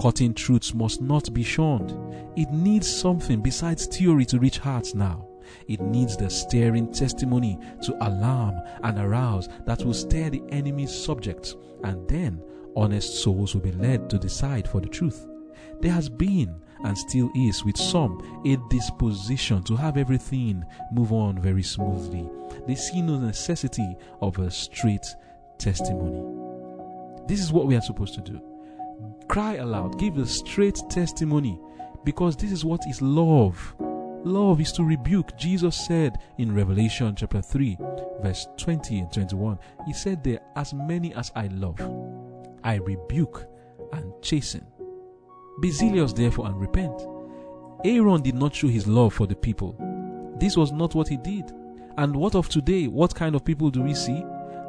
Cutting 0.00 0.32
truths 0.32 0.74
must 0.74 1.02
not 1.02 1.34
be 1.34 1.42
shunned. 1.42 1.90
It 2.36 2.50
needs 2.52 2.88
something 2.88 3.42
besides 3.42 3.86
theory 3.86 4.24
to 4.26 4.38
reach 4.38 4.58
hearts 4.58 4.94
now. 4.94 5.26
It 5.68 5.80
needs 5.80 6.16
the 6.16 6.30
stirring 6.30 6.92
testimony 6.92 7.58
to 7.82 8.06
alarm 8.06 8.60
and 8.82 8.98
arouse 8.98 9.48
that 9.66 9.84
will 9.84 9.94
stir 9.94 10.30
the 10.30 10.42
enemy's 10.50 10.94
subjects, 10.94 11.56
and 11.84 12.08
then 12.08 12.42
honest 12.76 13.22
souls 13.22 13.54
will 13.54 13.62
be 13.62 13.72
led 13.72 14.08
to 14.10 14.18
decide 14.18 14.68
for 14.68 14.80
the 14.80 14.88
truth. 14.88 15.26
There 15.80 15.92
has 15.92 16.08
been 16.08 16.54
and 16.84 16.96
still 16.96 17.30
is 17.34 17.64
with 17.64 17.76
some 17.76 18.42
a 18.44 18.56
disposition 18.68 19.62
to 19.64 19.76
have 19.76 19.96
everything 19.96 20.64
move 20.92 21.12
on 21.12 21.40
very 21.40 21.62
smoothly. 21.62 22.28
They 22.66 22.74
see 22.74 23.02
no 23.02 23.18
necessity 23.18 23.96
of 24.20 24.38
a 24.38 24.50
straight 24.50 25.06
testimony. 25.58 26.22
This 27.26 27.40
is 27.40 27.52
what 27.52 27.66
we 27.66 27.76
are 27.76 27.80
supposed 27.80 28.14
to 28.14 28.20
do. 28.20 28.40
Cry 29.28 29.54
aloud, 29.54 29.98
give 29.98 30.18
a 30.18 30.26
straight 30.26 30.80
testimony 30.90 31.58
because 32.04 32.36
this 32.36 32.50
is 32.50 32.64
what 32.64 32.80
is 32.88 33.00
love. 33.00 33.74
Love 34.24 34.60
is 34.60 34.70
to 34.72 34.84
rebuke. 34.84 35.36
Jesus 35.36 35.76
said 35.76 36.18
in 36.38 36.54
Revelation 36.54 37.14
chapter 37.16 37.42
3, 37.42 37.76
verse 38.22 38.46
20 38.56 39.00
and 39.00 39.12
21, 39.12 39.58
He 39.86 39.92
said 39.92 40.22
there, 40.22 40.40
As 40.54 40.72
many 40.72 41.12
as 41.14 41.32
I 41.34 41.48
love, 41.48 41.80
I 42.62 42.76
rebuke 42.76 43.46
and 43.92 44.12
chasten. 44.22 44.64
Be 45.60 45.70
zealous 45.70 46.12
therefore 46.12 46.46
and 46.46 46.60
repent. 46.60 47.06
Aaron 47.84 48.22
did 48.22 48.36
not 48.36 48.54
show 48.54 48.68
his 48.68 48.86
love 48.86 49.12
for 49.12 49.26
the 49.26 49.34
people. 49.34 49.76
This 50.38 50.56
was 50.56 50.70
not 50.70 50.94
what 50.94 51.08
he 51.08 51.16
did. 51.16 51.50
And 51.98 52.14
what 52.14 52.36
of 52.36 52.48
today? 52.48 52.86
What 52.86 53.14
kind 53.14 53.34
of 53.34 53.44
people 53.44 53.70
do 53.70 53.82
we 53.82 53.92
see? 53.92 54.24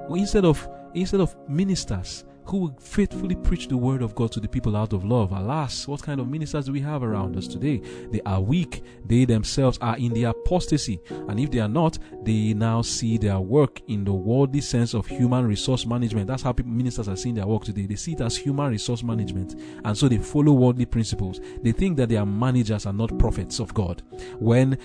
Instead 0.10 0.46
of 0.46 0.68
instead 0.94 1.22
of 1.22 1.36
ministers 1.48 2.26
who 2.46 2.58
will 2.58 2.78
faithfully 2.80 3.36
preach 3.36 3.68
the 3.68 3.78
word 3.78 4.02
of 4.02 4.16
God 4.16 4.32
to 4.34 4.40
the 4.40 4.48
people 4.48 4.76
out 4.76 4.94
of 4.94 5.04
love. 5.04 5.32
Alas, 5.32 5.88
what 5.88 6.02
kind 6.02 6.20
of 6.20 6.28
ministers 6.28 6.66
do 6.66 6.72
we 6.72 6.82
have 6.82 7.04
around 7.04 7.38
us 7.38 7.48
today? 7.48 7.82
They 8.12 8.22
are 8.26 8.42
weak. 8.42 8.84
They 9.06 9.26
themselves 9.26 9.78
are 9.82 9.98
in 9.98 10.14
the 10.14 10.26
apostasy. 10.26 11.02
And 11.10 11.40
if 11.40 11.52
they 11.52 11.60
are 11.60 11.70
not, 11.70 11.98
they 12.24 12.54
now 12.54 12.82
see 12.82 13.18
their 13.18 13.40
work 13.40 13.82
in 13.88 14.04
the 14.04 14.14
worldly 14.14 14.62
sense 14.62 14.94
of 14.94 15.08
human 15.08 15.48
resource 15.48 15.86
management. 15.86 16.28
That's 16.28 16.44
how 16.44 16.54
ministers 16.66 17.08
are 17.08 17.16
seeing 17.16 17.36
their 17.36 17.48
work 17.48 17.64
today. 17.64 17.86
They 17.86 17.96
see 17.96 18.14
it 18.14 18.22
as 18.22 18.38
human 18.38 18.72
resource 18.72 19.04
management. 19.04 19.60
And 19.84 19.98
so 19.98 20.08
they 20.08 20.18
follow 20.18 20.54
worldly 20.54 20.86
principles. 20.86 21.40
They 21.62 21.72
think 21.72 21.98
that 21.98 22.10
they 22.10 22.18
are 22.18 22.26
managers 22.26 22.86
and 22.86 22.98
not 22.98 23.18
prophets 23.20 23.60
of 23.60 23.74
God. 23.74 24.02
When 24.40 24.78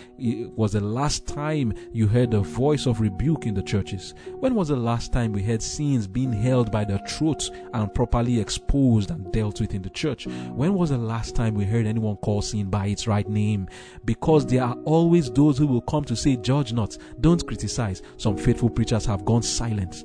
was 0.56 0.72
the 0.72 0.80
last 0.80 1.26
time 1.26 1.72
you 1.92 2.06
heard 2.06 2.30
the 2.30 2.40
voice 2.40 2.86
of 2.86 3.00
rebuke 3.00 3.46
in 3.46 3.54
the 3.54 3.62
churches? 3.62 4.14
When 4.38 4.54
was 4.54 4.68
the 4.68 4.76
last 4.76 5.12
time 5.12 5.32
we 5.32 5.42
heard 5.42 5.62
sins 5.62 6.06
being 6.06 6.32
held 6.32 6.70
by 6.70 6.84
the 6.84 6.98
throat 7.00 7.47
and 7.72 7.92
properly 7.94 8.40
exposed 8.40 9.10
and 9.10 9.32
dealt 9.32 9.60
with 9.60 9.74
in 9.74 9.82
the 9.82 9.90
church. 9.90 10.26
When 10.26 10.74
was 10.74 10.90
the 10.90 10.98
last 10.98 11.34
time 11.34 11.54
we 11.54 11.64
heard 11.64 11.86
anyone 11.86 12.16
call 12.16 12.42
sin 12.42 12.70
by 12.70 12.86
its 12.86 13.06
right 13.06 13.28
name? 13.28 13.68
Because 14.04 14.46
there 14.46 14.64
are 14.64 14.76
always 14.84 15.30
those 15.30 15.58
who 15.58 15.66
will 15.66 15.82
come 15.82 16.04
to 16.04 16.16
say, 16.16 16.36
Judge 16.36 16.72
not, 16.72 16.96
don't 17.20 17.46
criticize. 17.46 18.02
Some 18.16 18.36
faithful 18.36 18.70
preachers 18.70 19.06
have 19.06 19.24
gone 19.24 19.42
silent. 19.42 20.04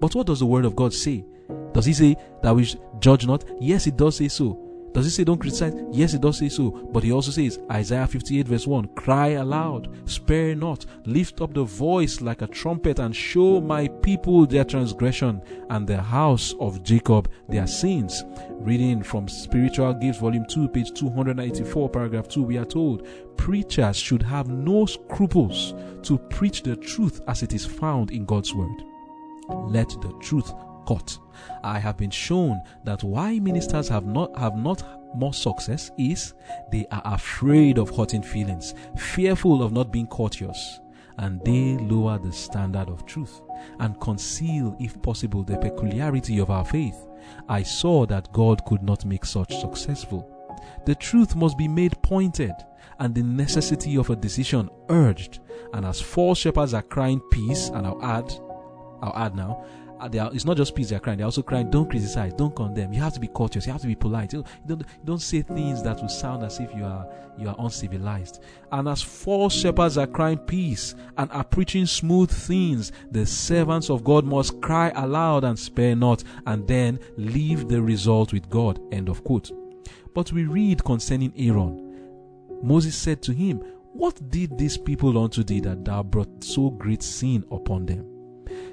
But 0.00 0.14
what 0.14 0.26
does 0.26 0.40
the 0.40 0.46
word 0.46 0.64
of 0.64 0.76
God 0.76 0.92
say? 0.92 1.24
Does 1.72 1.86
he 1.86 1.92
say 1.92 2.16
that 2.42 2.54
we 2.54 2.68
judge 2.98 3.26
not? 3.26 3.44
Yes, 3.60 3.86
it 3.86 3.96
does 3.96 4.16
say 4.16 4.28
so. 4.28 4.71
Does 4.92 5.06
he 5.06 5.10
say 5.10 5.24
don't 5.24 5.38
criticize? 5.38 5.72
Yes, 5.90 6.12
it 6.12 6.20
does 6.20 6.38
say 6.38 6.50
so. 6.50 6.70
But 6.70 7.02
he 7.02 7.12
also 7.12 7.30
says, 7.30 7.58
Isaiah 7.70 8.06
58 8.06 8.46
verse 8.46 8.66
1, 8.66 8.88
cry 8.88 9.28
aloud, 9.28 9.88
spare 10.08 10.54
not, 10.54 10.84
lift 11.06 11.40
up 11.40 11.54
the 11.54 11.64
voice 11.64 12.20
like 12.20 12.42
a 12.42 12.46
trumpet 12.46 12.98
and 12.98 13.16
show 13.16 13.60
my 13.60 13.88
people 13.88 14.46
their 14.46 14.64
transgression 14.64 15.40
and 15.70 15.86
the 15.86 16.00
house 16.00 16.54
of 16.60 16.82
Jacob 16.82 17.30
their 17.48 17.66
sins. 17.66 18.22
Reading 18.50 19.02
from 19.02 19.28
Spiritual 19.28 19.94
Gifts, 19.94 20.18
volume 20.18 20.44
2, 20.48 20.68
page 20.68 20.92
284, 20.92 21.88
paragraph 21.88 22.28
2, 22.28 22.42
we 22.42 22.58
are 22.58 22.64
told, 22.66 23.06
preachers 23.38 23.96
should 23.96 24.22
have 24.22 24.48
no 24.48 24.84
scruples 24.84 25.74
to 26.02 26.18
preach 26.18 26.62
the 26.62 26.76
truth 26.76 27.20
as 27.28 27.42
it 27.42 27.54
is 27.54 27.64
found 27.64 28.10
in 28.10 28.26
God's 28.26 28.54
word. 28.54 28.84
Let 29.48 29.88
the 30.02 30.12
truth 30.20 30.52
cut. 30.86 31.16
I 31.62 31.78
have 31.78 31.96
been 31.96 32.10
shown 32.10 32.60
that 32.84 33.02
why 33.02 33.38
ministers 33.38 33.88
have 33.88 34.06
not 34.06 34.36
have 34.38 34.56
not 34.56 34.82
more 35.14 35.34
success 35.34 35.90
is 35.98 36.34
they 36.70 36.86
are 36.90 37.02
afraid 37.04 37.78
of 37.78 37.94
hurting 37.94 38.22
feelings, 38.22 38.74
fearful 38.96 39.62
of 39.62 39.72
not 39.72 39.92
being 39.92 40.06
courteous, 40.06 40.80
and 41.18 41.40
they 41.44 41.76
lower 41.84 42.18
the 42.18 42.32
standard 42.32 42.88
of 42.88 43.04
truth 43.06 43.42
and 43.80 44.00
conceal, 44.00 44.76
if 44.80 45.00
possible, 45.02 45.42
the 45.42 45.58
peculiarity 45.58 46.38
of 46.38 46.50
our 46.50 46.64
faith. 46.64 47.08
I 47.48 47.62
saw 47.62 48.06
that 48.06 48.32
God 48.32 48.64
could 48.64 48.82
not 48.82 49.04
make 49.04 49.24
such 49.24 49.54
successful. 49.60 50.28
The 50.86 50.94
truth 50.94 51.36
must 51.36 51.58
be 51.58 51.68
made 51.68 52.00
pointed 52.02 52.54
and 52.98 53.14
the 53.14 53.22
necessity 53.22 53.96
of 53.96 54.10
a 54.10 54.16
decision 54.16 54.68
urged. 54.88 55.40
And 55.72 55.84
as 55.84 56.00
false 56.00 56.38
shepherds 56.38 56.74
are 56.74 56.82
crying 56.82 57.20
peace, 57.30 57.68
and 57.68 57.86
I'll 57.86 58.02
add, 58.02 58.32
I'll 59.02 59.16
add 59.16 59.34
now, 59.34 59.64
Uh, 60.02 60.08
are, 60.18 60.34
it's 60.34 60.44
not 60.44 60.56
just 60.56 60.74
peace 60.74 60.90
they're 60.90 60.98
crying, 60.98 61.18
they're 61.18 61.26
also 61.26 61.42
crying, 61.42 61.70
don't 61.70 61.88
criticize, 61.88 62.32
don't 62.34 62.56
condemn. 62.56 62.92
You 62.92 63.00
have 63.00 63.14
to 63.14 63.20
be 63.20 63.28
courteous, 63.28 63.66
you 63.66 63.72
have 63.72 63.80
to 63.82 63.86
be 63.86 63.94
polite. 63.94 64.32
You 64.32 64.44
don't, 64.66 64.82
don't 65.04 65.22
say 65.22 65.42
things 65.42 65.80
that 65.84 66.00
will 66.00 66.08
sound 66.08 66.42
as 66.42 66.58
if 66.58 66.74
you 66.74 66.84
are 66.84 67.06
you 67.38 67.48
are 67.48 67.56
uncivilized. 67.58 68.42
And 68.72 68.88
as 68.88 69.00
false 69.00 69.54
shepherds 69.54 69.96
are 69.96 70.06
crying 70.06 70.38
peace 70.38 70.94
and 71.16 71.30
are 71.30 71.44
preaching 71.44 71.86
smooth 71.86 72.30
things, 72.30 72.92
the 73.10 73.24
servants 73.24 73.90
of 73.90 74.04
God 74.04 74.24
must 74.24 74.60
cry 74.60 74.90
aloud 74.94 75.44
and 75.44 75.58
spare 75.58 75.94
not, 75.94 76.24
and 76.46 76.66
then 76.66 76.98
leave 77.16 77.68
the 77.68 77.80
result 77.80 78.32
with 78.32 78.50
God. 78.50 78.80
End 78.92 79.08
of 79.08 79.24
quote. 79.24 79.50
But 80.14 80.32
we 80.32 80.44
read 80.44 80.84
concerning 80.84 81.32
Aaron. 81.36 82.60
Moses 82.62 82.96
said 82.96 83.22
to 83.22 83.32
him, 83.32 83.58
What 83.92 84.30
did 84.30 84.58
these 84.58 84.76
people 84.76 85.16
unto 85.16 85.42
thee 85.42 85.60
that 85.60 85.84
thou 85.84 86.02
brought 86.02 86.44
so 86.44 86.70
great 86.70 87.02
sin 87.02 87.44
upon 87.50 87.86
them? 87.86 88.11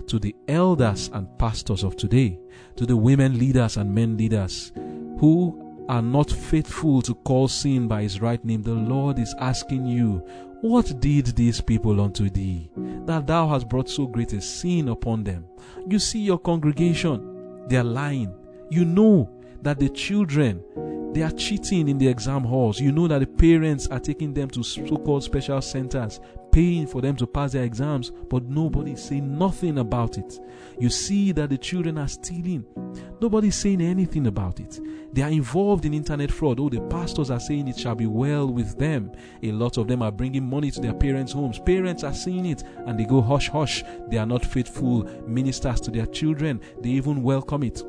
To 0.09 0.19
the 0.19 0.35
elders 0.47 1.09
and 1.13 1.27
pastors 1.37 1.83
of 1.83 1.95
today, 1.95 2.39
to 2.75 2.85
the 2.85 2.97
women 2.97 3.39
leaders 3.39 3.77
and 3.77 3.93
men 3.93 4.17
leaders 4.17 4.71
who 5.19 5.85
are 5.87 6.01
not 6.01 6.29
faithful 6.29 7.01
to 7.01 7.15
call 7.15 7.47
sin 7.47 7.87
by 7.87 8.01
his 8.03 8.21
right 8.21 8.43
name, 8.43 8.61
the 8.61 8.73
Lord 8.73 9.17
is 9.19 9.33
asking 9.39 9.85
you, 9.85 10.17
What 10.61 10.99
did 10.99 11.27
these 11.27 11.61
people 11.61 12.01
unto 12.01 12.29
thee, 12.29 12.69
that 13.05 13.27
thou 13.27 13.47
hast 13.47 13.69
brought 13.69 13.89
so 13.89 14.05
great 14.05 14.33
a 14.33 14.41
sin 14.41 14.89
upon 14.89 15.23
them? 15.23 15.45
You 15.87 15.99
see 15.99 16.19
your 16.19 16.39
congregation, 16.39 17.67
they 17.67 17.77
are 17.77 17.83
lying. 17.83 18.33
You 18.69 18.85
know 18.85 19.29
that 19.61 19.79
the 19.79 19.89
children 19.89 20.63
they 21.13 21.23
are 21.23 21.31
cheating 21.31 21.87
in 21.87 21.97
the 21.97 22.07
exam 22.07 22.43
halls. 22.43 22.79
You 22.79 22.91
know 22.91 23.07
that 23.07 23.19
the 23.19 23.25
parents 23.25 23.87
are 23.87 23.99
taking 23.99 24.33
them 24.33 24.49
to 24.51 24.61
so 24.63 24.97
called 24.97 25.23
special 25.23 25.61
centers, 25.61 26.19
paying 26.59 26.85
for 26.85 26.99
them 26.99 27.15
to 27.15 27.25
pass 27.25 27.53
their 27.53 27.63
exams, 27.63 28.11
but 28.29 28.43
nobody 28.43 28.93
saying 28.93 29.37
nothing 29.37 29.77
about 29.77 30.17
it. 30.17 30.41
You 30.77 30.89
see 30.89 31.31
that 31.31 31.49
the 31.49 31.57
children 31.57 31.97
are 31.97 32.09
stealing. 32.09 32.65
Nobody's 33.21 33.55
saying 33.55 33.79
anything 33.79 34.27
about 34.27 34.59
it. 34.59 34.77
They 35.13 35.21
are 35.21 35.29
involved 35.29 35.85
in 35.85 35.93
internet 35.93 36.29
fraud. 36.29 36.59
Oh, 36.59 36.67
the 36.67 36.81
pastors 36.81 37.31
are 37.31 37.39
saying 37.39 37.69
it 37.69 37.79
shall 37.79 37.95
be 37.95 38.07
well 38.07 38.45
with 38.45 38.77
them. 38.77 39.09
A 39.41 39.53
lot 39.53 39.77
of 39.77 39.87
them 39.87 40.01
are 40.01 40.11
bringing 40.11 40.49
money 40.49 40.69
to 40.71 40.81
their 40.81 40.93
parents' 40.93 41.31
homes. 41.31 41.59
Parents 41.59 42.03
are 42.03 42.13
seeing 42.13 42.45
it 42.45 42.61
and 42.85 42.99
they 42.99 43.05
go 43.05 43.21
hush 43.21 43.47
hush. 43.47 43.81
They 44.09 44.17
are 44.17 44.25
not 44.25 44.45
faithful 44.45 45.03
ministers 45.29 45.79
to 45.79 45.91
their 45.91 46.07
children. 46.07 46.59
They 46.81 46.89
even 46.89 47.23
welcome 47.23 47.63
it 47.63 47.81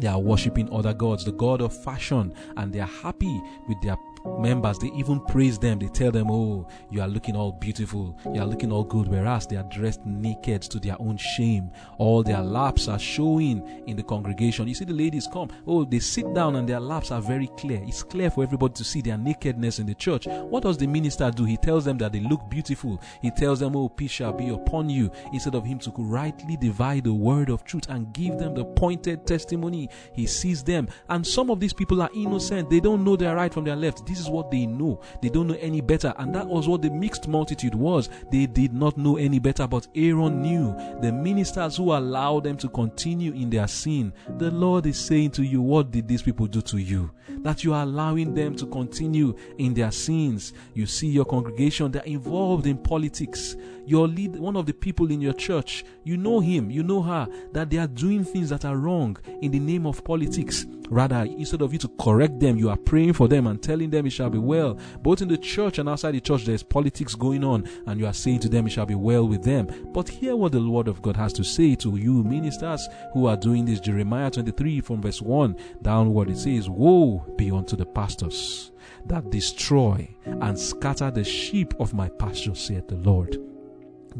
they 0.00 0.06
are 0.06 0.20
worshiping 0.20 0.72
other 0.72 0.94
gods, 0.94 1.24
the 1.24 1.32
god 1.32 1.60
of 1.60 1.76
fashion, 1.76 2.32
and 2.56 2.72
they 2.72 2.80
are 2.80 2.86
happy 2.86 3.42
with 3.66 3.80
their 3.82 3.96
members, 4.38 4.78
they 4.78 4.88
even 4.88 5.20
praise 5.20 5.58
them. 5.58 5.78
They 5.78 5.88
tell 5.88 6.10
them, 6.10 6.30
Oh, 6.30 6.66
you 6.90 7.00
are 7.00 7.08
looking 7.08 7.36
all 7.36 7.52
beautiful. 7.52 8.18
You 8.34 8.40
are 8.40 8.46
looking 8.46 8.72
all 8.72 8.84
good. 8.84 9.08
Whereas 9.08 9.46
they 9.46 9.56
are 9.56 9.64
dressed 9.64 10.04
naked 10.04 10.62
to 10.62 10.78
their 10.78 10.96
own 11.00 11.16
shame. 11.16 11.70
All 11.98 12.22
their 12.22 12.40
laps 12.40 12.88
are 12.88 12.98
showing 12.98 13.66
in 13.86 13.96
the 13.96 14.02
congregation. 14.02 14.68
You 14.68 14.74
see 14.74 14.84
the 14.84 14.92
ladies 14.92 15.28
come. 15.32 15.50
Oh, 15.66 15.84
they 15.84 15.98
sit 15.98 16.32
down 16.34 16.56
and 16.56 16.68
their 16.68 16.80
laps 16.80 17.10
are 17.10 17.20
very 17.20 17.48
clear. 17.58 17.82
It's 17.86 18.02
clear 18.02 18.30
for 18.30 18.42
everybody 18.42 18.74
to 18.74 18.84
see 18.84 19.00
their 19.00 19.18
nakedness 19.18 19.78
in 19.78 19.86
the 19.86 19.94
church. 19.94 20.26
What 20.26 20.62
does 20.62 20.78
the 20.78 20.86
minister 20.86 21.30
do? 21.30 21.44
He 21.44 21.56
tells 21.56 21.84
them 21.84 21.98
that 21.98 22.12
they 22.12 22.20
look 22.20 22.48
beautiful. 22.50 23.00
He 23.22 23.30
tells 23.30 23.60
them, 23.60 23.76
Oh, 23.76 23.88
peace 23.88 24.10
shall 24.10 24.32
be 24.32 24.48
upon 24.50 24.90
you. 24.90 25.10
Instead 25.32 25.54
of 25.54 25.64
him 25.64 25.78
to 25.80 25.92
rightly 25.98 26.56
divide 26.56 27.04
the 27.04 27.14
word 27.14 27.50
of 27.50 27.64
truth 27.64 27.88
and 27.88 28.12
give 28.12 28.38
them 28.38 28.54
the 28.54 28.64
pointed 28.64 29.26
testimony, 29.26 29.88
he 30.12 30.26
sees 30.26 30.62
them. 30.62 30.88
And 31.08 31.26
some 31.26 31.50
of 31.50 31.60
these 31.60 31.72
people 31.72 32.02
are 32.02 32.10
innocent. 32.14 32.70
They 32.70 32.80
don't 32.80 33.04
know 33.04 33.16
their 33.16 33.36
right 33.36 33.52
from 33.52 33.64
their 33.64 33.76
left. 33.76 34.06
This 34.18 34.26
is 34.26 34.32
what 34.32 34.50
they 34.50 34.66
know. 34.66 35.00
They 35.22 35.28
don't 35.28 35.46
know 35.46 35.56
any 35.60 35.80
better. 35.80 36.12
And 36.18 36.34
that 36.34 36.44
was 36.44 36.66
what 36.66 36.82
the 36.82 36.90
mixed 36.90 37.28
multitude 37.28 37.76
was. 37.76 38.08
They 38.32 38.46
did 38.46 38.72
not 38.72 38.98
know 38.98 39.16
any 39.16 39.38
better, 39.38 39.68
but 39.68 39.86
Aaron 39.94 40.42
knew. 40.42 40.74
The 41.00 41.12
ministers 41.12 41.76
who 41.76 41.92
allowed 41.92 42.42
them 42.42 42.56
to 42.56 42.68
continue 42.68 43.32
in 43.32 43.48
their 43.48 43.68
sin. 43.68 44.12
The 44.38 44.50
Lord 44.50 44.86
is 44.86 44.98
saying 44.98 45.30
to 45.32 45.44
you, 45.44 45.62
What 45.62 45.92
did 45.92 46.08
these 46.08 46.22
people 46.22 46.48
do 46.48 46.60
to 46.62 46.78
you? 46.78 47.12
That 47.44 47.62
you 47.62 47.72
are 47.74 47.84
allowing 47.84 48.34
them 48.34 48.56
to 48.56 48.66
continue 48.66 49.36
in 49.58 49.72
their 49.72 49.92
sins. 49.92 50.52
You 50.74 50.86
see 50.86 51.06
your 51.06 51.24
congregation, 51.24 51.92
they're 51.92 52.02
involved 52.02 52.66
in 52.66 52.76
politics. 52.78 53.54
Your 53.88 54.06
lead, 54.06 54.36
one 54.36 54.54
of 54.54 54.66
the 54.66 54.74
people 54.74 55.10
in 55.10 55.22
your 55.22 55.32
church, 55.32 55.82
you 56.04 56.18
know 56.18 56.40
him, 56.40 56.70
you 56.70 56.82
know 56.82 57.00
her, 57.00 57.26
that 57.52 57.70
they 57.70 57.78
are 57.78 57.86
doing 57.86 58.22
things 58.22 58.50
that 58.50 58.66
are 58.66 58.76
wrong 58.76 59.16
in 59.40 59.50
the 59.50 59.58
name 59.58 59.86
of 59.86 60.04
politics. 60.04 60.66
Rather, 60.90 61.26
instead 61.38 61.62
of 61.62 61.72
you 61.72 61.78
to 61.78 61.88
correct 61.98 62.38
them, 62.38 62.58
you 62.58 62.68
are 62.68 62.76
praying 62.76 63.14
for 63.14 63.28
them 63.28 63.46
and 63.46 63.62
telling 63.62 63.88
them 63.88 64.04
it 64.04 64.10
shall 64.10 64.28
be 64.28 64.36
well. 64.36 64.78
Both 65.00 65.22
in 65.22 65.28
the 65.28 65.38
church 65.38 65.78
and 65.78 65.88
outside 65.88 66.12
the 66.12 66.20
church, 66.20 66.44
there's 66.44 66.62
politics 66.62 67.14
going 67.14 67.42
on, 67.42 67.66
and 67.86 67.98
you 67.98 68.06
are 68.06 68.12
saying 68.12 68.40
to 68.40 68.50
them 68.50 68.66
it 68.66 68.70
shall 68.70 68.84
be 68.84 68.94
well 68.94 69.26
with 69.26 69.42
them. 69.42 69.68
But 69.94 70.10
hear 70.10 70.36
what 70.36 70.52
the 70.52 70.68
Word 70.68 70.88
of 70.88 71.00
God 71.00 71.16
has 71.16 71.32
to 71.34 71.42
say 71.42 71.74
to 71.76 71.96
you, 71.96 72.22
ministers 72.22 72.86
who 73.14 73.26
are 73.26 73.38
doing 73.38 73.64
this. 73.64 73.80
Jeremiah 73.80 74.30
23 74.30 74.82
from 74.82 75.00
verse 75.00 75.22
1 75.22 75.56
downward, 75.80 76.28
it 76.28 76.36
says, 76.36 76.68
Woe 76.68 77.24
be 77.38 77.50
unto 77.50 77.74
the 77.74 77.86
pastors 77.86 78.70
that 79.06 79.30
destroy 79.30 80.14
and 80.26 80.58
scatter 80.58 81.10
the 81.10 81.24
sheep 81.24 81.72
of 81.80 81.94
my 81.94 82.10
pasture, 82.10 82.54
saith 82.54 82.88
the 82.88 82.96
Lord. 82.96 83.38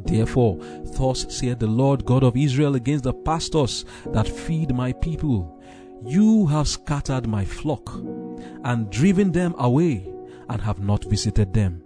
Therefore, 0.05 0.59
thus 0.96 1.26
saith 1.28 1.59
the 1.59 1.66
Lord 1.66 2.05
God 2.05 2.22
of 2.22 2.36
Israel 2.36 2.74
against 2.74 3.05
the 3.05 3.12
pastors 3.12 3.84
that 4.07 4.28
feed 4.28 4.74
my 4.74 4.92
people 4.92 5.59
you 6.05 6.46
have 6.46 6.68
scattered 6.68 7.26
my 7.26 7.44
flock 7.44 7.92
and 8.64 8.90
driven 8.90 9.32
them 9.32 9.55
away 9.59 10.09
and 10.49 10.61
have 10.61 10.78
not 10.78 11.05
visited 11.05 11.53
them. 11.53 11.82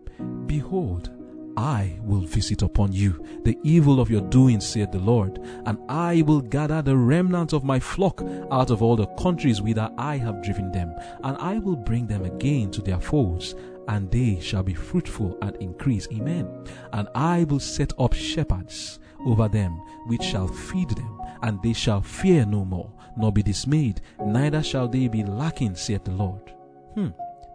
Behold, 0.46 1.10
I 1.56 1.98
will 2.02 2.20
visit 2.20 2.62
upon 2.62 2.92
you 2.92 3.24
the 3.44 3.58
evil 3.62 4.00
of 4.00 4.10
your 4.10 4.22
doing, 4.22 4.60
saith 4.60 4.90
the 4.90 4.98
Lord, 4.98 5.38
and 5.66 5.78
I 5.88 6.22
will 6.22 6.40
gather 6.40 6.80
the 6.82 6.96
remnant 6.96 7.52
of 7.52 7.64
my 7.64 7.78
flock 7.78 8.22
out 8.50 8.70
of 8.70 8.82
all 8.82 8.96
the 8.96 9.06
countries 9.18 9.60
whither 9.60 9.90
I 9.98 10.16
have 10.18 10.42
driven 10.42 10.72
them, 10.72 10.94
and 11.22 11.36
I 11.38 11.58
will 11.58 11.76
bring 11.76 12.06
them 12.06 12.24
again 12.24 12.70
to 12.72 12.82
their 12.82 13.00
folds, 13.00 13.54
and 13.92 14.10
they 14.10 14.40
shall 14.40 14.62
be 14.62 14.72
fruitful 14.72 15.36
and 15.42 15.54
increase. 15.56 16.08
Amen. 16.14 16.48
And 16.94 17.08
I 17.14 17.44
will 17.44 17.60
set 17.60 17.92
up 17.98 18.14
shepherds 18.14 18.98
over 19.26 19.48
them, 19.48 19.72
which 20.06 20.22
shall 20.22 20.48
feed 20.48 20.88
them, 20.90 21.20
and 21.42 21.62
they 21.62 21.74
shall 21.74 22.00
fear 22.00 22.46
no 22.46 22.64
more, 22.64 22.90
nor 23.18 23.30
be 23.30 23.42
dismayed, 23.42 24.00
neither 24.24 24.62
shall 24.62 24.88
they 24.88 25.08
be 25.08 25.22
lacking, 25.24 25.76
saith 25.76 26.04
the 26.04 26.12
Lord. 26.12 26.54
Hmm. 26.94 27.08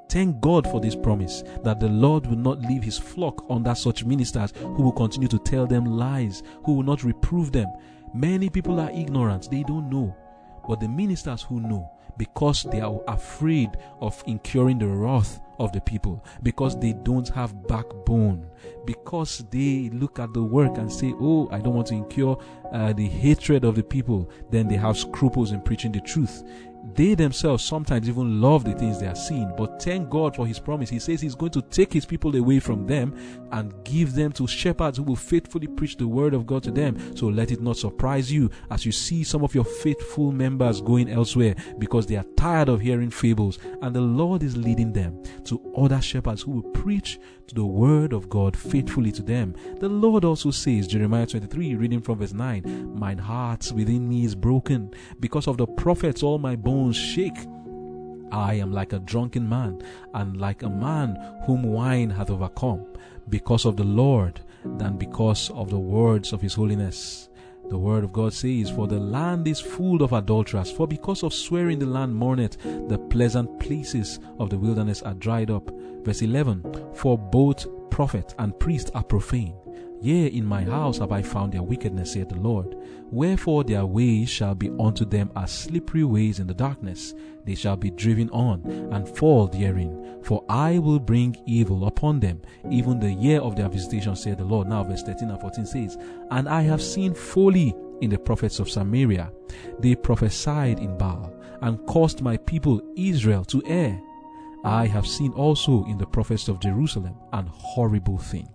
Thank 0.10 0.40
God 0.40 0.70
for 0.70 0.80
this 0.80 0.96
promise 0.96 1.44
that 1.64 1.80
the 1.80 1.90
Lord 1.90 2.28
will 2.28 2.38
not 2.38 2.62
leave 2.62 2.84
his 2.84 3.00
flock 3.00 3.44
under 3.50 3.74
such 3.74 4.06
ministers 4.06 4.54
who 4.56 4.84
will 4.84 4.92
continue 4.92 5.28
to 5.30 5.40
tell 5.40 5.66
them 5.66 5.86
lies, 5.86 6.44
who 6.64 6.74
will 6.74 6.84
not 6.84 7.04
reprove 7.04 7.52
them. 7.52 7.74
Many 8.14 8.52
people 8.52 8.80
are 8.80 8.92
ignorant, 8.92 9.50
they 9.50 9.64
don't 9.64 9.90
know. 9.90 10.16
But 10.68 10.82
the 10.82 10.88
ministers 10.88 11.42
who 11.42 11.60
know, 11.60 11.92
because 12.16 12.64
they 12.72 12.82
are 12.82 13.02
afraid 13.08 13.72
of 14.00 14.24
incurring 14.28 14.78
the 14.78 14.88
wrath 14.88 15.40
of 15.60 15.72
the 15.72 15.82
people, 15.82 16.24
because 16.44 16.80
they 16.80 16.94
don't 16.94 17.30
have 17.30 17.68
backbone, 17.68 18.48
because 18.86 19.44
they 19.52 19.90
look 19.94 20.20
at 20.20 20.34
the 20.34 20.44
work 20.44 20.78
and 20.78 20.92
say, 20.92 21.14
Oh, 21.20 21.50
I 21.52 21.60
don't 21.60 21.74
want 21.74 21.88
to 21.88 21.96
incur 21.96 22.36
uh, 22.72 22.94
the 22.94 23.08
hatred 23.08 23.64
of 23.64 23.76
the 23.76 23.84
people, 23.84 24.30
then 24.52 24.68
they 24.68 24.76
have 24.76 24.98
scruples 24.98 25.52
in 25.52 25.62
preaching 25.62 25.92
the 25.92 26.02
truth 26.02 26.44
they 26.94 27.16
themselves 27.16 27.64
sometimes 27.64 28.08
even 28.08 28.42
love 28.42 28.64
the 28.64 28.74
things 28.74 29.00
they 29.00 29.08
are 29.08 29.16
seeing. 29.16 29.52
But 29.58 29.82
thank 29.82 30.10
God 30.10 30.36
for 30.36 30.48
His 30.48 30.60
promise. 30.60 30.90
He 30.90 31.00
says 31.00 31.22
He's 31.22 31.36
going 31.36 31.52
to 31.52 31.62
take 31.62 31.94
His 31.94 32.06
people 32.06 32.36
away 32.36 32.60
from 32.60 32.86
them 32.88 33.16
and 33.52 33.74
give 33.84 34.14
them 34.14 34.32
to 34.34 34.48
shepherds 34.48 34.98
who 34.98 35.04
will 35.04 35.16
faithfully 35.16 35.68
preach 35.68 35.98
the 35.98 36.08
word 36.08 36.34
of 36.34 36.46
God 36.46 36.64
to 36.64 36.72
them. 36.72 37.16
So 37.16 37.28
let 37.28 37.52
it 37.52 37.62
not 37.62 37.78
surprise 37.78 38.32
you 38.32 38.50
as 38.72 38.86
you 38.86 38.92
see 38.92 39.24
some 39.24 39.44
of 39.44 39.54
your 39.54 39.66
faithful 39.66 40.32
members 40.32 40.82
going 40.82 41.10
elsewhere 41.10 41.56
because 41.78 42.06
they 42.08 42.16
are 42.16 42.26
tired 42.36 42.70
of 42.70 42.82
hearing 42.82 43.10
fables 43.10 43.60
and 43.82 43.96
the 43.96 44.02
Lord 44.02 44.44
is 44.44 44.58
leading 44.58 44.94
them 44.94 45.22
to 45.46 45.62
other 45.78 46.02
shepherds 46.02 46.42
who 46.42 46.52
will 46.52 46.72
preach 46.72 47.20
the 47.54 47.66
word 47.66 48.14
of 48.14 48.30
God 48.30 48.56
faithfully 48.56 49.12
to 49.14 49.22
them. 49.22 49.56
The 49.80 49.90
Lord 49.90 50.26
also 50.26 50.52
says, 50.52 50.88
Jeremiah 50.88 51.26
23, 51.26 51.76
reading 51.76 52.02
from 52.02 52.20
verse 52.20 52.34
9, 52.34 52.94
Mine 52.98 53.18
heart 53.18 53.72
within 53.74 54.08
me 54.08 54.26
is 54.26 54.36
broken. 54.36 54.94
Because 55.20 55.48
of 55.48 55.58
the 55.58 55.68
prophets, 55.68 56.24
all 56.24 56.40
my 56.40 56.56
bones 56.56 56.96
shake. 56.96 57.38
I 58.32 58.56
am 58.56 58.74
like 58.74 58.94
a 58.94 59.00
drunken 59.00 59.48
man, 59.48 59.82
and 60.14 60.38
like 60.38 60.64
a 60.64 60.70
man 60.70 61.18
whom 61.46 61.64
wine 61.64 62.10
hath 62.10 62.30
overcome, 62.30 62.86
because 63.30 63.66
of 63.66 63.78
the 63.78 63.86
Lord, 63.86 64.42
than 64.64 64.98
because 64.98 65.50
of 65.52 65.70
the 65.70 65.80
words 65.80 66.34
of 66.34 66.42
his 66.42 66.54
holiness. 66.54 67.27
The 67.70 67.78
word 67.78 68.04
of 68.04 68.14
God 68.14 68.34
says, 68.34 68.70
For 68.70 68.88
the 68.88 69.00
land 69.00 69.48
is 69.48 69.60
full 69.60 70.02
of 70.02 70.14
adulterers, 70.14 70.72
for 70.72 70.88
because 70.88 71.24
of 71.24 71.34
swearing 71.34 71.80
the 71.80 71.86
land 71.86 72.16
mourneth, 72.16 72.58
the 72.88 72.98
pleasant 73.10 73.60
places 73.60 74.20
of 74.40 74.50
the 74.50 74.58
wilderness 74.58 75.02
are 75.02 75.14
dried 75.16 75.52
up. 75.52 75.70
Verse 76.04 76.22
11, 76.22 76.64
For 76.94 77.18
both 77.18 77.68
prophet 77.90 78.34
and 78.40 78.58
priest 78.60 78.92
are 78.96 79.04
profane. 79.04 79.56
Yea, 80.02 80.28
in 80.28 80.46
my 80.46 80.64
house 80.64 81.00
have 81.00 81.12
I 81.12 81.24
found 81.24 81.54
their 81.54 81.64
wickedness, 81.64 82.14
saith 82.14 82.30
the 82.30 82.36
Lord. 82.36 82.76
Wherefore 83.10 83.64
their 83.64 83.86
ways 83.86 84.30
shall 84.30 84.54
be 84.54 84.70
unto 84.80 85.06
them 85.06 85.32
as 85.36 85.52
slippery 85.52 86.04
ways 86.04 86.40
in 86.40 86.46
the 86.48 86.54
darkness. 86.54 87.16
They 87.46 87.56
shall 87.56 87.78
be 87.78 87.90
driven 87.90 88.30
on 88.30 88.62
and 88.92 89.08
fall 89.08 89.48
therein. 89.48 90.22
For 90.24 90.44
I 90.50 90.78
will 90.78 91.00
bring 91.00 91.36
evil 91.46 91.88
upon 91.88 92.20
them, 92.20 92.42
even 92.70 93.00
the 93.00 93.12
year 93.12 93.40
of 93.40 93.56
their 93.56 93.70
visitation, 93.70 94.16
saith 94.16 94.38
the 94.38 94.44
Lord. 94.44 94.68
Now, 94.68 94.84
verse 94.84 95.04
13 95.04 95.32
and 95.32 95.42
14 95.42 95.66
says, 95.66 95.98
And 96.30 96.48
I 96.48 96.62
have 96.62 96.82
seen 96.82 97.14
folly 97.14 97.74
in 98.02 98.10
the 98.10 98.20
prophets 98.20 98.60
of 98.60 98.70
Samaria. 98.70 99.32
They 99.80 99.96
prophesied 99.96 100.80
in 100.80 100.98
Baal, 100.98 101.34
and 101.62 101.84
caused 101.88 102.22
my 102.22 102.38
people 102.38 102.82
Israel 102.96 103.46
to 103.46 103.64
err. 103.66 104.00
I 104.64 104.86
have 104.86 105.08
seen 105.08 105.32
also 105.32 105.86
in 105.86 105.98
the 105.98 106.06
prophets 106.06 106.50
of 106.50 106.60
Jerusalem 106.60 107.16
an 107.32 107.48
horrible 107.48 108.18
thing 108.18 108.48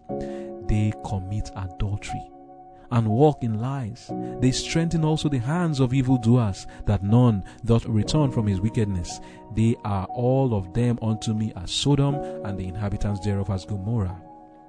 they 0.72 0.90
commit 1.04 1.50
adultery 1.54 2.30
and 2.92 3.06
walk 3.06 3.44
in 3.44 3.60
lies. 3.60 4.10
They 4.40 4.52
strengthen 4.52 5.04
also 5.04 5.28
the 5.28 5.38
hands 5.38 5.80
of 5.80 5.92
evildoers, 5.92 6.66
that 6.86 7.02
none 7.02 7.44
doth 7.66 7.84
return 7.84 8.30
from 8.30 8.46
his 8.46 8.60
wickedness. 8.60 9.20
They 9.54 9.76
are 9.84 10.06
all 10.06 10.54
of 10.54 10.72
them 10.72 10.98
unto 11.02 11.34
me 11.34 11.52
as 11.56 11.70
Sodom, 11.70 12.14
and 12.14 12.58
the 12.58 12.66
inhabitants 12.66 13.20
thereof 13.20 13.50
as 13.50 13.66
Gomorrah. 13.66 14.18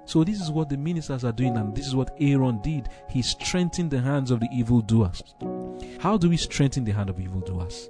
So 0.04 0.24
this 0.24 0.42
is 0.42 0.50
what 0.50 0.68
the 0.68 0.76
ministers 0.76 1.24
are 1.24 1.32
doing, 1.32 1.56
and 1.56 1.74
this 1.74 1.86
is 1.86 1.94
what 1.94 2.14
Aaron 2.20 2.60
did. 2.60 2.90
He 3.08 3.22
strengthened 3.22 3.90
the 3.90 4.00
hands 4.00 4.30
of 4.30 4.40
the 4.40 4.48
evildoers. 4.52 5.22
How 6.00 6.18
do 6.18 6.28
we 6.28 6.36
strengthen 6.36 6.84
the 6.84 6.92
hand 6.92 7.08
of 7.08 7.18
evildoers? 7.18 7.88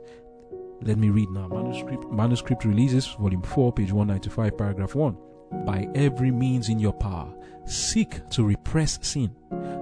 Let 0.83 0.99
me 0.99 1.11
read 1.11 1.31
now. 1.31 1.49
Manuscript, 1.49 2.13
manuscript 2.13 2.65
releases, 2.65 3.07
volume 3.07 3.43
4, 3.43 3.73
page 3.73 3.93
195, 3.93 4.57
paragraph 4.57 4.95
1. 4.95 5.17
By 5.65 5.89
every 5.95 6.31
means 6.31 6.69
in 6.69 6.79
your 6.79 6.93
power, 6.93 7.33
seek 7.67 8.29
to 8.31 8.45
repress 8.45 8.99
sin, 9.03 9.31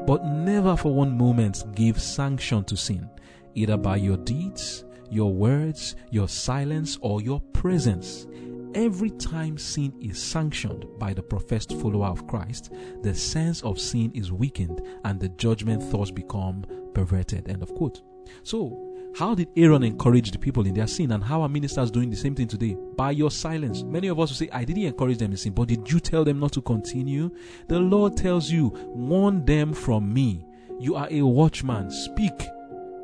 but 0.06 0.24
never 0.24 0.76
for 0.76 0.94
one 0.94 1.16
moment 1.16 1.64
give 1.74 2.00
sanction 2.00 2.64
to 2.64 2.76
sin, 2.76 3.08
either 3.54 3.76
by 3.76 3.96
your 3.96 4.16
deeds, 4.18 4.84
your 5.10 5.32
words, 5.32 5.96
your 6.10 6.28
silence, 6.28 6.98
or 7.00 7.20
your 7.20 7.40
presence. 7.52 8.26
Every 8.74 9.10
time 9.10 9.58
sin 9.58 9.92
is 10.00 10.22
sanctioned 10.22 10.86
by 10.98 11.12
the 11.12 11.22
professed 11.22 11.72
follower 11.72 12.06
of 12.06 12.26
Christ, 12.26 12.72
the 13.02 13.14
sense 13.14 13.62
of 13.62 13.78
sin 13.78 14.10
is 14.14 14.32
weakened 14.32 14.80
and 15.04 15.20
the 15.20 15.28
judgment 15.28 15.82
thoughts 15.82 16.10
become 16.10 16.64
perverted. 16.94 17.48
End 17.48 17.62
of 17.62 17.74
quote. 17.74 18.00
So, 18.44 18.91
how 19.14 19.34
did 19.34 19.48
Aaron 19.56 19.82
encourage 19.82 20.30
the 20.30 20.38
people 20.38 20.66
in 20.66 20.74
their 20.74 20.86
sin, 20.86 21.12
and 21.12 21.22
how 21.22 21.42
are 21.42 21.48
ministers 21.48 21.90
doing 21.90 22.08
the 22.08 22.16
same 22.16 22.34
thing 22.34 22.48
today? 22.48 22.76
By 22.96 23.10
your 23.10 23.30
silence. 23.30 23.82
Many 23.82 24.08
of 24.08 24.18
us 24.18 24.30
will 24.30 24.36
say, 24.36 24.48
I 24.52 24.64
didn't 24.64 24.84
encourage 24.84 25.18
them 25.18 25.32
in 25.32 25.36
sin, 25.36 25.52
but 25.52 25.68
did 25.68 25.90
you 25.90 26.00
tell 26.00 26.24
them 26.24 26.40
not 26.40 26.52
to 26.52 26.62
continue? 26.62 27.30
The 27.68 27.78
Lord 27.78 28.16
tells 28.16 28.50
you, 28.50 28.68
warn 28.94 29.44
them 29.44 29.74
from 29.74 30.12
me. 30.12 30.46
You 30.78 30.96
are 30.96 31.08
a 31.10 31.22
watchman. 31.22 31.90
Speak. 31.90 32.32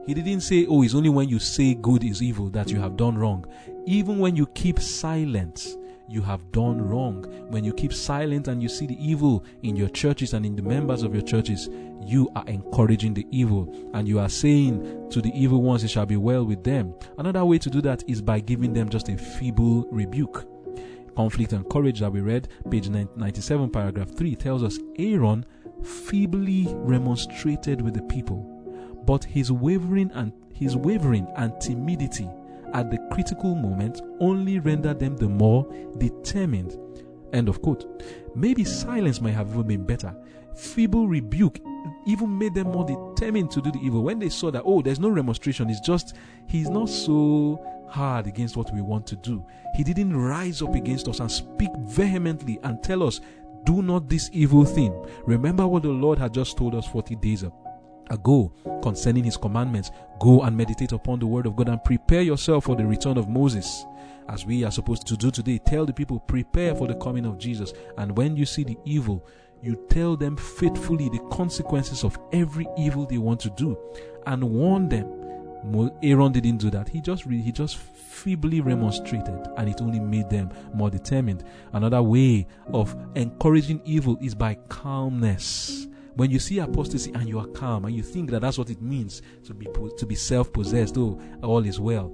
He 0.06 0.14
didn't 0.14 0.40
say, 0.40 0.66
Oh, 0.66 0.82
it's 0.82 0.94
only 0.94 1.11
when 1.11 1.28
you 1.28 1.38
say 1.38 1.74
good 1.74 2.02
is 2.02 2.22
evil 2.22 2.48
that 2.50 2.70
you 2.70 2.80
have 2.80 2.96
done 2.96 3.18
wrong. 3.18 3.44
Even 3.86 4.18
when 4.18 4.34
you 4.34 4.46
keep 4.46 4.80
silent, 4.80 5.66
you 6.09 6.22
have 6.22 6.50
done 6.52 6.80
wrong. 6.80 7.24
When 7.50 7.64
you 7.64 7.72
keep 7.72 7.92
silent 7.92 8.48
and 8.48 8.62
you 8.62 8.68
see 8.68 8.86
the 8.86 8.96
evil 8.98 9.44
in 9.62 9.76
your 9.76 9.88
churches 9.88 10.32
and 10.32 10.46
in 10.46 10.56
the 10.56 10.62
members 10.62 11.02
of 11.02 11.12
your 11.12 11.22
churches, 11.22 11.68
you 12.00 12.30
are 12.34 12.44
encouraging 12.46 13.14
the 13.14 13.26
evil 13.30 13.90
and 13.94 14.09
you 14.09 14.18
are 14.18 14.28
saying 14.28 15.11
to 15.11 15.20
the 15.20 15.32
evil 15.34 15.62
ones, 15.62 15.84
It 15.84 15.88
shall 15.90 16.06
be 16.06 16.16
well 16.16 16.44
with 16.44 16.64
them. 16.64 16.94
Another 17.18 17.44
way 17.44 17.59
to 17.59 17.70
do 17.70 17.80
that 17.82 18.02
is 18.09 18.22
by 18.22 18.40
giving 18.40 18.72
them 18.72 18.88
just 18.88 19.09
a 19.09 19.18
feeble 19.18 19.86
rebuke. 19.90 20.46
Conflict 21.14 21.52
and 21.52 21.68
Courage 21.68 22.00
that 22.00 22.12
we 22.12 22.20
read, 22.20 22.48
page 22.70 22.88
97, 22.88 23.70
paragraph 23.70 24.09
3, 24.11 24.36
tells 24.36 24.62
us 24.62 24.78
Aaron 24.98 25.44
feebly 25.82 26.66
remonstrated 26.70 27.80
with 27.80 27.94
the 27.94 28.02
people, 28.02 29.02
but 29.04 29.24
his 29.24 29.50
wavering 29.50 30.11
and 30.14 30.32
his 30.54 30.76
wavering 30.76 31.26
and 31.36 31.61
timidity 31.61 32.28
at 32.75 32.91
the 32.91 32.99
critical 33.12 33.55
moment 33.55 34.01
only 34.21 34.59
render 34.59 34.95
them 34.95 35.16
the 35.16 35.29
more 35.29 35.71
determined. 35.99 36.77
End 37.33 37.49
of 37.49 37.61
quote. 37.62 38.03
Maybe 38.35 38.64
silence 38.64 39.21
might 39.21 39.35
have 39.35 39.51
even 39.51 39.66
been 39.66 39.85
better. 39.85 40.14
Feeble 40.55 41.07
rebuke 41.07 41.61
even 42.07 42.37
made 42.37 42.55
them 42.55 42.69
more 42.69 42.85
determined 42.85 43.51
to 43.53 43.61
do 43.61 43.71
the 43.71 43.79
evil. 43.81 44.03
When 44.03 44.19
they 44.19 44.29
saw 44.29 44.51
that, 44.51 44.62
oh, 44.64 44.83
there's 44.83 44.99
no 44.99 45.09
remonstration, 45.09 45.71
it's 45.71 45.81
just, 45.81 46.16
he's 46.47 46.69
not 46.69 46.89
so 46.89 47.64
hard 47.89 48.27
against 48.27 48.57
what 48.57 48.73
we 48.75 48.81
want 48.81 49.07
to 49.09 49.16
do. 49.16 49.45
He 49.75 49.85
didn't 49.85 50.16
rise 50.16 50.62
up 50.62 50.75
against 50.75 51.09
us 51.09 51.21
and 51.21 51.31
speak 51.31 51.71
vehemently 51.81 52.59
and 52.62 52.83
tell 52.83 53.03
us, 53.03 53.21
do 53.64 53.83
not 53.83 54.09
this 54.09 54.31
evil 54.33 54.64
thing. 54.64 54.95
Remember 55.27 55.66
what 55.66 55.83
the 55.83 55.89
Lord 55.89 56.19
had 56.19 56.33
just 56.33 56.57
told 56.57 56.75
us 56.75 56.87
40 56.87 57.16
days 57.16 57.45
uh, 57.45 57.51
go 58.16 58.52
concerning 58.82 59.24
his 59.24 59.36
commandments. 59.36 59.90
Go 60.20 60.42
and 60.42 60.56
meditate 60.56 60.92
upon 60.92 61.18
the 61.18 61.26
word 61.26 61.46
of 61.46 61.56
God 61.56 61.68
and 61.68 61.82
prepare 61.84 62.22
yourself 62.22 62.64
for 62.64 62.76
the 62.76 62.86
return 62.86 63.18
of 63.18 63.28
Moses. 63.28 63.84
As 64.28 64.44
we 64.44 64.64
are 64.64 64.70
supposed 64.70 65.06
to 65.06 65.16
do 65.16 65.30
today, 65.30 65.59
tell 65.59 65.86
the 65.86 65.92
people, 65.92 66.20
prepare 66.20 66.74
for 66.74 66.86
the 66.86 66.94
coming 66.96 67.24
of 67.24 67.38
Jesus. 67.38 67.72
And 67.96 68.16
when 68.16 68.36
you 68.36 68.44
see 68.44 68.64
the 68.64 68.76
evil, 68.84 69.26
you 69.62 69.86
tell 69.88 70.16
them 70.16 70.36
faithfully 70.36 71.09
the 71.09 71.20
consequences 71.30 72.04
of 72.04 72.18
every 72.32 72.66
evil 72.76 73.06
they 73.06 73.18
want 73.18 73.40
to 73.40 73.50
do 73.50 73.76
and 74.26 74.42
warn 74.44 74.88
them. 74.88 75.14
Aaron 76.02 76.32
didn't 76.32 76.59
do 76.59 76.70
that. 76.70 76.88
He 76.88 77.00
just 77.00 77.24
he 77.24 77.50
just 77.50 77.76
feebly 77.78 78.61
remonstrated 78.61 79.48
and 79.56 79.68
it 79.68 79.80
only 79.80 79.98
made 79.98 80.30
them 80.30 80.50
more 80.72 80.90
determined. 80.90 81.44
Another 81.72 82.02
way 82.02 82.46
of 82.72 82.96
encouraging 83.16 83.80
evil 83.84 84.16
is 84.20 84.34
by 84.34 84.54
calmness 84.68 85.88
when 86.19 86.33
you 86.33 86.41
see 86.41 86.59
apostasy 86.59 87.12
and 87.14 87.29
you 87.29 87.39
are 87.39 87.47
calm 87.47 87.85
and 87.85 87.95
you 87.95 88.03
think 88.03 88.29
that 88.29 88.41
that's 88.41 88.59
what 88.59 88.71
it 88.71 88.83
means 88.83 89.23
to 89.45 89.55
be 89.55 89.69
to 89.97 90.05
be 90.05 90.16
self-possessed 90.16 90.99
oh 90.99 91.16
all 91.45 91.64
is 91.64 91.79
well 91.79 92.12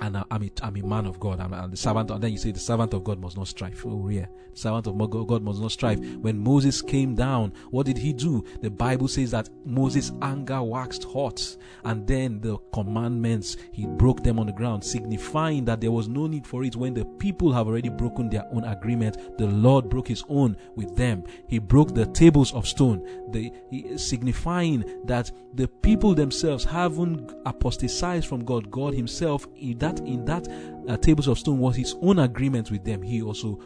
and 0.00 0.16
I, 0.16 0.24
am 0.30 0.42
a, 0.42 0.50
I'm 0.62 0.76
a 0.76 0.86
man 0.86 1.06
of 1.06 1.18
God. 1.18 1.40
I'm, 1.40 1.52
I'm, 1.52 1.70
the 1.70 1.76
servant. 1.76 2.10
And 2.10 2.22
then 2.22 2.32
you 2.32 2.38
say 2.38 2.50
the 2.50 2.60
servant 2.60 2.94
of 2.94 3.04
God 3.04 3.20
must 3.20 3.36
not 3.36 3.48
strive. 3.48 3.82
Oh 3.86 4.08
yeah, 4.08 4.26
the 4.52 4.58
servant 4.58 4.86
of 4.86 5.26
God 5.26 5.42
must 5.42 5.60
not 5.60 5.72
strive. 5.72 6.00
When 6.16 6.38
Moses 6.38 6.82
came 6.82 7.14
down, 7.14 7.52
what 7.70 7.86
did 7.86 7.98
he 7.98 8.12
do? 8.12 8.44
The 8.60 8.70
Bible 8.70 9.08
says 9.08 9.30
that 9.32 9.48
Moses' 9.64 10.12
anger 10.22 10.62
waxed 10.62 11.04
hot, 11.04 11.56
and 11.84 12.06
then 12.06 12.40
the 12.40 12.58
commandments 12.72 13.56
he 13.72 13.86
broke 13.86 14.22
them 14.22 14.38
on 14.38 14.46
the 14.46 14.52
ground, 14.52 14.84
signifying 14.84 15.64
that 15.66 15.80
there 15.80 15.92
was 15.92 16.08
no 16.08 16.26
need 16.26 16.46
for 16.46 16.64
it. 16.64 16.76
When 16.76 16.94
the 16.94 17.04
people 17.04 17.52
have 17.52 17.66
already 17.66 17.88
broken 17.88 18.28
their 18.28 18.46
own 18.52 18.64
agreement, 18.64 19.38
the 19.38 19.46
Lord 19.46 19.88
broke 19.88 20.08
His 20.08 20.24
own 20.28 20.56
with 20.74 20.96
them. 20.96 21.24
He 21.48 21.58
broke 21.58 21.94
the 21.94 22.06
tables 22.06 22.52
of 22.52 22.66
stone, 22.66 23.06
the, 23.30 23.52
he, 23.70 23.96
signifying 23.98 24.84
that 25.04 25.30
the 25.54 25.68
people 25.68 26.14
themselves 26.14 26.64
haven't 26.64 27.32
apostatized 27.44 28.26
from 28.26 28.44
God. 28.44 28.70
God 28.70 28.94
Himself, 28.94 29.46
he, 29.54 29.74
that 29.86 30.00
in 30.00 30.24
that 30.24 30.48
uh, 30.88 30.96
tables 30.96 31.28
of 31.28 31.38
stone 31.38 31.58
was 31.58 31.76
his 31.76 31.94
own 32.02 32.18
agreement 32.18 32.70
with 32.70 32.84
them. 32.84 33.02
He 33.02 33.22
also 33.22 33.60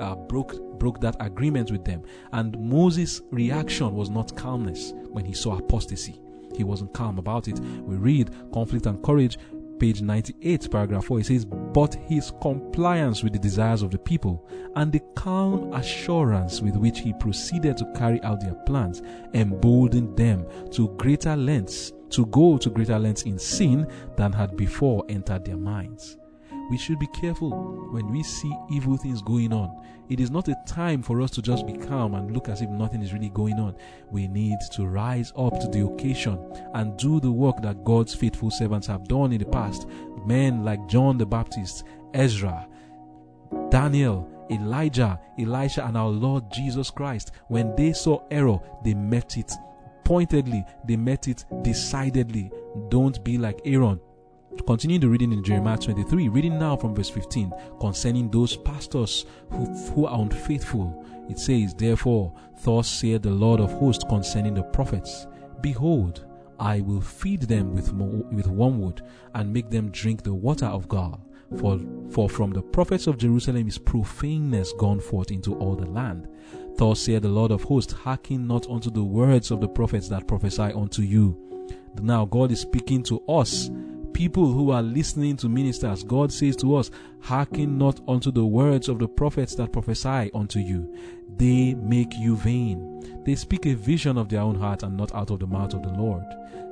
uh, 0.00 0.14
broke 0.14 0.78
broke 0.78 1.00
that 1.00 1.16
agreement 1.20 1.70
with 1.70 1.84
them. 1.84 2.02
And 2.32 2.58
Moses' 2.58 3.22
reaction 3.30 3.94
was 3.94 4.10
not 4.10 4.36
calmness 4.36 4.92
when 5.10 5.24
he 5.24 5.32
saw 5.32 5.56
apostasy. 5.56 6.20
He 6.56 6.64
wasn't 6.64 6.92
calm 6.92 7.18
about 7.18 7.48
it. 7.48 7.58
We 7.60 7.96
read 7.96 8.30
conflict 8.52 8.86
and 8.86 9.02
courage, 9.02 9.38
page 9.78 10.02
98, 10.02 10.70
paragraph 10.70 11.04
4. 11.06 11.20
It 11.20 11.26
says, 11.26 11.44
But 11.44 11.94
his 11.94 12.32
compliance 12.40 13.22
with 13.22 13.32
the 13.32 13.38
desires 13.38 13.82
of 13.82 13.90
the 13.90 13.98
people 13.98 14.46
and 14.76 14.92
the 14.92 15.00
calm 15.16 15.72
assurance 15.72 16.60
with 16.60 16.76
which 16.76 17.00
he 17.00 17.12
proceeded 17.14 17.76
to 17.78 17.92
carry 17.96 18.22
out 18.22 18.40
their 18.40 18.54
plans 18.66 19.02
emboldened 19.32 20.16
them 20.16 20.46
to 20.72 20.88
greater 20.96 21.36
lengths 21.36 21.92
to 22.10 22.26
go 22.26 22.58
to 22.58 22.70
greater 22.70 22.98
lengths 22.98 23.22
in 23.22 23.38
sin 23.38 23.90
than 24.16 24.32
had 24.32 24.56
before 24.56 25.04
entered 25.08 25.44
their 25.44 25.56
minds. 25.56 26.16
We 26.70 26.78
should 26.78 26.98
be 26.98 27.06
careful 27.08 27.50
when 27.90 28.10
we 28.10 28.22
see 28.22 28.52
evil 28.70 28.96
things 28.96 29.20
going 29.20 29.52
on. 29.52 29.84
It 30.08 30.20
is 30.20 30.30
not 30.30 30.48
a 30.48 30.56
time 30.66 31.02
for 31.02 31.20
us 31.20 31.30
to 31.32 31.42
just 31.42 31.66
be 31.66 31.74
calm 31.74 32.14
and 32.14 32.32
look 32.32 32.48
as 32.48 32.62
if 32.62 32.70
nothing 32.70 33.02
is 33.02 33.12
really 33.12 33.30
going 33.30 33.58
on. 33.58 33.74
We 34.10 34.28
need 34.28 34.58
to 34.72 34.86
rise 34.86 35.32
up 35.36 35.58
to 35.60 35.68
the 35.68 35.86
occasion 35.86 36.38
and 36.74 36.96
do 36.98 37.20
the 37.20 37.32
work 37.32 37.60
that 37.62 37.84
God's 37.84 38.14
faithful 38.14 38.50
servants 38.50 38.86
have 38.86 39.08
done 39.08 39.32
in 39.32 39.38
the 39.38 39.46
past. 39.46 39.86
Men 40.26 40.64
like 40.64 40.86
John 40.88 41.18
the 41.18 41.26
Baptist, 41.26 41.84
Ezra, 42.12 42.66
Daniel, 43.70 44.30
Elijah, 44.50 45.18
Elisha, 45.38 45.84
and 45.86 45.96
our 45.96 46.08
Lord 46.08 46.44
Jesus 46.52 46.90
Christ. 46.90 47.32
When 47.48 47.74
they 47.76 47.92
saw 47.92 48.22
error, 48.30 48.58
they 48.84 48.94
met 48.94 49.36
it 49.36 49.52
pointedly, 50.04 50.64
they 50.86 50.96
met 50.96 51.28
it 51.28 51.44
decidedly. 51.62 52.50
Don't 52.88 53.22
be 53.24 53.38
like 53.38 53.60
Aaron. 53.64 54.00
Continue 54.66 54.98
the 54.98 55.08
reading 55.08 55.32
in 55.32 55.42
Jeremiah 55.42 55.76
23, 55.76 56.28
reading 56.28 56.58
now 56.58 56.76
from 56.76 56.94
verse 56.94 57.10
15 57.10 57.52
concerning 57.80 58.30
those 58.30 58.56
pastors 58.56 59.26
who, 59.50 59.66
who 59.90 60.06
are 60.06 60.20
unfaithful. 60.20 61.04
It 61.28 61.38
says, 61.38 61.74
Therefore, 61.74 62.32
thus 62.62 62.88
saith 62.88 63.22
the 63.22 63.30
Lord 63.30 63.60
of 63.60 63.72
hosts 63.72 64.04
concerning 64.08 64.54
the 64.54 64.62
prophets 64.62 65.26
Behold, 65.60 66.26
I 66.58 66.80
will 66.80 67.00
feed 67.00 67.42
them 67.42 67.74
with, 67.74 67.92
with 67.92 68.46
wormwood 68.46 69.02
and 69.34 69.52
make 69.52 69.70
them 69.70 69.90
drink 69.90 70.22
the 70.22 70.34
water 70.34 70.66
of 70.66 70.88
God. 70.88 71.20
For, 71.58 71.80
for 72.10 72.28
from 72.28 72.50
the 72.50 72.62
prophets 72.62 73.06
of 73.06 73.18
Jerusalem 73.18 73.68
is 73.68 73.78
profaneness 73.78 74.72
gone 74.78 75.00
forth 75.00 75.30
into 75.30 75.54
all 75.56 75.76
the 75.76 75.86
land. 75.86 76.28
Thus 76.76 77.00
saith 77.00 77.22
the 77.22 77.28
Lord 77.28 77.50
of 77.50 77.62
hosts, 77.62 77.92
hearken 77.92 78.46
not 78.46 78.68
unto 78.68 78.90
the 78.90 79.04
words 79.04 79.50
of 79.50 79.60
the 79.60 79.68
prophets 79.68 80.08
that 80.08 80.26
prophesy 80.26 80.72
unto 80.72 81.02
you. 81.02 81.40
Now 82.00 82.24
God 82.24 82.50
is 82.50 82.60
speaking 82.60 83.02
to 83.04 83.20
us, 83.28 83.70
people 84.12 84.52
who 84.52 84.70
are 84.70 84.82
listening 84.82 85.36
to 85.38 85.48
ministers. 85.48 86.02
God 86.02 86.32
says 86.32 86.56
to 86.56 86.76
us, 86.76 86.90
hearken 87.20 87.78
not 87.78 88.00
unto 88.08 88.30
the 88.30 88.44
words 88.44 88.88
of 88.88 88.98
the 88.98 89.08
prophets 89.08 89.54
that 89.56 89.72
prophesy 89.72 90.30
unto 90.34 90.58
you. 90.58 90.92
They 91.36 91.74
make 91.74 92.14
you 92.16 92.36
vain. 92.36 93.22
They 93.24 93.34
speak 93.36 93.66
a 93.66 93.74
vision 93.74 94.18
of 94.18 94.28
their 94.28 94.40
own 94.40 94.56
heart 94.56 94.82
and 94.82 94.96
not 94.96 95.14
out 95.14 95.30
of 95.30 95.40
the 95.40 95.46
mouth 95.46 95.74
of 95.74 95.82
the 95.82 95.92
Lord. 95.92 96.24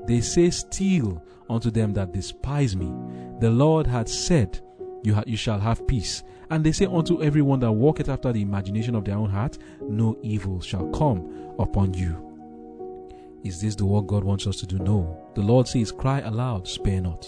They 0.06 0.20
say 0.20 0.50
still 0.50 1.22
unto 1.48 1.70
them 1.70 1.92
that 1.94 2.12
despise 2.12 2.74
me. 2.76 2.92
The 3.40 3.50
Lord 3.50 3.86
had 3.86 4.08
said, 4.08 4.60
you, 5.02 5.14
ha- 5.14 5.24
you 5.26 5.36
shall 5.36 5.58
have 5.58 5.86
peace. 5.86 6.22
And 6.50 6.64
they 6.64 6.72
say 6.72 6.86
unto 6.86 7.22
everyone 7.22 7.60
that 7.60 7.72
walketh 7.72 8.08
after 8.08 8.32
the 8.32 8.42
imagination 8.42 8.94
of 8.94 9.04
their 9.04 9.16
own 9.16 9.30
heart, 9.30 9.58
no 9.80 10.18
evil 10.22 10.60
shall 10.60 10.86
come 10.90 11.54
upon 11.58 11.94
you. 11.94 12.28
Is 13.42 13.60
this 13.60 13.74
the 13.74 13.86
work 13.86 14.06
God 14.06 14.24
wants 14.24 14.46
us 14.46 14.56
to 14.56 14.66
do? 14.66 14.78
No. 14.78 15.18
The 15.34 15.40
Lord 15.40 15.66
says, 15.66 15.90
Cry 15.90 16.20
aloud, 16.20 16.68
spare 16.68 17.00
not. 17.00 17.26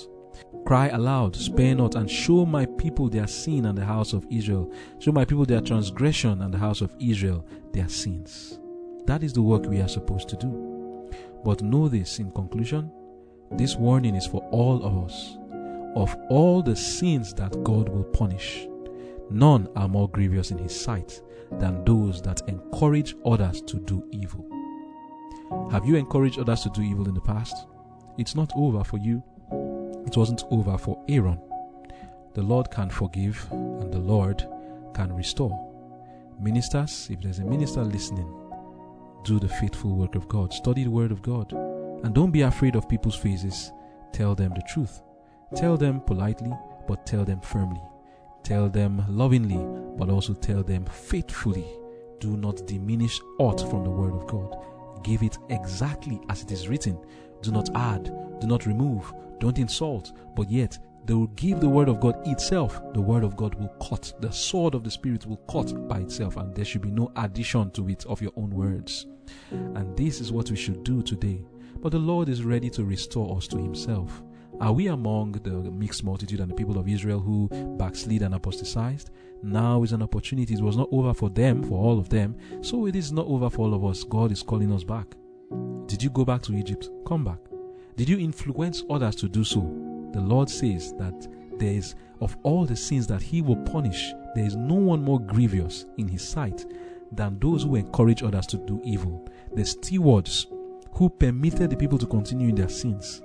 Cry 0.64 0.88
aloud, 0.88 1.34
spare 1.36 1.74
not, 1.74 1.94
and 1.94 2.10
show 2.10 2.46
my 2.46 2.66
people 2.66 3.08
their 3.08 3.26
sin 3.26 3.66
and 3.66 3.76
the 3.76 3.84
house 3.84 4.12
of 4.12 4.26
Israel. 4.30 4.72
Show 4.98 5.12
my 5.12 5.24
people 5.24 5.44
their 5.44 5.60
transgression 5.60 6.42
and 6.42 6.52
the 6.52 6.58
house 6.58 6.80
of 6.80 6.94
Israel 7.00 7.44
their 7.72 7.88
sins. 7.88 8.58
That 9.06 9.22
is 9.22 9.32
the 9.32 9.42
work 9.42 9.66
we 9.66 9.80
are 9.80 9.88
supposed 9.88 10.28
to 10.30 10.36
do. 10.36 11.10
But 11.44 11.62
know 11.62 11.88
this 11.88 12.18
in 12.18 12.30
conclusion 12.30 12.90
this 13.52 13.76
warning 13.76 14.16
is 14.16 14.26
for 14.26 14.40
all 14.50 14.82
of 14.82 15.04
us 15.04 15.36
of 15.96 16.14
all 16.28 16.62
the 16.62 16.76
sins 16.76 17.32
that 17.34 17.62
God 17.62 17.88
will 17.88 18.04
punish, 18.04 18.66
none 19.30 19.68
are 19.76 19.88
more 19.88 20.08
grievous 20.08 20.50
in 20.50 20.58
His 20.58 20.78
sight 20.78 21.20
than 21.52 21.84
those 21.84 22.20
that 22.22 22.42
encourage 22.48 23.14
others 23.24 23.62
to 23.62 23.78
do 23.78 24.06
evil. 24.12 24.44
Have 25.70 25.86
you 25.86 25.96
encouraged 25.96 26.38
others 26.38 26.62
to 26.62 26.70
do 26.70 26.82
evil 26.82 27.08
in 27.08 27.14
the 27.14 27.20
past? 27.20 27.66
It's 28.18 28.34
not 28.34 28.52
over 28.56 28.84
for 28.84 28.98
you. 28.98 29.22
It 30.06 30.16
wasn't 30.16 30.44
over 30.50 30.76
for 30.78 31.02
Aaron. 31.08 31.40
The 32.34 32.42
Lord 32.42 32.70
can 32.70 32.90
forgive 32.90 33.46
and 33.52 33.92
the 33.92 33.98
Lord 33.98 34.46
can 34.94 35.14
restore. 35.14 35.70
Ministers, 36.40 37.08
if 37.10 37.20
there's 37.20 37.38
a 37.38 37.44
minister 37.44 37.84
listening, 37.84 38.28
do 39.24 39.38
the 39.38 39.48
faithful 39.48 39.94
work 39.96 40.16
of 40.16 40.28
God. 40.28 40.52
Study 40.52 40.84
the 40.84 40.90
Word 40.90 41.12
of 41.12 41.22
God. 41.22 41.52
And 41.52 42.14
don't 42.14 42.32
be 42.32 42.42
afraid 42.42 42.76
of 42.76 42.88
people's 42.88 43.16
faces. 43.16 43.72
Tell 44.12 44.34
them 44.34 44.52
the 44.54 44.62
truth. 44.68 45.00
Tell 45.56 45.76
them 45.76 46.00
politely, 46.00 46.52
but 46.86 47.06
tell 47.06 47.24
them 47.24 47.40
firmly. 47.40 47.80
Tell 48.42 48.68
them 48.68 49.04
lovingly, 49.08 49.64
but 49.96 50.10
also 50.10 50.34
tell 50.34 50.62
them 50.62 50.84
faithfully. 50.86 51.64
Do 52.20 52.36
not 52.36 52.66
diminish 52.66 53.20
aught 53.38 53.60
from 53.70 53.84
the 53.84 53.90
word 53.90 54.12
of 54.12 54.26
God. 54.26 54.56
Give 55.02 55.22
it 55.22 55.38
exactly 55.50 56.20
as 56.28 56.42
it 56.42 56.50
is 56.50 56.68
written. 56.68 56.98
Do 57.42 57.52
not 57.52 57.68
add, 57.74 58.04
do 58.40 58.46
not 58.46 58.66
remove, 58.66 59.12
don't 59.38 59.58
insult, 59.58 60.12
but 60.34 60.50
yet 60.50 60.78
they 61.06 61.14
will 61.14 61.26
give 61.28 61.60
the 61.60 61.68
word 61.68 61.88
of 61.88 62.00
God 62.00 62.26
itself. 62.26 62.80
The 62.94 63.00
word 63.00 63.24
of 63.24 63.36
God 63.36 63.54
will 63.56 63.68
cut. 63.88 64.12
The 64.20 64.32
sword 64.32 64.74
of 64.74 64.84
the 64.84 64.90
Spirit 64.90 65.26
will 65.26 65.36
cut 65.48 65.86
by 65.86 65.98
itself, 66.00 66.36
and 66.36 66.54
there 66.54 66.64
should 66.64 66.80
be 66.82 66.90
no 66.90 67.12
addition 67.16 67.70
to 67.72 67.88
it 67.90 68.06
of 68.06 68.22
your 68.22 68.32
own 68.36 68.50
words. 68.50 69.06
And 69.50 69.96
this 69.96 70.20
is 70.20 70.32
what 70.32 70.50
we 70.50 70.56
should 70.56 70.82
do 70.82 71.02
today. 71.02 71.44
But 71.76 71.92
the 71.92 71.98
Lord 71.98 72.30
is 72.30 72.42
ready 72.42 72.70
to 72.70 72.84
restore 72.84 73.36
us 73.36 73.46
to 73.48 73.58
Himself. 73.58 74.22
Are 74.60 74.72
we 74.72 74.86
among 74.86 75.32
the 75.32 75.50
mixed 75.50 76.04
multitude 76.04 76.40
and 76.40 76.50
the 76.50 76.54
people 76.54 76.78
of 76.78 76.88
Israel 76.88 77.20
who 77.20 77.48
backslid 77.76 78.22
and 78.22 78.34
apostatized? 78.34 79.10
Now 79.42 79.82
is 79.82 79.92
an 79.92 80.02
opportunity. 80.02 80.54
It 80.54 80.60
was 80.60 80.76
not 80.76 80.88
over 80.92 81.12
for 81.12 81.28
them, 81.28 81.62
for 81.62 81.78
all 81.78 81.98
of 81.98 82.08
them, 82.08 82.36
so 82.62 82.86
it 82.86 82.96
is 82.96 83.12
not 83.12 83.26
over 83.26 83.50
for 83.50 83.62
all 83.62 83.74
of 83.74 83.84
us. 83.84 84.04
God 84.04 84.32
is 84.32 84.42
calling 84.42 84.72
us 84.72 84.84
back. 84.84 85.06
Did 85.86 86.02
you 86.02 86.10
go 86.10 86.24
back 86.24 86.40
to 86.42 86.54
Egypt? 86.54 86.88
Come 87.06 87.24
back. 87.24 87.38
Did 87.96 88.08
you 88.08 88.18
influence 88.18 88.84
others 88.88 89.16
to 89.16 89.28
do 89.28 89.44
so? 89.44 89.60
The 90.12 90.20
Lord 90.20 90.48
says 90.48 90.94
that 90.94 91.28
there 91.58 91.74
is, 91.74 91.94
of 92.20 92.36
all 92.42 92.64
the 92.64 92.76
sins 92.76 93.06
that 93.08 93.22
He 93.22 93.42
will 93.42 93.56
punish, 93.64 94.12
there 94.34 94.46
is 94.46 94.56
no 94.56 94.74
one 94.74 95.02
more 95.02 95.20
grievous 95.20 95.84
in 95.98 96.08
His 96.08 96.26
sight 96.26 96.64
than 97.12 97.38
those 97.38 97.64
who 97.64 97.74
encourage 97.74 98.22
others 98.22 98.46
to 98.46 98.56
do 98.58 98.80
evil. 98.84 99.28
The 99.54 99.64
stewards 99.64 100.46
who 100.92 101.10
permitted 101.10 101.70
the 101.70 101.76
people 101.76 101.98
to 101.98 102.06
continue 102.06 102.48
in 102.48 102.54
their 102.54 102.68
sins 102.68 103.20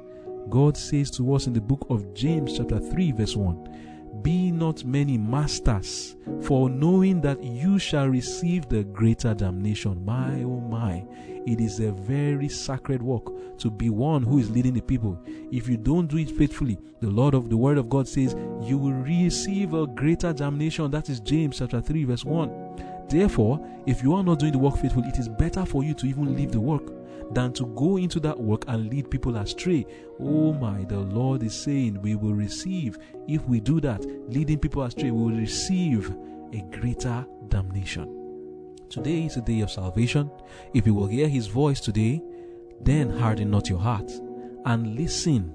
God 0.50 0.76
says 0.76 1.12
to 1.12 1.36
us 1.36 1.48
in 1.48 1.54
the 1.54 1.62
book 1.62 1.86
of 1.90 2.14
James, 2.14 2.58
chapter 2.58 2.80
3, 2.80 3.12
verse 3.12 3.36
1 3.36 4.22
Be 4.24 4.52
not 4.52 4.84
many 4.84 5.18
masters, 5.18 6.16
for 6.42 6.70
knowing 6.70 7.22
that 7.22 7.44
you 7.44 7.78
shall 7.78 8.08
receive 8.08 8.68
the 8.68 8.84
greater 8.84 9.34
damnation. 9.34 10.04
My 10.04 10.44
oh 10.44 10.60
my, 10.60 11.06
it 11.46 11.62
is 11.62 11.80
a 11.80 11.92
very 11.92 12.50
sacred 12.50 13.02
work 13.02 13.58
to 13.60 13.70
be 13.70 13.90
one 13.90 14.24
who 14.24 14.40
is 14.40 14.50
leading 14.50 14.74
the 14.74 14.82
people. 14.82 15.22
If 15.52 15.68
you 15.68 15.78
don't 15.78 16.08
do 16.08 16.18
it 16.18 16.32
faithfully, 16.32 16.80
the 17.00 17.10
Lord 17.10 17.36
of 17.36 17.50
the 17.50 17.58
Word 17.58 17.78
of 17.78 17.90
God 17.90 18.08
says 18.08 18.36
you 18.62 18.78
will 18.78 18.94
receive 18.94 19.74
a 19.74 19.86
greater 19.86 20.34
damnation. 20.34 20.90
That 20.90 21.10
is 21.10 21.20
James 21.20 21.60
chapter 21.60 21.82
3, 21.82 22.06
verse 22.06 22.26
1. 22.26 23.08
Therefore, 23.08 23.66
if 23.86 24.04
you 24.04 24.14
are 24.16 24.24
not 24.24 24.40
doing 24.40 24.52
the 24.52 24.60
work 24.60 24.78
faithfully, 24.78 25.10
it 25.10 25.18
is 25.20 25.30
better 25.30 25.66
for 25.66 25.84
you 25.84 25.94
to 25.96 26.08
even 26.08 26.36
leave 26.36 26.52
the 26.52 26.60
work 26.60 26.99
than 27.32 27.54
to 27.54 27.66
go 27.68 27.98
into 27.98 28.20
that 28.22 28.40
work 28.40 28.66
and 28.68 28.90
lead 28.90 29.10
people 29.10 29.38
astray. 29.38 29.86
Oh 30.20 30.54
my, 30.54 30.84
the 30.86 31.00
Lord 31.00 31.44
is 31.44 31.54
saying 31.54 32.02
we 32.02 32.16
will 32.16 32.34
receive, 32.34 32.98
if 33.28 33.44
we 33.46 33.60
do 33.60 33.80
that, 33.82 34.04
leading 34.30 34.60
people 34.60 34.84
astray, 34.84 35.12
we 35.12 35.24
will 35.24 35.38
receive 35.38 36.16
a 36.54 36.62
greater 36.78 37.26
damnation. 37.50 38.16
Today 38.90 39.26
is 39.26 39.38
a 39.38 39.42
day 39.42 39.62
of 39.62 39.70
salvation. 39.70 40.32
If 40.74 40.88
you 40.88 40.96
will 40.96 41.08
hear 41.08 41.28
his 41.28 41.48
voice 41.48 41.80
today, 41.80 42.22
then 42.82 43.10
harden 43.10 43.52
not 43.52 43.70
your 43.70 43.80
heart 43.80 44.12
and 44.66 44.96
listen, 44.96 45.54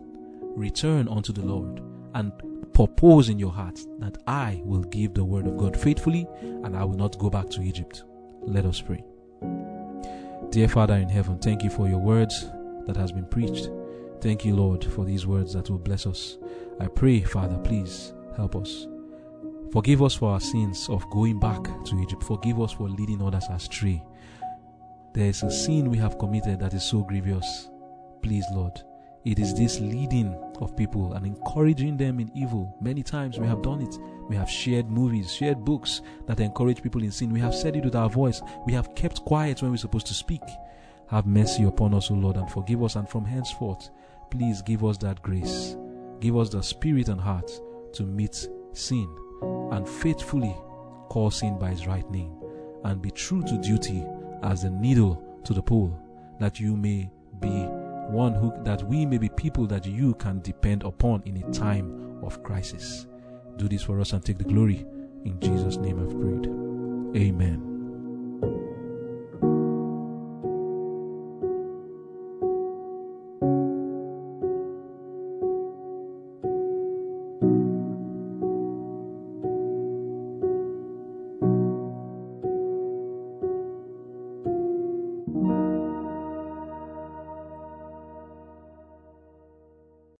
return 0.56 1.08
unto 1.08 1.32
the 1.32 1.44
Lord, 1.44 1.82
and 2.14 2.32
purpose 2.72 3.28
in 3.28 3.38
your 3.38 3.52
heart 3.52 3.80
that 3.98 4.18
I 4.26 4.60
will 4.64 4.82
give 4.82 5.14
the 5.14 5.24
word 5.24 5.46
of 5.46 5.56
God 5.56 5.76
faithfully 5.76 6.26
and 6.42 6.76
I 6.76 6.84
will 6.84 6.96
not 6.96 7.18
go 7.18 7.30
back 7.30 7.48
to 7.50 7.62
Egypt. 7.62 8.04
Let 8.42 8.66
us 8.66 8.80
pray. 8.80 9.04
Dear 10.54 10.68
Father 10.68 10.94
in 10.94 11.08
heaven, 11.08 11.36
thank 11.40 11.64
you 11.64 11.68
for 11.68 11.88
your 11.88 11.98
words 11.98 12.48
that 12.86 12.96
has 12.96 13.10
been 13.10 13.26
preached. 13.26 13.70
Thank 14.20 14.44
you, 14.44 14.54
Lord, 14.54 14.84
for 14.84 15.04
these 15.04 15.26
words 15.26 15.52
that 15.54 15.68
will 15.68 15.80
bless 15.80 16.06
us. 16.06 16.38
I 16.78 16.86
pray, 16.86 17.22
Father, 17.22 17.58
please 17.58 18.12
help 18.36 18.54
us. 18.54 18.86
Forgive 19.72 20.00
us 20.00 20.14
for 20.14 20.30
our 20.30 20.38
sins 20.38 20.88
of 20.88 21.10
going 21.10 21.40
back 21.40 21.64
to 21.86 22.00
Egypt. 22.00 22.22
Forgive 22.22 22.60
us 22.60 22.70
for 22.70 22.88
leading 22.88 23.20
others 23.20 23.48
astray. 23.50 24.00
There 25.12 25.26
is 25.26 25.42
a 25.42 25.50
sin 25.50 25.90
we 25.90 25.98
have 25.98 26.18
committed 26.18 26.60
that 26.60 26.72
is 26.72 26.84
so 26.84 27.02
grievous. 27.02 27.68
Please, 28.22 28.44
Lord, 28.52 28.80
it 29.24 29.38
is 29.38 29.54
this 29.54 29.80
leading 29.80 30.34
of 30.60 30.76
people 30.76 31.14
and 31.14 31.26
encouraging 31.26 31.96
them 31.96 32.20
in 32.20 32.30
evil. 32.34 32.76
Many 32.80 33.02
times 33.02 33.38
we 33.38 33.46
have 33.46 33.62
done 33.62 33.80
it. 33.80 33.98
We 34.28 34.36
have 34.36 34.50
shared 34.50 34.90
movies, 34.90 35.32
shared 35.32 35.64
books 35.64 36.02
that 36.26 36.40
encourage 36.40 36.82
people 36.82 37.02
in 37.02 37.10
sin. 37.10 37.32
We 37.32 37.40
have 37.40 37.54
said 37.54 37.76
it 37.76 37.84
with 37.84 37.96
our 37.96 38.10
voice. 38.10 38.42
We 38.66 38.72
have 38.74 38.94
kept 38.94 39.24
quiet 39.24 39.62
when 39.62 39.70
we're 39.70 39.78
supposed 39.78 40.06
to 40.08 40.14
speak. 40.14 40.42
Have 41.08 41.26
mercy 41.26 41.64
upon 41.64 41.94
us, 41.94 42.10
O 42.10 42.14
Lord, 42.14 42.36
and 42.36 42.50
forgive 42.50 42.82
us. 42.82 42.96
And 42.96 43.08
from 43.08 43.24
henceforth, 43.24 43.90
please 44.30 44.62
give 44.62 44.84
us 44.84 44.98
that 44.98 45.22
grace. 45.22 45.76
Give 46.20 46.36
us 46.36 46.50
the 46.50 46.62
spirit 46.62 47.08
and 47.08 47.20
heart 47.20 47.50
to 47.94 48.02
meet 48.02 48.46
sin 48.72 49.08
and 49.72 49.88
faithfully 49.88 50.54
call 51.08 51.30
sin 51.30 51.58
by 51.58 51.70
its 51.70 51.86
right 51.86 52.08
name 52.10 52.34
and 52.84 53.00
be 53.00 53.10
true 53.10 53.42
to 53.42 53.58
duty 53.58 54.04
as 54.42 54.64
a 54.64 54.70
needle 54.70 55.22
to 55.44 55.52
the 55.54 55.62
pole, 55.62 55.98
that 56.38 56.60
you 56.60 56.76
may 56.76 57.10
be 57.40 57.68
one 58.10 58.34
who 58.34 58.52
that 58.64 58.82
we 58.82 59.06
may 59.06 59.18
be 59.18 59.28
people 59.28 59.66
that 59.66 59.86
you 59.86 60.14
can 60.14 60.40
depend 60.40 60.82
upon 60.84 61.22
in 61.24 61.36
a 61.36 61.50
time 61.52 62.18
of 62.22 62.42
crisis. 62.42 63.06
Do 63.56 63.68
this 63.68 63.82
for 63.82 64.00
us 64.00 64.12
and 64.12 64.24
take 64.24 64.38
the 64.38 64.44
glory. 64.44 64.86
In 65.24 65.38
Jesus' 65.40 65.76
name 65.76 66.00
I've 66.00 66.20
prayed. 66.20 66.46
Amen. 67.16 67.73